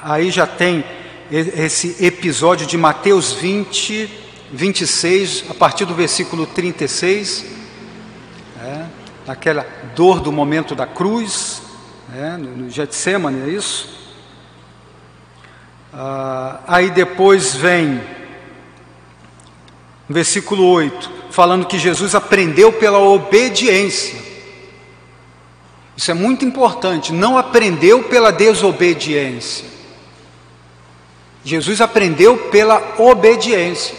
aí 0.03 0.31
já 0.31 0.47
tem 0.47 0.85
esse 1.31 1.97
episódio 2.05 2.67
de 2.67 2.77
Mateus 2.77 3.33
20, 3.33 4.11
26, 4.53 5.45
a 5.49 5.55
partir 5.55 5.85
do 5.85 5.95
versículo 5.95 6.47
36 6.47 7.61
aquela 9.31 9.65
dor 9.95 10.21
do 10.21 10.33
momento 10.33 10.75
da 10.75 10.87
cruz, 10.87 11.63
né, 12.09 12.37
no 12.37 12.69
Getsemane, 12.69 13.49
é 13.49 13.53
isso? 13.53 13.89
Ah, 15.93 16.61
aí 16.67 16.91
depois 16.91 17.55
vem, 17.55 18.01
no 20.09 20.15
versículo 20.15 20.67
8, 20.67 21.11
falando 21.31 21.67
que 21.67 21.79
Jesus 21.79 22.15
aprendeu 22.15 22.73
pela 22.73 22.99
obediência. 22.99 24.30
Isso 26.01 26.11
é 26.11 26.15
muito 26.15 26.47
importante, 26.47 27.13
não 27.13 27.37
aprendeu 27.37 28.05
pela 28.05 28.33
desobediência. 28.33 29.67
Jesus 31.45 31.79
aprendeu 31.79 32.49
pela 32.49 32.95
obediência. 32.97 33.95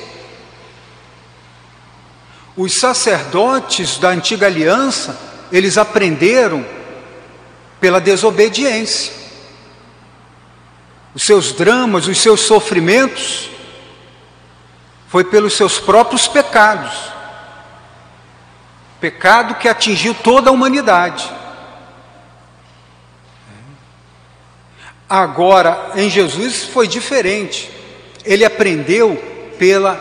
Os 2.58 2.74
sacerdotes 2.74 4.00
da 4.00 4.10
antiga 4.10 4.48
aliança, 4.48 5.16
eles 5.52 5.78
aprenderam 5.78 6.66
pela 7.80 8.02
desobediência. 8.02 9.14
Os 11.14 11.22
seus 11.22 11.52
dramas, 11.52 12.08
os 12.08 12.18
seus 12.20 12.40
sofrimentos, 12.42 13.52
foi 15.08 15.24
pelos 15.24 15.54
seus 15.54 15.80
próprios 15.80 16.28
pecados. 16.28 17.12
Pecado 19.00 19.54
que 19.54 19.68
atingiu 19.68 20.16
toda 20.16 20.50
a 20.50 20.52
humanidade. 20.52 21.41
Agora, 25.12 25.92
em 25.96 26.10
Jesus 26.10 26.64
foi 26.64 26.88
diferente. 26.88 27.70
Ele 28.24 28.46
aprendeu 28.46 29.22
pela 29.60 30.00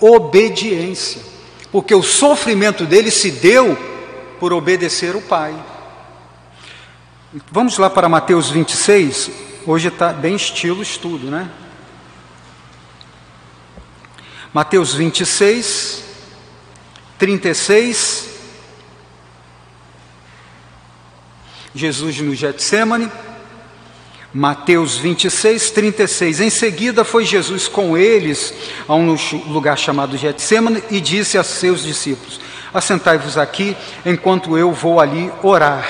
obediência 0.00 1.20
porque 1.72 1.92
o 1.92 2.02
sofrimento 2.02 2.86
dele 2.86 3.10
se 3.10 3.28
deu 3.28 3.76
por 4.38 4.52
obedecer 4.52 5.16
o 5.16 5.20
Pai. 5.20 5.52
Vamos 7.50 7.76
lá 7.76 7.90
para 7.90 8.08
Mateus 8.08 8.48
26, 8.48 9.32
hoje 9.66 9.88
está 9.88 10.12
bem 10.12 10.36
estilo 10.36 10.80
estudo, 10.80 11.28
né? 11.28 11.50
Mateus 14.54 14.94
26, 14.94 16.04
36. 17.18 18.28
Jesus 21.74 22.20
no 22.20 22.32
Getsemane. 22.32 23.10
Mateus 24.36 24.98
26, 24.98 25.70
36. 25.70 26.40
Em 26.40 26.50
seguida 26.50 27.04
foi 27.04 27.24
Jesus 27.24 27.68
com 27.68 27.96
eles 27.96 28.52
a 28.86 28.94
um 28.94 29.16
lugar 29.46 29.78
chamado 29.78 30.14
Getsemane 30.14 30.84
e 30.90 31.00
disse 31.00 31.38
a 31.38 31.42
seus 31.42 31.82
discípulos: 31.82 32.38
Assentai-vos 32.74 33.38
aqui 33.38 33.74
enquanto 34.04 34.58
eu 34.58 34.72
vou 34.72 35.00
ali 35.00 35.32
orar. 35.42 35.88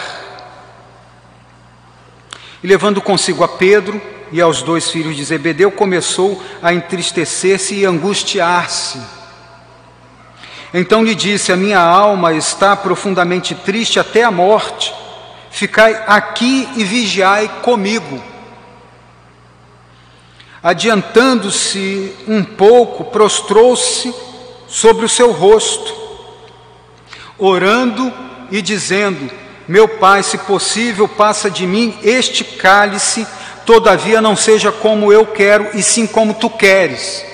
E 2.63 2.69
levando 2.69 3.03
consigo 3.03 3.43
a 3.43 3.49
Pedro 3.49 4.01
e 4.31 4.41
aos 4.41 4.63
dois 4.63 4.93
filhos 4.93 5.17
de 5.17 5.25
Zebedeu, 5.25 5.73
começou 5.73 6.41
a 6.63 6.73
entristecer-se 6.73 7.75
e 7.75 7.85
angustiar-se. 7.85 9.01
Então 10.73 11.03
lhe 11.03 11.17
disse: 11.17 11.51
A 11.51 11.57
minha 11.57 11.81
alma 11.81 12.33
está 12.33 12.77
profundamente 12.77 13.57
triste 13.57 13.99
até 13.99 14.23
a 14.23 14.31
morte. 14.31 14.95
Ficai 15.51 16.01
aqui 16.07 16.69
e 16.77 16.85
vigiai 16.85 17.49
comigo. 17.61 18.36
Adiantando-se 20.67 22.13
um 22.27 22.43
pouco, 22.43 23.05
prostrou-se 23.05 24.13
sobre 24.67 25.07
o 25.07 25.09
seu 25.09 25.31
rosto, 25.31 25.95
orando 27.39 28.13
e 28.51 28.61
dizendo: 28.61 29.31
Meu 29.69 29.87
Pai, 29.87 30.25
se 30.25 30.37
possível, 30.39 31.07
passa 31.07 31.49
de 31.49 31.65
mim 31.69 31.97
este 32.03 32.43
cálice, 32.43 33.25
todavia 33.65 34.21
não 34.21 34.35
seja 34.35 34.73
como 34.73 35.13
eu 35.13 35.25
quero, 35.25 35.71
e 35.73 35.85
sim 35.85 36.05
como 36.05 36.35
tu 36.35 36.51
queres. 36.51 37.25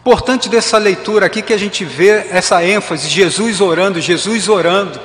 Importante 0.00 0.48
dessa 0.48 0.78
leitura 0.78 1.26
aqui 1.26 1.42
que 1.42 1.52
a 1.52 1.58
gente 1.58 1.84
vê 1.84 2.28
essa 2.30 2.64
ênfase, 2.64 3.10
Jesus 3.10 3.60
orando, 3.60 4.00
Jesus 4.00 4.48
orando, 4.48 4.98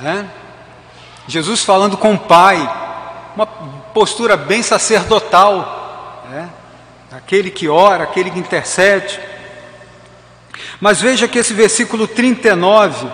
né? 0.00 0.30
Jesus 1.26 1.62
falando 1.62 1.98
com 1.98 2.14
o 2.14 2.18
Pai, 2.18 2.56
uma 3.36 3.46
postura 3.92 4.36
bem 4.36 4.62
sacerdotal, 4.62 6.24
né? 6.30 6.48
aquele 7.12 7.50
que 7.50 7.68
ora, 7.68 8.04
aquele 8.04 8.30
que 8.30 8.38
intercede. 8.38 9.18
Mas 10.80 11.00
veja 11.00 11.26
que 11.26 11.38
esse 11.38 11.52
versículo 11.52 12.06
39, 12.06 13.08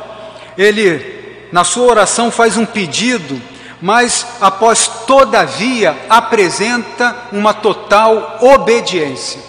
ele, 0.56 1.48
na 1.52 1.64
sua 1.64 1.90
oração, 1.90 2.30
faz 2.30 2.56
um 2.56 2.66
pedido, 2.66 3.40
mas 3.80 4.26
após 4.40 4.86
todavia 5.06 5.96
apresenta 6.08 7.16
uma 7.32 7.54
total 7.54 8.38
obediência. 8.40 9.40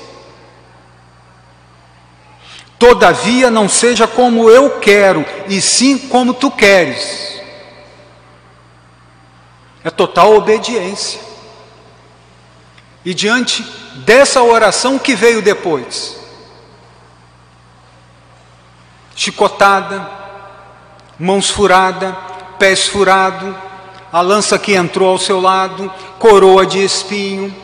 Todavia 2.78 3.50
não 3.50 3.70
seja 3.70 4.06
como 4.08 4.50
eu 4.50 4.80
quero, 4.80 5.26
e 5.48 5.62
sim 5.62 5.98
como 5.98 6.34
tu 6.34 6.52
queres. 6.52 7.35
É 9.86 9.92
total 9.92 10.34
obediência. 10.36 11.22
E 13.06 13.14
diante 13.14 13.64
dessa 13.98 14.42
oração 14.42 14.98
que 14.98 15.16
veio 15.16 15.44
depois, 15.44 16.18
chicotada, 19.16 20.10
mãos 21.20 21.52
furadas, 21.52 22.16
pés 22.58 22.88
furados, 22.88 23.56
a 24.12 24.22
lança 24.22 24.58
que 24.58 24.74
entrou 24.74 25.10
ao 25.10 25.20
seu 25.20 25.40
lado, 25.40 25.94
coroa 26.18 26.66
de 26.66 26.84
espinho, 26.84 27.56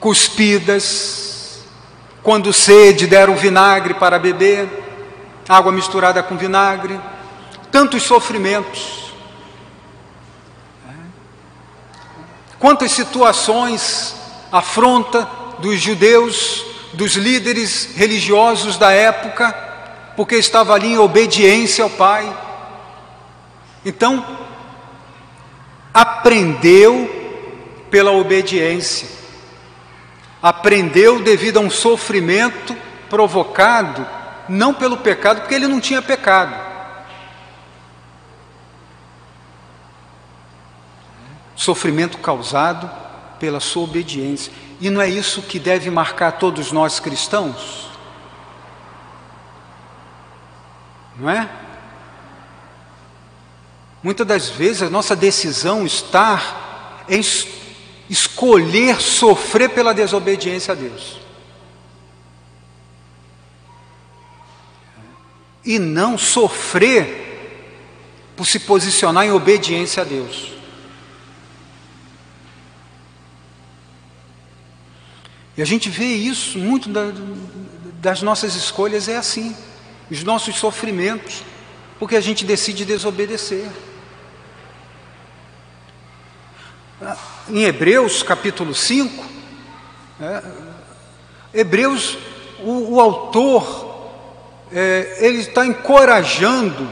cuspidas, 0.00 1.60
quando 2.22 2.54
sede 2.54 3.06
deram 3.06 3.36
vinagre 3.36 3.92
para 3.92 4.18
beber, 4.18 4.66
água 5.46 5.70
misturada 5.70 6.22
com 6.22 6.38
vinagre, 6.38 6.98
tantos 7.70 8.02
sofrimentos. 8.02 8.99
Quantas 12.60 12.92
situações 12.92 14.14
afronta 14.52 15.26
dos 15.60 15.80
judeus, 15.80 16.62
dos 16.92 17.16
líderes 17.16 17.96
religiosos 17.96 18.76
da 18.76 18.92
época, 18.92 19.50
porque 20.14 20.36
estava 20.36 20.74
ali 20.74 20.88
em 20.88 20.98
obediência 20.98 21.82
ao 21.82 21.88
Pai. 21.88 22.30
Então, 23.82 24.22
aprendeu 25.94 27.08
pela 27.90 28.12
obediência, 28.12 29.08
aprendeu 30.42 31.22
devido 31.22 31.56
a 31.56 31.60
um 31.60 31.70
sofrimento 31.70 32.76
provocado 33.08 34.06
não 34.50 34.74
pelo 34.74 34.98
pecado, 34.98 35.40
porque 35.40 35.54
ele 35.54 35.66
não 35.66 35.80
tinha 35.80 36.02
pecado. 36.02 36.69
Sofrimento 41.60 42.18
causado 42.18 42.90
pela 43.38 43.60
sua 43.60 43.84
obediência. 43.84 44.52
E 44.80 44.88
não 44.88 45.00
é 45.00 45.08
isso 45.08 45.42
que 45.42 45.58
deve 45.58 45.90
marcar 45.90 46.32
todos 46.32 46.72
nós 46.72 46.98
cristãos? 46.98 47.90
Não 51.16 51.28
é? 51.28 51.48
Muitas 54.02 54.26
das 54.26 54.48
vezes 54.48 54.82
a 54.82 54.88
nossa 54.90 55.14
decisão 55.14 55.84
está 55.84 57.04
em 57.08 57.20
escolher 58.08 59.00
sofrer 59.00 59.68
pela 59.70 59.92
desobediência 59.92 60.72
a 60.72 60.74
Deus. 60.74 61.20
e 65.64 65.78
não 65.78 66.16
sofrer 66.16 67.28
por 68.36 68.46
se 68.46 68.58
posicionar 68.60 69.26
em 69.26 69.32
obediência 69.32 70.02
a 70.02 70.04
Deus. 70.04 70.49
E 75.56 75.62
a 75.62 75.64
gente 75.64 75.88
vê 75.88 76.04
isso, 76.04 76.58
muito 76.58 76.88
da, 76.88 77.12
das 78.00 78.22
nossas 78.22 78.54
escolhas 78.54 79.08
é 79.08 79.16
assim, 79.16 79.54
os 80.10 80.22
nossos 80.24 80.56
sofrimentos, 80.56 81.42
porque 81.98 82.16
a 82.16 82.20
gente 82.20 82.44
decide 82.44 82.84
desobedecer. 82.84 83.68
Em 87.48 87.62
Hebreus 87.64 88.22
capítulo 88.22 88.74
5, 88.74 89.24
é, 90.20 90.42
Hebreus, 91.52 92.16
o, 92.60 92.94
o 92.94 93.00
autor 93.00 93.90
é, 94.72 95.16
ele 95.20 95.38
está 95.38 95.66
encorajando, 95.66 96.88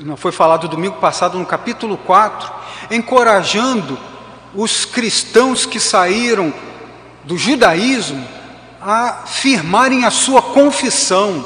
não 0.00 0.16
foi 0.16 0.32
falado 0.32 0.68
domingo 0.68 0.96
passado 0.96 1.38
no 1.38 1.46
capítulo 1.46 1.96
4, 1.96 2.52
encorajando 2.90 3.98
os 4.54 4.84
cristãos 4.84 5.66
que 5.66 5.80
saíram 5.80 6.52
do 7.24 7.38
judaísmo 7.38 8.26
a 8.80 9.24
firmarem 9.26 10.04
a 10.04 10.10
sua 10.10 10.42
confissão, 10.42 11.44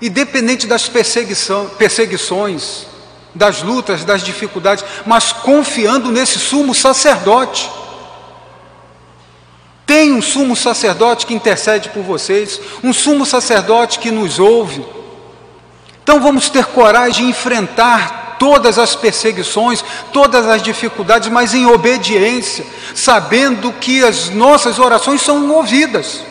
independente 0.00 0.66
das 0.66 0.88
perseguições, 0.88 2.86
das 3.34 3.62
lutas, 3.62 4.04
das 4.04 4.22
dificuldades, 4.22 4.84
mas 5.04 5.32
confiando 5.32 6.10
nesse 6.10 6.38
sumo 6.38 6.74
sacerdote 6.74 7.68
tem 9.86 10.12
um 10.12 10.20
sumo 10.20 10.56
sacerdote 10.56 11.24
que 11.24 11.32
intercede 11.32 11.90
por 11.90 12.02
vocês, 12.02 12.60
um 12.82 12.92
sumo 12.92 13.24
sacerdote 13.24 14.00
que 14.00 14.10
nos 14.10 14.40
ouve. 14.40 14.84
Então 16.02 16.20
vamos 16.20 16.50
ter 16.50 16.66
coragem 16.66 17.26
de 17.26 17.30
enfrentar 17.30 18.25
todas 18.38 18.78
as 18.78 18.94
perseguições, 18.94 19.84
todas 20.12 20.46
as 20.46 20.62
dificuldades, 20.62 21.28
mas 21.28 21.54
em 21.54 21.66
obediência, 21.66 22.64
sabendo 22.94 23.72
que 23.72 24.04
as 24.04 24.30
nossas 24.30 24.78
orações 24.78 25.22
são 25.22 25.50
ouvidas. 25.50 26.24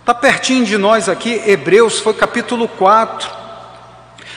Está 0.00 0.12
pertinho 0.12 0.66
de 0.66 0.76
nós 0.76 1.08
aqui, 1.08 1.40
Hebreus, 1.46 1.98
foi 1.98 2.12
capítulo 2.12 2.68
4, 2.68 3.30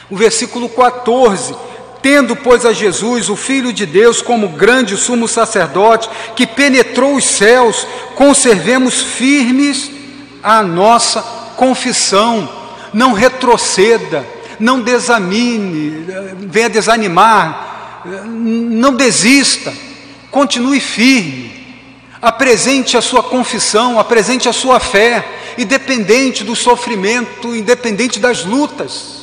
o 0.10 0.16
versículo 0.16 0.70
14. 0.70 1.54
Tendo, 2.02 2.36
pois, 2.38 2.66
a 2.66 2.72
Jesus, 2.72 3.28
o 3.30 3.36
Filho 3.36 3.74
de 3.74 3.86
Deus, 3.86 4.22
como 4.22 4.50
grande 4.50 4.96
sumo 4.96 5.28
sacerdote, 5.28 6.10
que 6.38 6.48
penetrou 6.48 7.16
os 7.16 7.26
céus, 7.26 7.86
conservemos 8.16 9.02
firmes 9.02 9.92
a 10.42 10.64
nossa 10.64 11.22
confissão. 11.58 12.48
Não 12.94 13.12
retroceda, 13.12 14.26
não 14.60 14.82
desamine, 14.82 16.06
venha 16.48 16.70
desanimar, 16.70 18.04
não 18.26 18.94
desista, 18.94 19.74
continue 20.32 20.80
firme. 20.80 21.58
Apresente 22.22 22.98
a 22.98 23.02
sua 23.02 23.22
confissão, 23.22 24.00
apresente 24.00 24.50
a 24.50 24.54
sua 24.54 24.80
fé, 24.80 25.54
independente 25.58 26.44
do 26.44 26.56
sofrimento, 26.56 27.56
independente 27.56 28.20
das 28.20 28.44
lutas. 28.44 29.18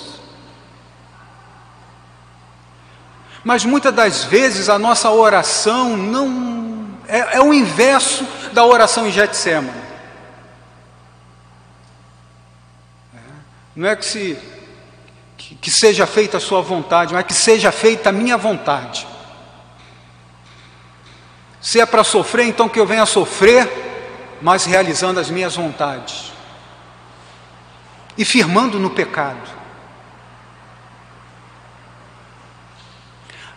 Mas 3.43 3.65
muitas 3.65 3.93
das 3.93 4.25
vezes 4.25 4.69
a 4.69 4.79
nossa 4.79 5.11
oração 5.11 5.97
não 5.97 6.65
é, 7.07 7.37
é 7.37 7.41
o 7.43 7.53
inverso 7.53 8.27
da 8.53 8.65
oração 8.65 9.07
em 9.07 9.13
Getsemane. 9.13 9.71
É, 13.15 13.19
não 13.77 13.89
é 13.89 13.97
que, 13.97 14.05
se, 14.05 14.39
que, 15.37 15.55
que 15.55 15.71
seja 15.71 16.07
feita 16.07 16.37
a 16.37 16.41
sua 16.41 16.61
vontade, 16.61 17.15
mas 17.15 17.27
que 17.27 17.35
seja 17.35 17.71
feita 17.73 18.09
a 18.09 18.13
minha 18.13 18.37
vontade. 18.37 19.07
Se 21.61 21.81
é 21.81 21.87
para 21.87 22.05
sofrer, 22.05 22.47
então 22.47 22.69
que 22.69 22.79
eu 22.79 22.87
venha 22.87 23.07
sofrer, 23.07 24.39
mas 24.43 24.65
realizando 24.65 25.19
as 25.19 25.31
minhas 25.31 25.57
vontades. 25.57 26.33
E 28.17 28.25
firmando 28.25 28.79
no 28.79 28.91
pecado. 28.91 29.51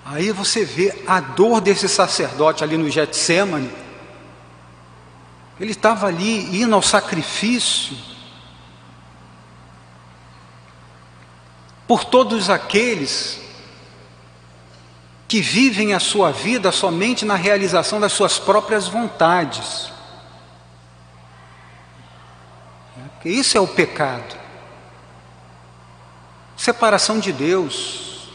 Aí 0.05 0.31
você 0.31 0.63
vê 0.63 1.03
a 1.05 1.19
dor 1.19 1.59
desse 1.59 1.89
sacerdote 1.89 2.63
ali 2.63 2.77
no 2.77 2.89
Getsemane. 2.89 3.69
Ele 5.59 5.71
estava 5.71 6.07
ali 6.07 6.61
indo 6.61 6.73
ao 6.73 6.81
sacrifício 6.81 7.97
por 11.87 12.03
todos 12.03 12.49
aqueles 12.49 13.39
que 15.27 15.41
vivem 15.41 15.93
a 15.93 15.99
sua 15.99 16.31
vida 16.31 16.71
somente 16.71 17.25
na 17.25 17.35
realização 17.35 17.99
das 17.99 18.13
suas 18.13 18.37
próprias 18.39 18.87
vontades. 18.87 19.91
Isso 23.25 23.57
é 23.57 23.61
o 23.61 23.67
pecado. 23.67 24.35
Separação 26.55 27.19
de 27.19 27.33
Deus. 27.33 28.29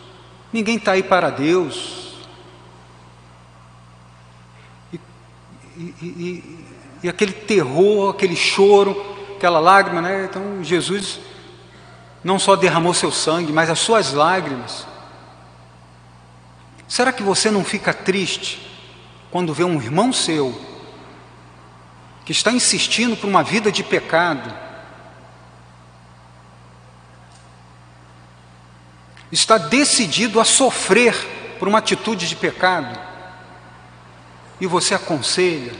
Ninguém 0.53 0.76
está 0.76 0.92
aí 0.92 1.03
para 1.03 1.30
Deus. 1.30 2.14
E, 4.92 5.00
e, 5.78 5.94
e, 6.03 6.64
e, 7.05 7.09
aquele 7.09 7.32
terror, 7.32 8.11
aquele 8.11 8.36
choro, 8.36 8.94
aquela 9.36 9.59
lágrima, 9.59 10.03
né? 10.03 10.26
Então 10.28 10.62
Jesus 10.62 11.20
não 12.22 12.38
só 12.38 12.56
derramou 12.56 12.94
seu 12.94 13.10
sangue, 13.10 13.52
mas 13.52 13.70
as 13.70 13.78
suas 13.78 14.12
lágrimas. 14.12 14.86
Será 16.88 17.12
que 17.12 17.22
você 17.22 17.50
não 17.50 17.64
fica 17.64 17.92
triste 17.92 18.70
quando 19.30 19.54
vê 19.54 19.64
um 19.64 19.80
irmão 19.80 20.12
seu 20.12 20.58
que 22.24 22.32
está 22.32 22.52
insistindo 22.52 23.16
por 23.16 23.26
uma 23.26 23.42
vida 23.42 23.72
de 23.72 23.82
pecado? 23.82 24.62
está 29.32 29.56
decidido 29.56 30.38
a 30.38 30.44
sofrer 30.44 31.14
por 31.58 31.66
uma 31.66 31.78
atitude 31.78 32.28
de 32.28 32.36
pecado, 32.36 33.00
e 34.60 34.66
você 34.66 34.94
aconselha, 34.94 35.72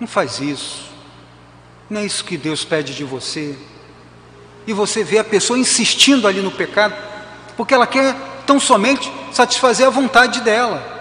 não 0.00 0.08
faz 0.08 0.40
isso, 0.40 0.89
não 1.90 2.00
é 2.00 2.06
isso 2.06 2.24
que 2.24 2.36
Deus 2.36 2.64
pede 2.64 2.94
de 2.94 3.04
você, 3.04 3.58
e 4.66 4.72
você 4.72 5.02
vê 5.04 5.18
a 5.18 5.24
pessoa 5.24 5.58
insistindo 5.58 6.28
ali 6.28 6.40
no 6.40 6.50
pecado, 6.50 6.94
porque 7.56 7.74
ela 7.74 7.86
quer 7.86 8.14
tão 8.46 8.60
somente 8.60 9.12
satisfazer 9.32 9.86
a 9.86 9.90
vontade 9.90 10.40
dela. 10.40 10.98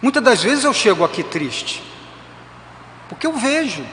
Muitas 0.00 0.22
das 0.22 0.42
vezes 0.42 0.64
eu 0.64 0.74
chego 0.74 1.04
aqui 1.04 1.22
triste, 1.22 1.82
porque 3.08 3.26
eu 3.26 3.32
vejo 3.32 3.84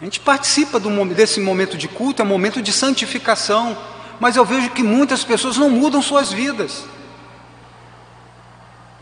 a 0.00 0.04
gente 0.04 0.20
participa 0.20 0.78
desse 1.14 1.40
momento 1.40 1.76
de 1.76 1.88
culto, 1.88 2.22
é 2.22 2.24
um 2.24 2.28
momento 2.28 2.62
de 2.62 2.72
santificação, 2.72 3.76
mas 4.20 4.36
eu 4.36 4.44
vejo 4.44 4.70
que 4.70 4.82
muitas 4.82 5.24
pessoas 5.24 5.56
não 5.56 5.68
mudam 5.68 6.00
suas 6.00 6.32
vidas. 6.32 6.84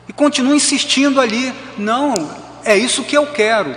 E 0.08 0.12
continuam 0.12 0.54
insistindo 0.54 1.20
ali, 1.20 1.52
não, 1.76 2.14
é 2.66 2.76
isso 2.76 3.04
que 3.04 3.16
eu 3.16 3.32
quero. 3.32 3.74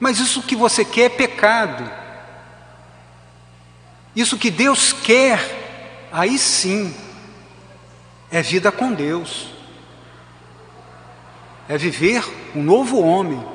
Mas 0.00 0.18
isso 0.18 0.42
que 0.42 0.56
você 0.56 0.82
quer 0.82 1.02
é 1.02 1.08
pecado. 1.10 1.90
Isso 4.16 4.38
que 4.38 4.50
Deus 4.50 4.92
quer, 4.94 6.08
aí 6.10 6.38
sim, 6.38 6.94
é 8.30 8.40
vida 8.40 8.72
com 8.72 8.92
Deus. 8.92 9.48
É 11.68 11.76
viver 11.76 12.24
um 12.56 12.62
novo 12.62 12.98
homem. 12.98 13.46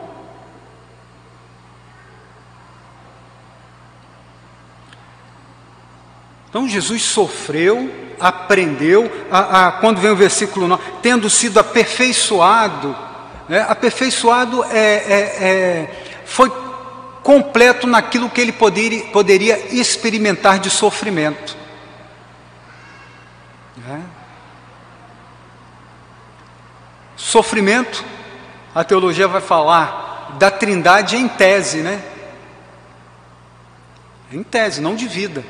Então 6.48 6.70
Jesus 6.70 7.02
sofreu 7.02 8.05
aprendeu, 8.20 9.12
a, 9.32 9.68
a, 9.68 9.72
quando 9.74 10.00
vem 10.00 10.12
o 10.12 10.16
versículo 10.16 10.68
9, 10.68 10.84
tendo 11.02 11.30
sido 11.30 11.60
aperfeiçoado, 11.60 12.96
né, 13.48 13.66
aperfeiçoado 13.68 14.64
é, 14.66 14.78
é, 14.78 15.20
é, 15.42 16.04
foi 16.26 16.52
completo 17.22 17.88
naquilo 17.88 18.30
que 18.30 18.40
ele 18.40 18.52
poderia, 18.52 19.06
poderia 19.08 19.74
experimentar 19.76 20.60
de 20.60 20.70
sofrimento. 20.70 21.58
É. 23.90 24.00
Sofrimento, 27.16 28.04
a 28.74 28.84
teologia 28.84 29.28
vai 29.28 29.42
falar 29.42 30.36
da 30.38 30.52
trindade 30.52 31.16
em 31.16 31.28
tese, 31.28 31.80
né? 31.80 32.04
Em 34.32 34.44
tese, 34.44 34.82
não 34.82 34.96
de 34.96 35.08
vida. 35.08 35.44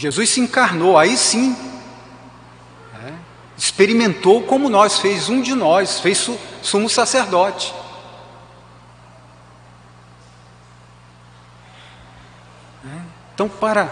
Jesus 0.00 0.30
se 0.30 0.40
encarnou, 0.40 0.96
aí 0.96 1.14
sim, 1.14 1.54
é, 3.04 3.12
experimentou 3.54 4.42
como 4.44 4.70
nós, 4.70 4.98
fez 4.98 5.28
um 5.28 5.42
de 5.42 5.54
nós, 5.54 6.00
fez 6.00 6.16
su, 6.16 6.40
sumo 6.62 6.88
sacerdote. 6.88 7.74
É, 12.82 12.98
então, 13.34 13.46
para 13.46 13.90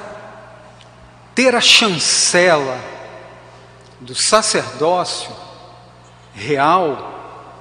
ter 1.35 1.55
a 1.55 1.61
chancela 1.61 2.83
do 4.01 4.15
sacerdócio 4.15 5.31
real, 6.35 7.53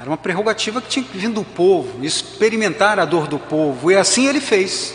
era 0.00 0.10
uma 0.10 0.16
prerrogativa 0.16 0.82
que 0.82 0.88
tinha 0.88 1.04
que 1.04 1.16
vir 1.16 1.30
do 1.30 1.44
povo, 1.44 2.04
experimentar 2.04 2.98
a 2.98 3.04
dor 3.04 3.28
do 3.28 3.38
povo, 3.38 3.92
e 3.92 3.96
assim 3.96 4.26
ele 4.26 4.40
fez. 4.40 4.92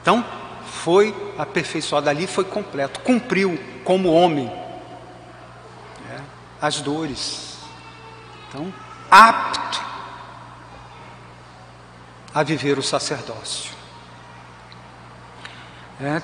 Então, 0.00 0.24
foi 0.82 1.14
aperfeiçoado, 1.38 2.10
ali 2.10 2.26
foi 2.26 2.42
completo, 2.42 2.98
cumpriu 3.00 3.56
como 3.84 4.12
homem 4.12 4.52
é, 6.10 6.20
as 6.60 6.80
dores. 6.80 7.58
Então, 8.48 8.74
apto 9.08 9.80
a 12.34 12.42
viver 12.42 12.78
o 12.78 12.82
sacerdócio. 12.82 13.70
É. 16.00 16.20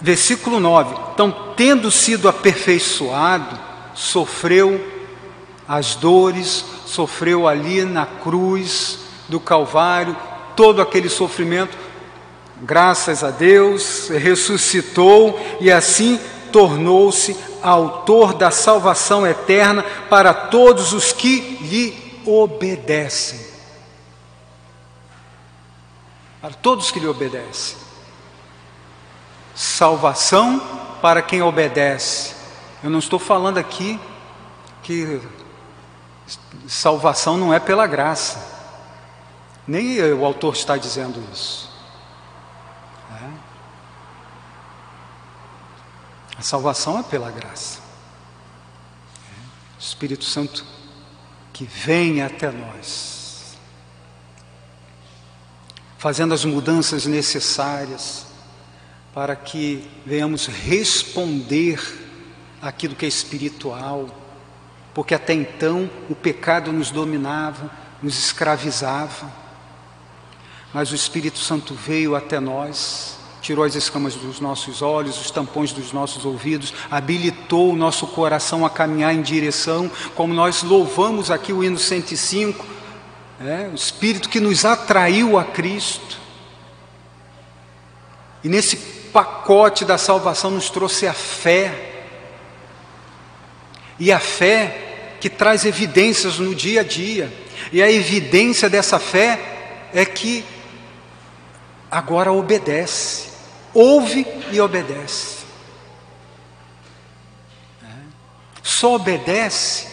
Versículo 0.00 0.58
9: 0.58 0.96
Então, 1.12 1.52
tendo 1.54 1.90
sido 1.90 2.26
aperfeiçoado, 2.26 3.58
sofreu 3.94 4.80
as 5.68 5.94
dores, 5.94 6.64
sofreu 6.86 7.46
ali 7.46 7.84
na 7.84 8.06
cruz 8.06 9.00
do 9.28 9.38
Calvário, 9.38 10.16
todo 10.56 10.80
aquele 10.80 11.10
sofrimento 11.10 11.89
graças 12.62 13.24
a 13.24 13.30
Deus, 13.30 14.08
ressuscitou 14.08 15.38
e 15.60 15.70
assim 15.70 16.20
tornou-se 16.52 17.36
autor 17.62 18.34
da 18.34 18.50
salvação 18.50 19.26
eterna 19.26 19.82
para 20.08 20.32
todos 20.34 20.92
os 20.92 21.12
que 21.12 21.40
lhe 21.62 22.22
obedecem. 22.26 23.40
Para 26.40 26.54
todos 26.54 26.90
que 26.90 27.00
lhe 27.00 27.06
obedecem. 27.06 27.76
Salvação 29.54 30.60
para 31.02 31.22
quem 31.22 31.42
obedece. 31.42 32.34
Eu 32.82 32.90
não 32.90 32.98
estou 32.98 33.18
falando 33.18 33.58
aqui 33.58 34.00
que 34.82 35.20
salvação 36.66 37.36
não 37.36 37.52
é 37.52 37.60
pela 37.60 37.86
graça. 37.86 38.58
Nem 39.66 40.02
o 40.14 40.24
autor 40.24 40.54
está 40.54 40.76
dizendo 40.76 41.22
isso. 41.32 41.69
A 46.40 46.42
salvação 46.42 46.98
é 46.98 47.02
pela 47.02 47.30
graça. 47.30 47.80
O 49.78 49.78
Espírito 49.78 50.24
Santo 50.24 50.64
que 51.52 51.64
vem 51.64 52.22
até 52.22 52.50
nós, 52.50 53.58
fazendo 55.98 56.32
as 56.32 56.42
mudanças 56.42 57.04
necessárias 57.04 58.24
para 59.12 59.36
que 59.36 59.86
venhamos 60.06 60.46
responder 60.46 61.78
aquilo 62.62 62.96
que 62.96 63.04
é 63.04 63.08
espiritual, 63.08 64.08
porque 64.94 65.14
até 65.14 65.34
então 65.34 65.90
o 66.08 66.14
pecado 66.14 66.72
nos 66.72 66.90
dominava, 66.90 67.70
nos 68.02 68.18
escravizava, 68.18 69.30
mas 70.72 70.90
o 70.90 70.94
Espírito 70.94 71.38
Santo 71.38 71.74
veio 71.74 72.16
até 72.16 72.40
nós 72.40 73.19
tirou 73.40 73.64
as 73.64 73.74
escamas 73.74 74.14
dos 74.14 74.38
nossos 74.40 74.82
olhos, 74.82 75.20
os 75.20 75.30
tampões 75.30 75.72
dos 75.72 75.92
nossos 75.92 76.24
ouvidos, 76.24 76.72
habilitou 76.90 77.72
o 77.72 77.76
nosso 77.76 78.06
coração 78.06 78.64
a 78.64 78.70
caminhar 78.70 79.14
em 79.14 79.22
direção, 79.22 79.90
como 80.14 80.34
nós 80.34 80.62
louvamos 80.62 81.30
aqui 81.30 81.52
o 81.52 81.64
hino 81.64 81.78
105, 81.78 82.64
é, 83.40 83.68
o 83.72 83.74
Espírito 83.74 84.28
que 84.28 84.40
nos 84.40 84.64
atraiu 84.64 85.38
a 85.38 85.44
Cristo. 85.44 86.18
E 88.44 88.48
nesse 88.48 88.76
pacote 89.12 89.84
da 89.84 89.96
salvação 89.96 90.50
nos 90.50 90.68
trouxe 90.68 91.06
a 91.06 91.14
fé. 91.14 91.88
E 93.98 94.12
a 94.12 94.18
fé 94.18 95.16
que 95.20 95.28
traz 95.28 95.64
evidências 95.64 96.38
no 96.38 96.54
dia 96.54 96.80
a 96.80 96.84
dia. 96.84 97.32
E 97.72 97.82
a 97.82 97.90
evidência 97.90 98.68
dessa 98.68 98.98
fé 98.98 99.88
é 99.92 100.04
que 100.04 100.44
agora 101.90 102.32
obedece 102.32 103.29
ouve 103.74 104.26
e 104.52 104.60
obedece. 104.60 105.44
É. 107.82 107.86
Só 108.62 108.94
obedece 108.94 109.88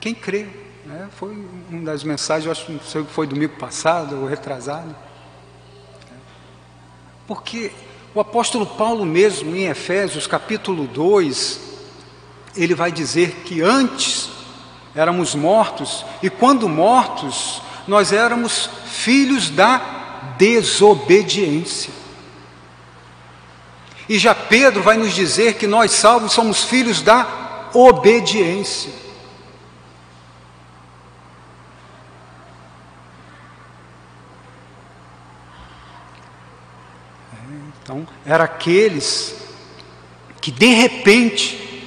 quem 0.00 0.14
crê. 0.14 0.46
É, 0.90 1.06
foi 1.16 1.36
uma 1.68 1.84
das 1.84 2.02
mensagens, 2.02 2.46
eu 2.46 2.52
acho 2.52 2.66
que 2.66 2.72
não 2.72 2.80
sei 2.80 3.04
foi 3.04 3.26
domingo 3.26 3.56
passado 3.56 4.20
ou 4.20 4.26
retrasado. 4.26 4.94
É. 6.10 6.14
Porque 7.26 7.70
o 8.14 8.20
apóstolo 8.20 8.66
Paulo 8.66 9.04
mesmo 9.04 9.54
em 9.54 9.66
Efésios 9.66 10.26
capítulo 10.26 10.86
2, 10.86 11.60
ele 12.56 12.74
vai 12.74 12.90
dizer 12.90 13.42
que 13.44 13.62
antes 13.62 14.30
éramos 14.94 15.34
mortos 15.34 16.04
e 16.22 16.28
quando 16.28 16.68
mortos 16.68 17.62
nós 17.86 18.12
éramos 18.12 18.68
filhos 18.86 19.50
da 19.50 19.78
desobediência. 20.36 21.99
E 24.10 24.18
já 24.18 24.34
Pedro 24.34 24.82
vai 24.82 24.96
nos 24.96 25.14
dizer 25.14 25.54
que 25.54 25.68
nós 25.68 25.92
salvos 25.92 26.32
somos 26.32 26.64
filhos 26.64 27.00
da 27.00 27.68
obediência. 27.72 28.92
Então, 37.80 38.04
eram 38.26 38.44
aqueles 38.44 39.36
que 40.40 40.50
de 40.50 40.74
repente 40.74 41.86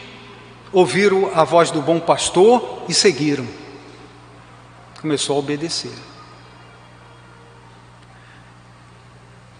ouviram 0.71 1.29
a 1.35 1.43
voz 1.43 1.71
do 1.71 1.81
bom 1.81 1.99
pastor 1.99 2.85
e 2.87 2.93
seguiram. 2.93 3.45
Começou 5.01 5.35
a 5.35 5.39
obedecer. 5.39 5.91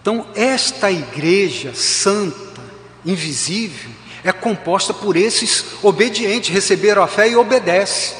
Então, 0.00 0.26
esta 0.34 0.90
igreja 0.90 1.74
santa, 1.74 2.43
invisível, 3.04 3.90
é 4.22 4.32
composta 4.32 4.94
por 4.94 5.16
esses 5.16 5.64
obedientes, 5.82 6.50
receberam 6.50 7.02
a 7.02 7.06
fé 7.06 7.28
e 7.28 7.36
obedecem. 7.36 8.16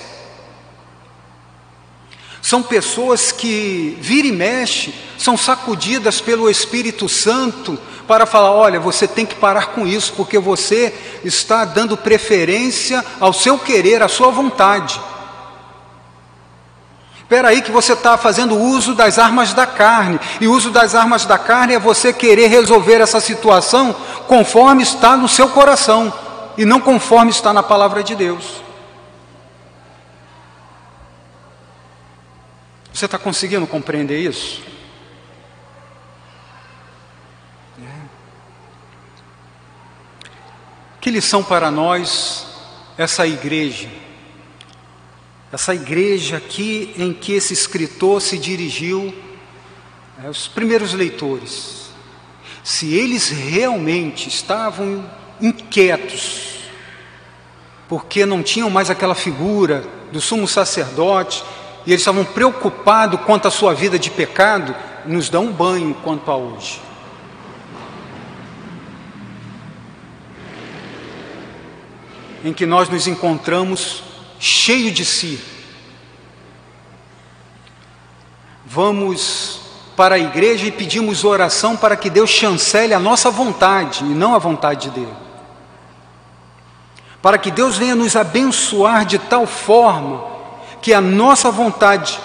São 2.42 2.62
pessoas 2.62 3.32
que, 3.32 3.96
vira 4.02 4.28
e 4.28 4.32
mexe, 4.32 4.92
são 5.16 5.34
sacudidas 5.34 6.20
pelo 6.20 6.50
Espírito 6.50 7.08
Santo 7.08 7.78
para 8.06 8.26
falar: 8.26 8.52
olha, 8.52 8.78
você 8.78 9.08
tem 9.08 9.24
que 9.24 9.34
parar 9.34 9.68
com 9.68 9.86
isso, 9.86 10.12
porque 10.12 10.38
você 10.38 10.92
está 11.24 11.64
dando 11.64 11.96
preferência 11.96 13.02
ao 13.18 13.32
seu 13.32 13.58
querer, 13.58 14.02
à 14.02 14.08
sua 14.08 14.30
vontade. 14.30 15.00
Espera 17.24 17.48
aí 17.48 17.62
que 17.62 17.72
você 17.72 17.94
está 17.94 18.18
fazendo 18.18 18.54
uso 18.54 18.94
das 18.94 19.18
armas 19.18 19.54
da 19.54 19.66
carne. 19.66 20.20
E 20.42 20.46
uso 20.46 20.70
das 20.70 20.94
armas 20.94 21.24
da 21.24 21.38
carne 21.38 21.72
é 21.72 21.78
você 21.78 22.12
querer 22.12 22.48
resolver 22.48 23.00
essa 23.00 23.18
situação 23.18 23.94
conforme 24.28 24.82
está 24.82 25.16
no 25.16 25.26
seu 25.26 25.48
coração 25.48 26.12
e 26.56 26.66
não 26.66 26.80
conforme 26.82 27.30
está 27.30 27.50
na 27.50 27.62
palavra 27.62 28.04
de 28.04 28.14
Deus. 28.14 28.62
Você 32.92 33.06
está 33.06 33.16
conseguindo 33.16 33.66
compreender 33.66 34.20
isso? 34.20 34.62
É. 37.82 37.88
Que 41.00 41.10
lição 41.10 41.42
para 41.42 41.70
nós 41.70 42.46
essa 42.98 43.26
igreja? 43.26 44.03
Essa 45.54 45.72
igreja 45.72 46.38
aqui 46.38 46.92
em 46.98 47.12
que 47.12 47.32
esse 47.32 47.52
escritor 47.52 48.20
se 48.20 48.36
dirigiu 48.36 49.14
é, 50.20 50.28
os 50.28 50.48
primeiros 50.48 50.92
leitores, 50.94 51.90
se 52.64 52.92
eles 52.92 53.28
realmente 53.28 54.28
estavam 54.28 55.08
inquietos, 55.40 56.56
porque 57.88 58.26
não 58.26 58.42
tinham 58.42 58.68
mais 58.68 58.90
aquela 58.90 59.14
figura 59.14 59.84
do 60.10 60.20
sumo 60.20 60.48
sacerdote, 60.48 61.44
e 61.86 61.92
eles 61.92 62.00
estavam 62.00 62.24
preocupados 62.24 63.20
quanto 63.20 63.46
à 63.46 63.50
sua 63.50 63.72
vida 63.74 63.96
de 63.96 64.10
pecado, 64.10 64.74
nos 65.06 65.28
dão 65.28 65.44
um 65.44 65.52
banho 65.52 65.94
quanto 66.02 66.32
a 66.32 66.36
hoje. 66.36 66.80
Em 72.44 72.52
que 72.52 72.66
nós 72.66 72.88
nos 72.88 73.06
encontramos 73.06 74.13
cheio 74.44 74.92
de 74.92 75.06
si. 75.06 75.40
Vamos 78.66 79.60
para 79.96 80.16
a 80.16 80.18
igreja 80.18 80.66
e 80.66 80.72
pedimos 80.72 81.24
oração 81.24 81.76
para 81.76 81.96
que 81.96 82.10
Deus 82.10 82.28
chancele 82.28 82.92
a 82.92 82.98
nossa 82.98 83.30
vontade 83.30 84.04
e 84.04 84.08
não 84.08 84.34
a 84.34 84.38
vontade 84.38 84.90
dele. 84.90 85.14
Para 87.22 87.38
que 87.38 87.50
Deus 87.50 87.78
venha 87.78 87.94
nos 87.94 88.16
abençoar 88.16 89.06
de 89.06 89.18
tal 89.18 89.46
forma 89.46 90.22
que 90.82 90.92
a 90.92 91.00
nossa 91.00 91.50
vontade, 91.50 92.20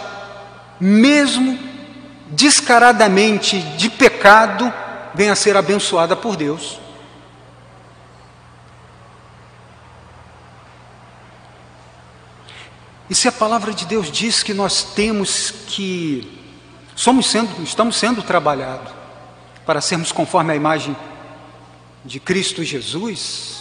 mesmo 0.77 1.57
descaradamente 2.27 3.59
de 3.77 3.89
pecado, 3.89 4.73
venha 5.15 5.31
a 5.31 5.37
ser 5.37 5.55
abençoada 5.55 6.17
por 6.17 6.35
Deus. 6.35 6.79
E 13.09 13.15
se 13.15 13.27
a 13.27 13.31
palavra 13.31 13.73
de 13.73 13.85
Deus 13.85 14.11
diz 14.11 14.43
que 14.43 14.53
nós 14.53 14.83
temos 14.83 15.51
que 15.67 16.39
somos 16.95 17.27
sendo, 17.27 17.63
estamos 17.63 17.95
sendo 17.95 18.21
trabalhados 18.21 18.91
para 19.65 19.81
sermos 19.81 20.11
conforme 20.11 20.53
a 20.53 20.55
imagem 20.55 20.95
de 22.05 22.19
Cristo 22.19 22.63
Jesus, 22.63 23.57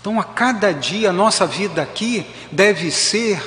então 0.00 0.20
a 0.20 0.24
cada 0.24 0.72
dia 0.72 1.10
a 1.10 1.12
nossa 1.12 1.46
vida 1.46 1.80
aqui 1.80 2.26
deve 2.52 2.90
ser 2.90 3.42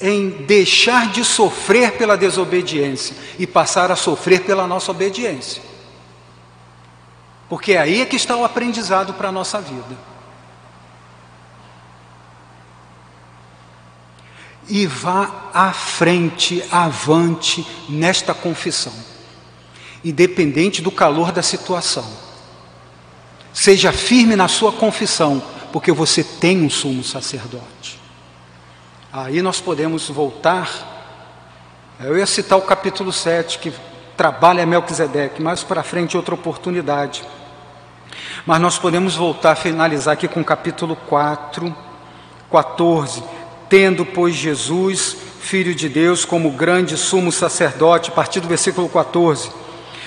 em 0.00 0.30
deixar 0.30 1.10
de 1.10 1.24
sofrer 1.24 1.92
pela 1.92 2.16
desobediência 2.16 3.16
e 3.38 3.46
passar 3.46 3.90
a 3.90 3.96
sofrer 3.96 4.42
pela 4.42 4.66
nossa 4.66 4.90
obediência. 4.90 5.62
Porque 7.48 7.72
é 7.72 7.78
aí 7.78 8.00
é 8.00 8.06
que 8.06 8.16
está 8.16 8.36
o 8.36 8.44
aprendizado 8.44 9.14
para 9.14 9.28
a 9.28 9.32
nossa 9.32 9.60
vida. 9.60 10.11
E 14.68 14.86
vá 14.86 15.50
à 15.52 15.72
frente, 15.72 16.64
avante 16.70 17.66
nesta 17.88 18.32
confissão, 18.32 18.92
independente 20.04 20.80
do 20.80 20.90
calor 20.90 21.32
da 21.32 21.42
situação. 21.42 22.08
Seja 23.52 23.92
firme 23.92 24.34
na 24.36 24.48
sua 24.48 24.72
confissão, 24.72 25.42
porque 25.72 25.92
você 25.92 26.24
tem 26.24 26.62
um 26.62 26.70
sumo 26.70 27.04
sacerdote. 27.04 28.00
Aí 29.12 29.42
nós 29.42 29.60
podemos 29.60 30.08
voltar. 30.08 30.90
Eu 32.00 32.16
ia 32.16 32.26
citar 32.26 32.58
o 32.58 32.62
capítulo 32.62 33.12
7, 33.12 33.58
que 33.58 33.72
trabalha 34.16 34.64
Melquisedeque, 34.64 35.42
mais 35.42 35.62
para 35.62 35.82
frente 35.82 36.16
outra 36.16 36.34
oportunidade. 36.34 37.22
Mas 38.46 38.60
nós 38.60 38.78
podemos 38.78 39.14
voltar 39.16 39.54
finalizar 39.54 40.14
aqui 40.14 40.26
com 40.26 40.40
o 40.40 40.44
capítulo 40.44 40.96
4, 40.96 41.74
14 42.50 43.22
Tendo, 43.72 44.04
pois, 44.04 44.34
Jesus, 44.34 45.16
Filho 45.40 45.74
de 45.74 45.88
Deus, 45.88 46.26
como 46.26 46.50
grande 46.50 46.94
sumo 46.94 47.32
sacerdote, 47.32 48.10
a 48.10 48.12
partir 48.12 48.38
do 48.38 48.46
versículo 48.46 48.86
14, 48.86 49.50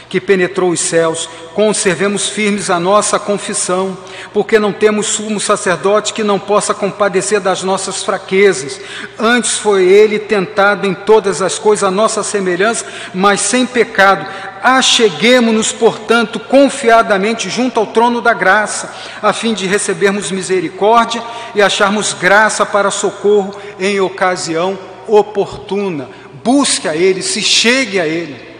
que 0.09 0.21
penetrou 0.21 0.69
os 0.71 0.79
céus, 0.79 1.27
conservemos 1.53 2.29
firmes 2.29 2.69
a 2.69 2.79
nossa 2.79 3.17
confissão, 3.17 3.97
porque 4.33 4.59
não 4.59 4.71
temos 4.71 5.07
sumo 5.07 5.39
sacerdote 5.39 6.13
que 6.13 6.23
não 6.23 6.39
possa 6.39 6.73
compadecer 6.73 7.39
das 7.39 7.63
nossas 7.63 8.03
fraquezas. 8.03 8.79
Antes 9.17 9.57
foi 9.57 9.83
ele 9.83 10.19
tentado 10.19 10.85
em 10.85 10.93
todas 10.93 11.41
as 11.41 11.57
coisas 11.57 11.83
a 11.83 11.91
nossa 11.91 12.23
semelhança, 12.23 12.85
mas 13.13 13.41
sem 13.41 13.65
pecado. 13.65 14.25
Acheguemo-nos, 14.61 15.71
portanto, 15.71 16.39
confiadamente 16.39 17.49
junto 17.49 17.79
ao 17.79 17.87
trono 17.87 18.21
da 18.21 18.33
graça, 18.33 18.93
a 19.21 19.31
fim 19.31 19.53
de 19.53 19.67
recebermos 19.67 20.31
misericórdia 20.31 21.21
e 21.53 21.61
acharmos 21.61 22.13
graça 22.13 22.65
para 22.65 22.89
socorro 22.89 23.55
em 23.79 23.99
ocasião 23.99 24.77
oportuna. 25.07 26.09
Busque 26.43 26.87
a 26.87 26.95
Ele, 26.95 27.21
se 27.21 27.41
chegue 27.41 27.99
a 27.99 28.07
Ele. 28.07 28.54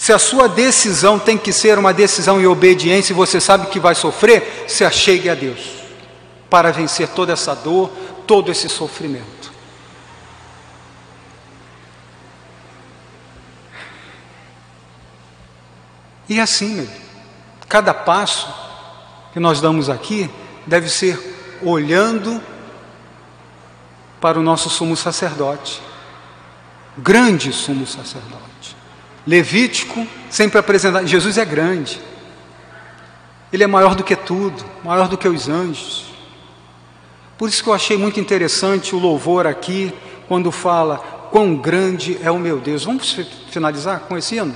Se 0.00 0.14
a 0.14 0.18
sua 0.18 0.48
decisão 0.48 1.18
tem 1.18 1.36
que 1.36 1.52
ser 1.52 1.78
uma 1.78 1.92
decisão 1.92 2.40
em 2.40 2.46
obediência 2.46 3.12
e 3.12 3.14
você 3.14 3.38
sabe 3.38 3.66
que 3.66 3.78
vai 3.78 3.94
sofrer, 3.94 4.64
se 4.66 4.82
achegue 4.82 5.28
a 5.28 5.34
Deus 5.34 5.60
para 6.48 6.72
vencer 6.72 7.06
toda 7.08 7.34
essa 7.34 7.54
dor, 7.54 7.90
todo 8.26 8.50
esse 8.50 8.66
sofrimento. 8.66 9.52
E 16.26 16.40
assim, 16.40 16.88
cada 17.68 17.92
passo 17.92 18.48
que 19.34 19.38
nós 19.38 19.60
damos 19.60 19.90
aqui 19.90 20.30
deve 20.66 20.88
ser 20.88 21.60
olhando 21.60 22.42
para 24.18 24.40
o 24.40 24.42
nosso 24.42 24.70
sumo 24.70 24.96
sacerdote, 24.96 25.82
grande 26.96 27.52
sumo 27.52 27.86
sacerdote. 27.86 28.49
Levítico 29.30 30.04
sempre 30.28 30.58
apresentado, 30.58 31.06
Jesus 31.06 31.38
é 31.38 31.44
grande, 31.44 32.00
ele 33.52 33.62
é 33.62 33.66
maior 33.68 33.94
do 33.94 34.02
que 34.02 34.16
tudo, 34.16 34.64
maior 34.82 35.06
do 35.06 35.16
que 35.16 35.28
os 35.28 35.48
anjos. 35.48 36.06
Por 37.38 37.48
isso 37.48 37.62
que 37.62 37.68
eu 37.68 37.72
achei 37.72 37.96
muito 37.96 38.18
interessante 38.18 38.92
o 38.92 38.98
louvor 38.98 39.46
aqui, 39.46 39.94
quando 40.26 40.50
fala: 40.50 40.98
Quão 41.30 41.54
grande 41.54 42.18
é 42.24 42.28
o 42.28 42.40
meu 42.40 42.58
Deus. 42.58 42.82
Vamos 42.82 43.20
finalizar 43.52 44.00
com 44.00 44.18
esse 44.18 44.34
hino? 44.34 44.52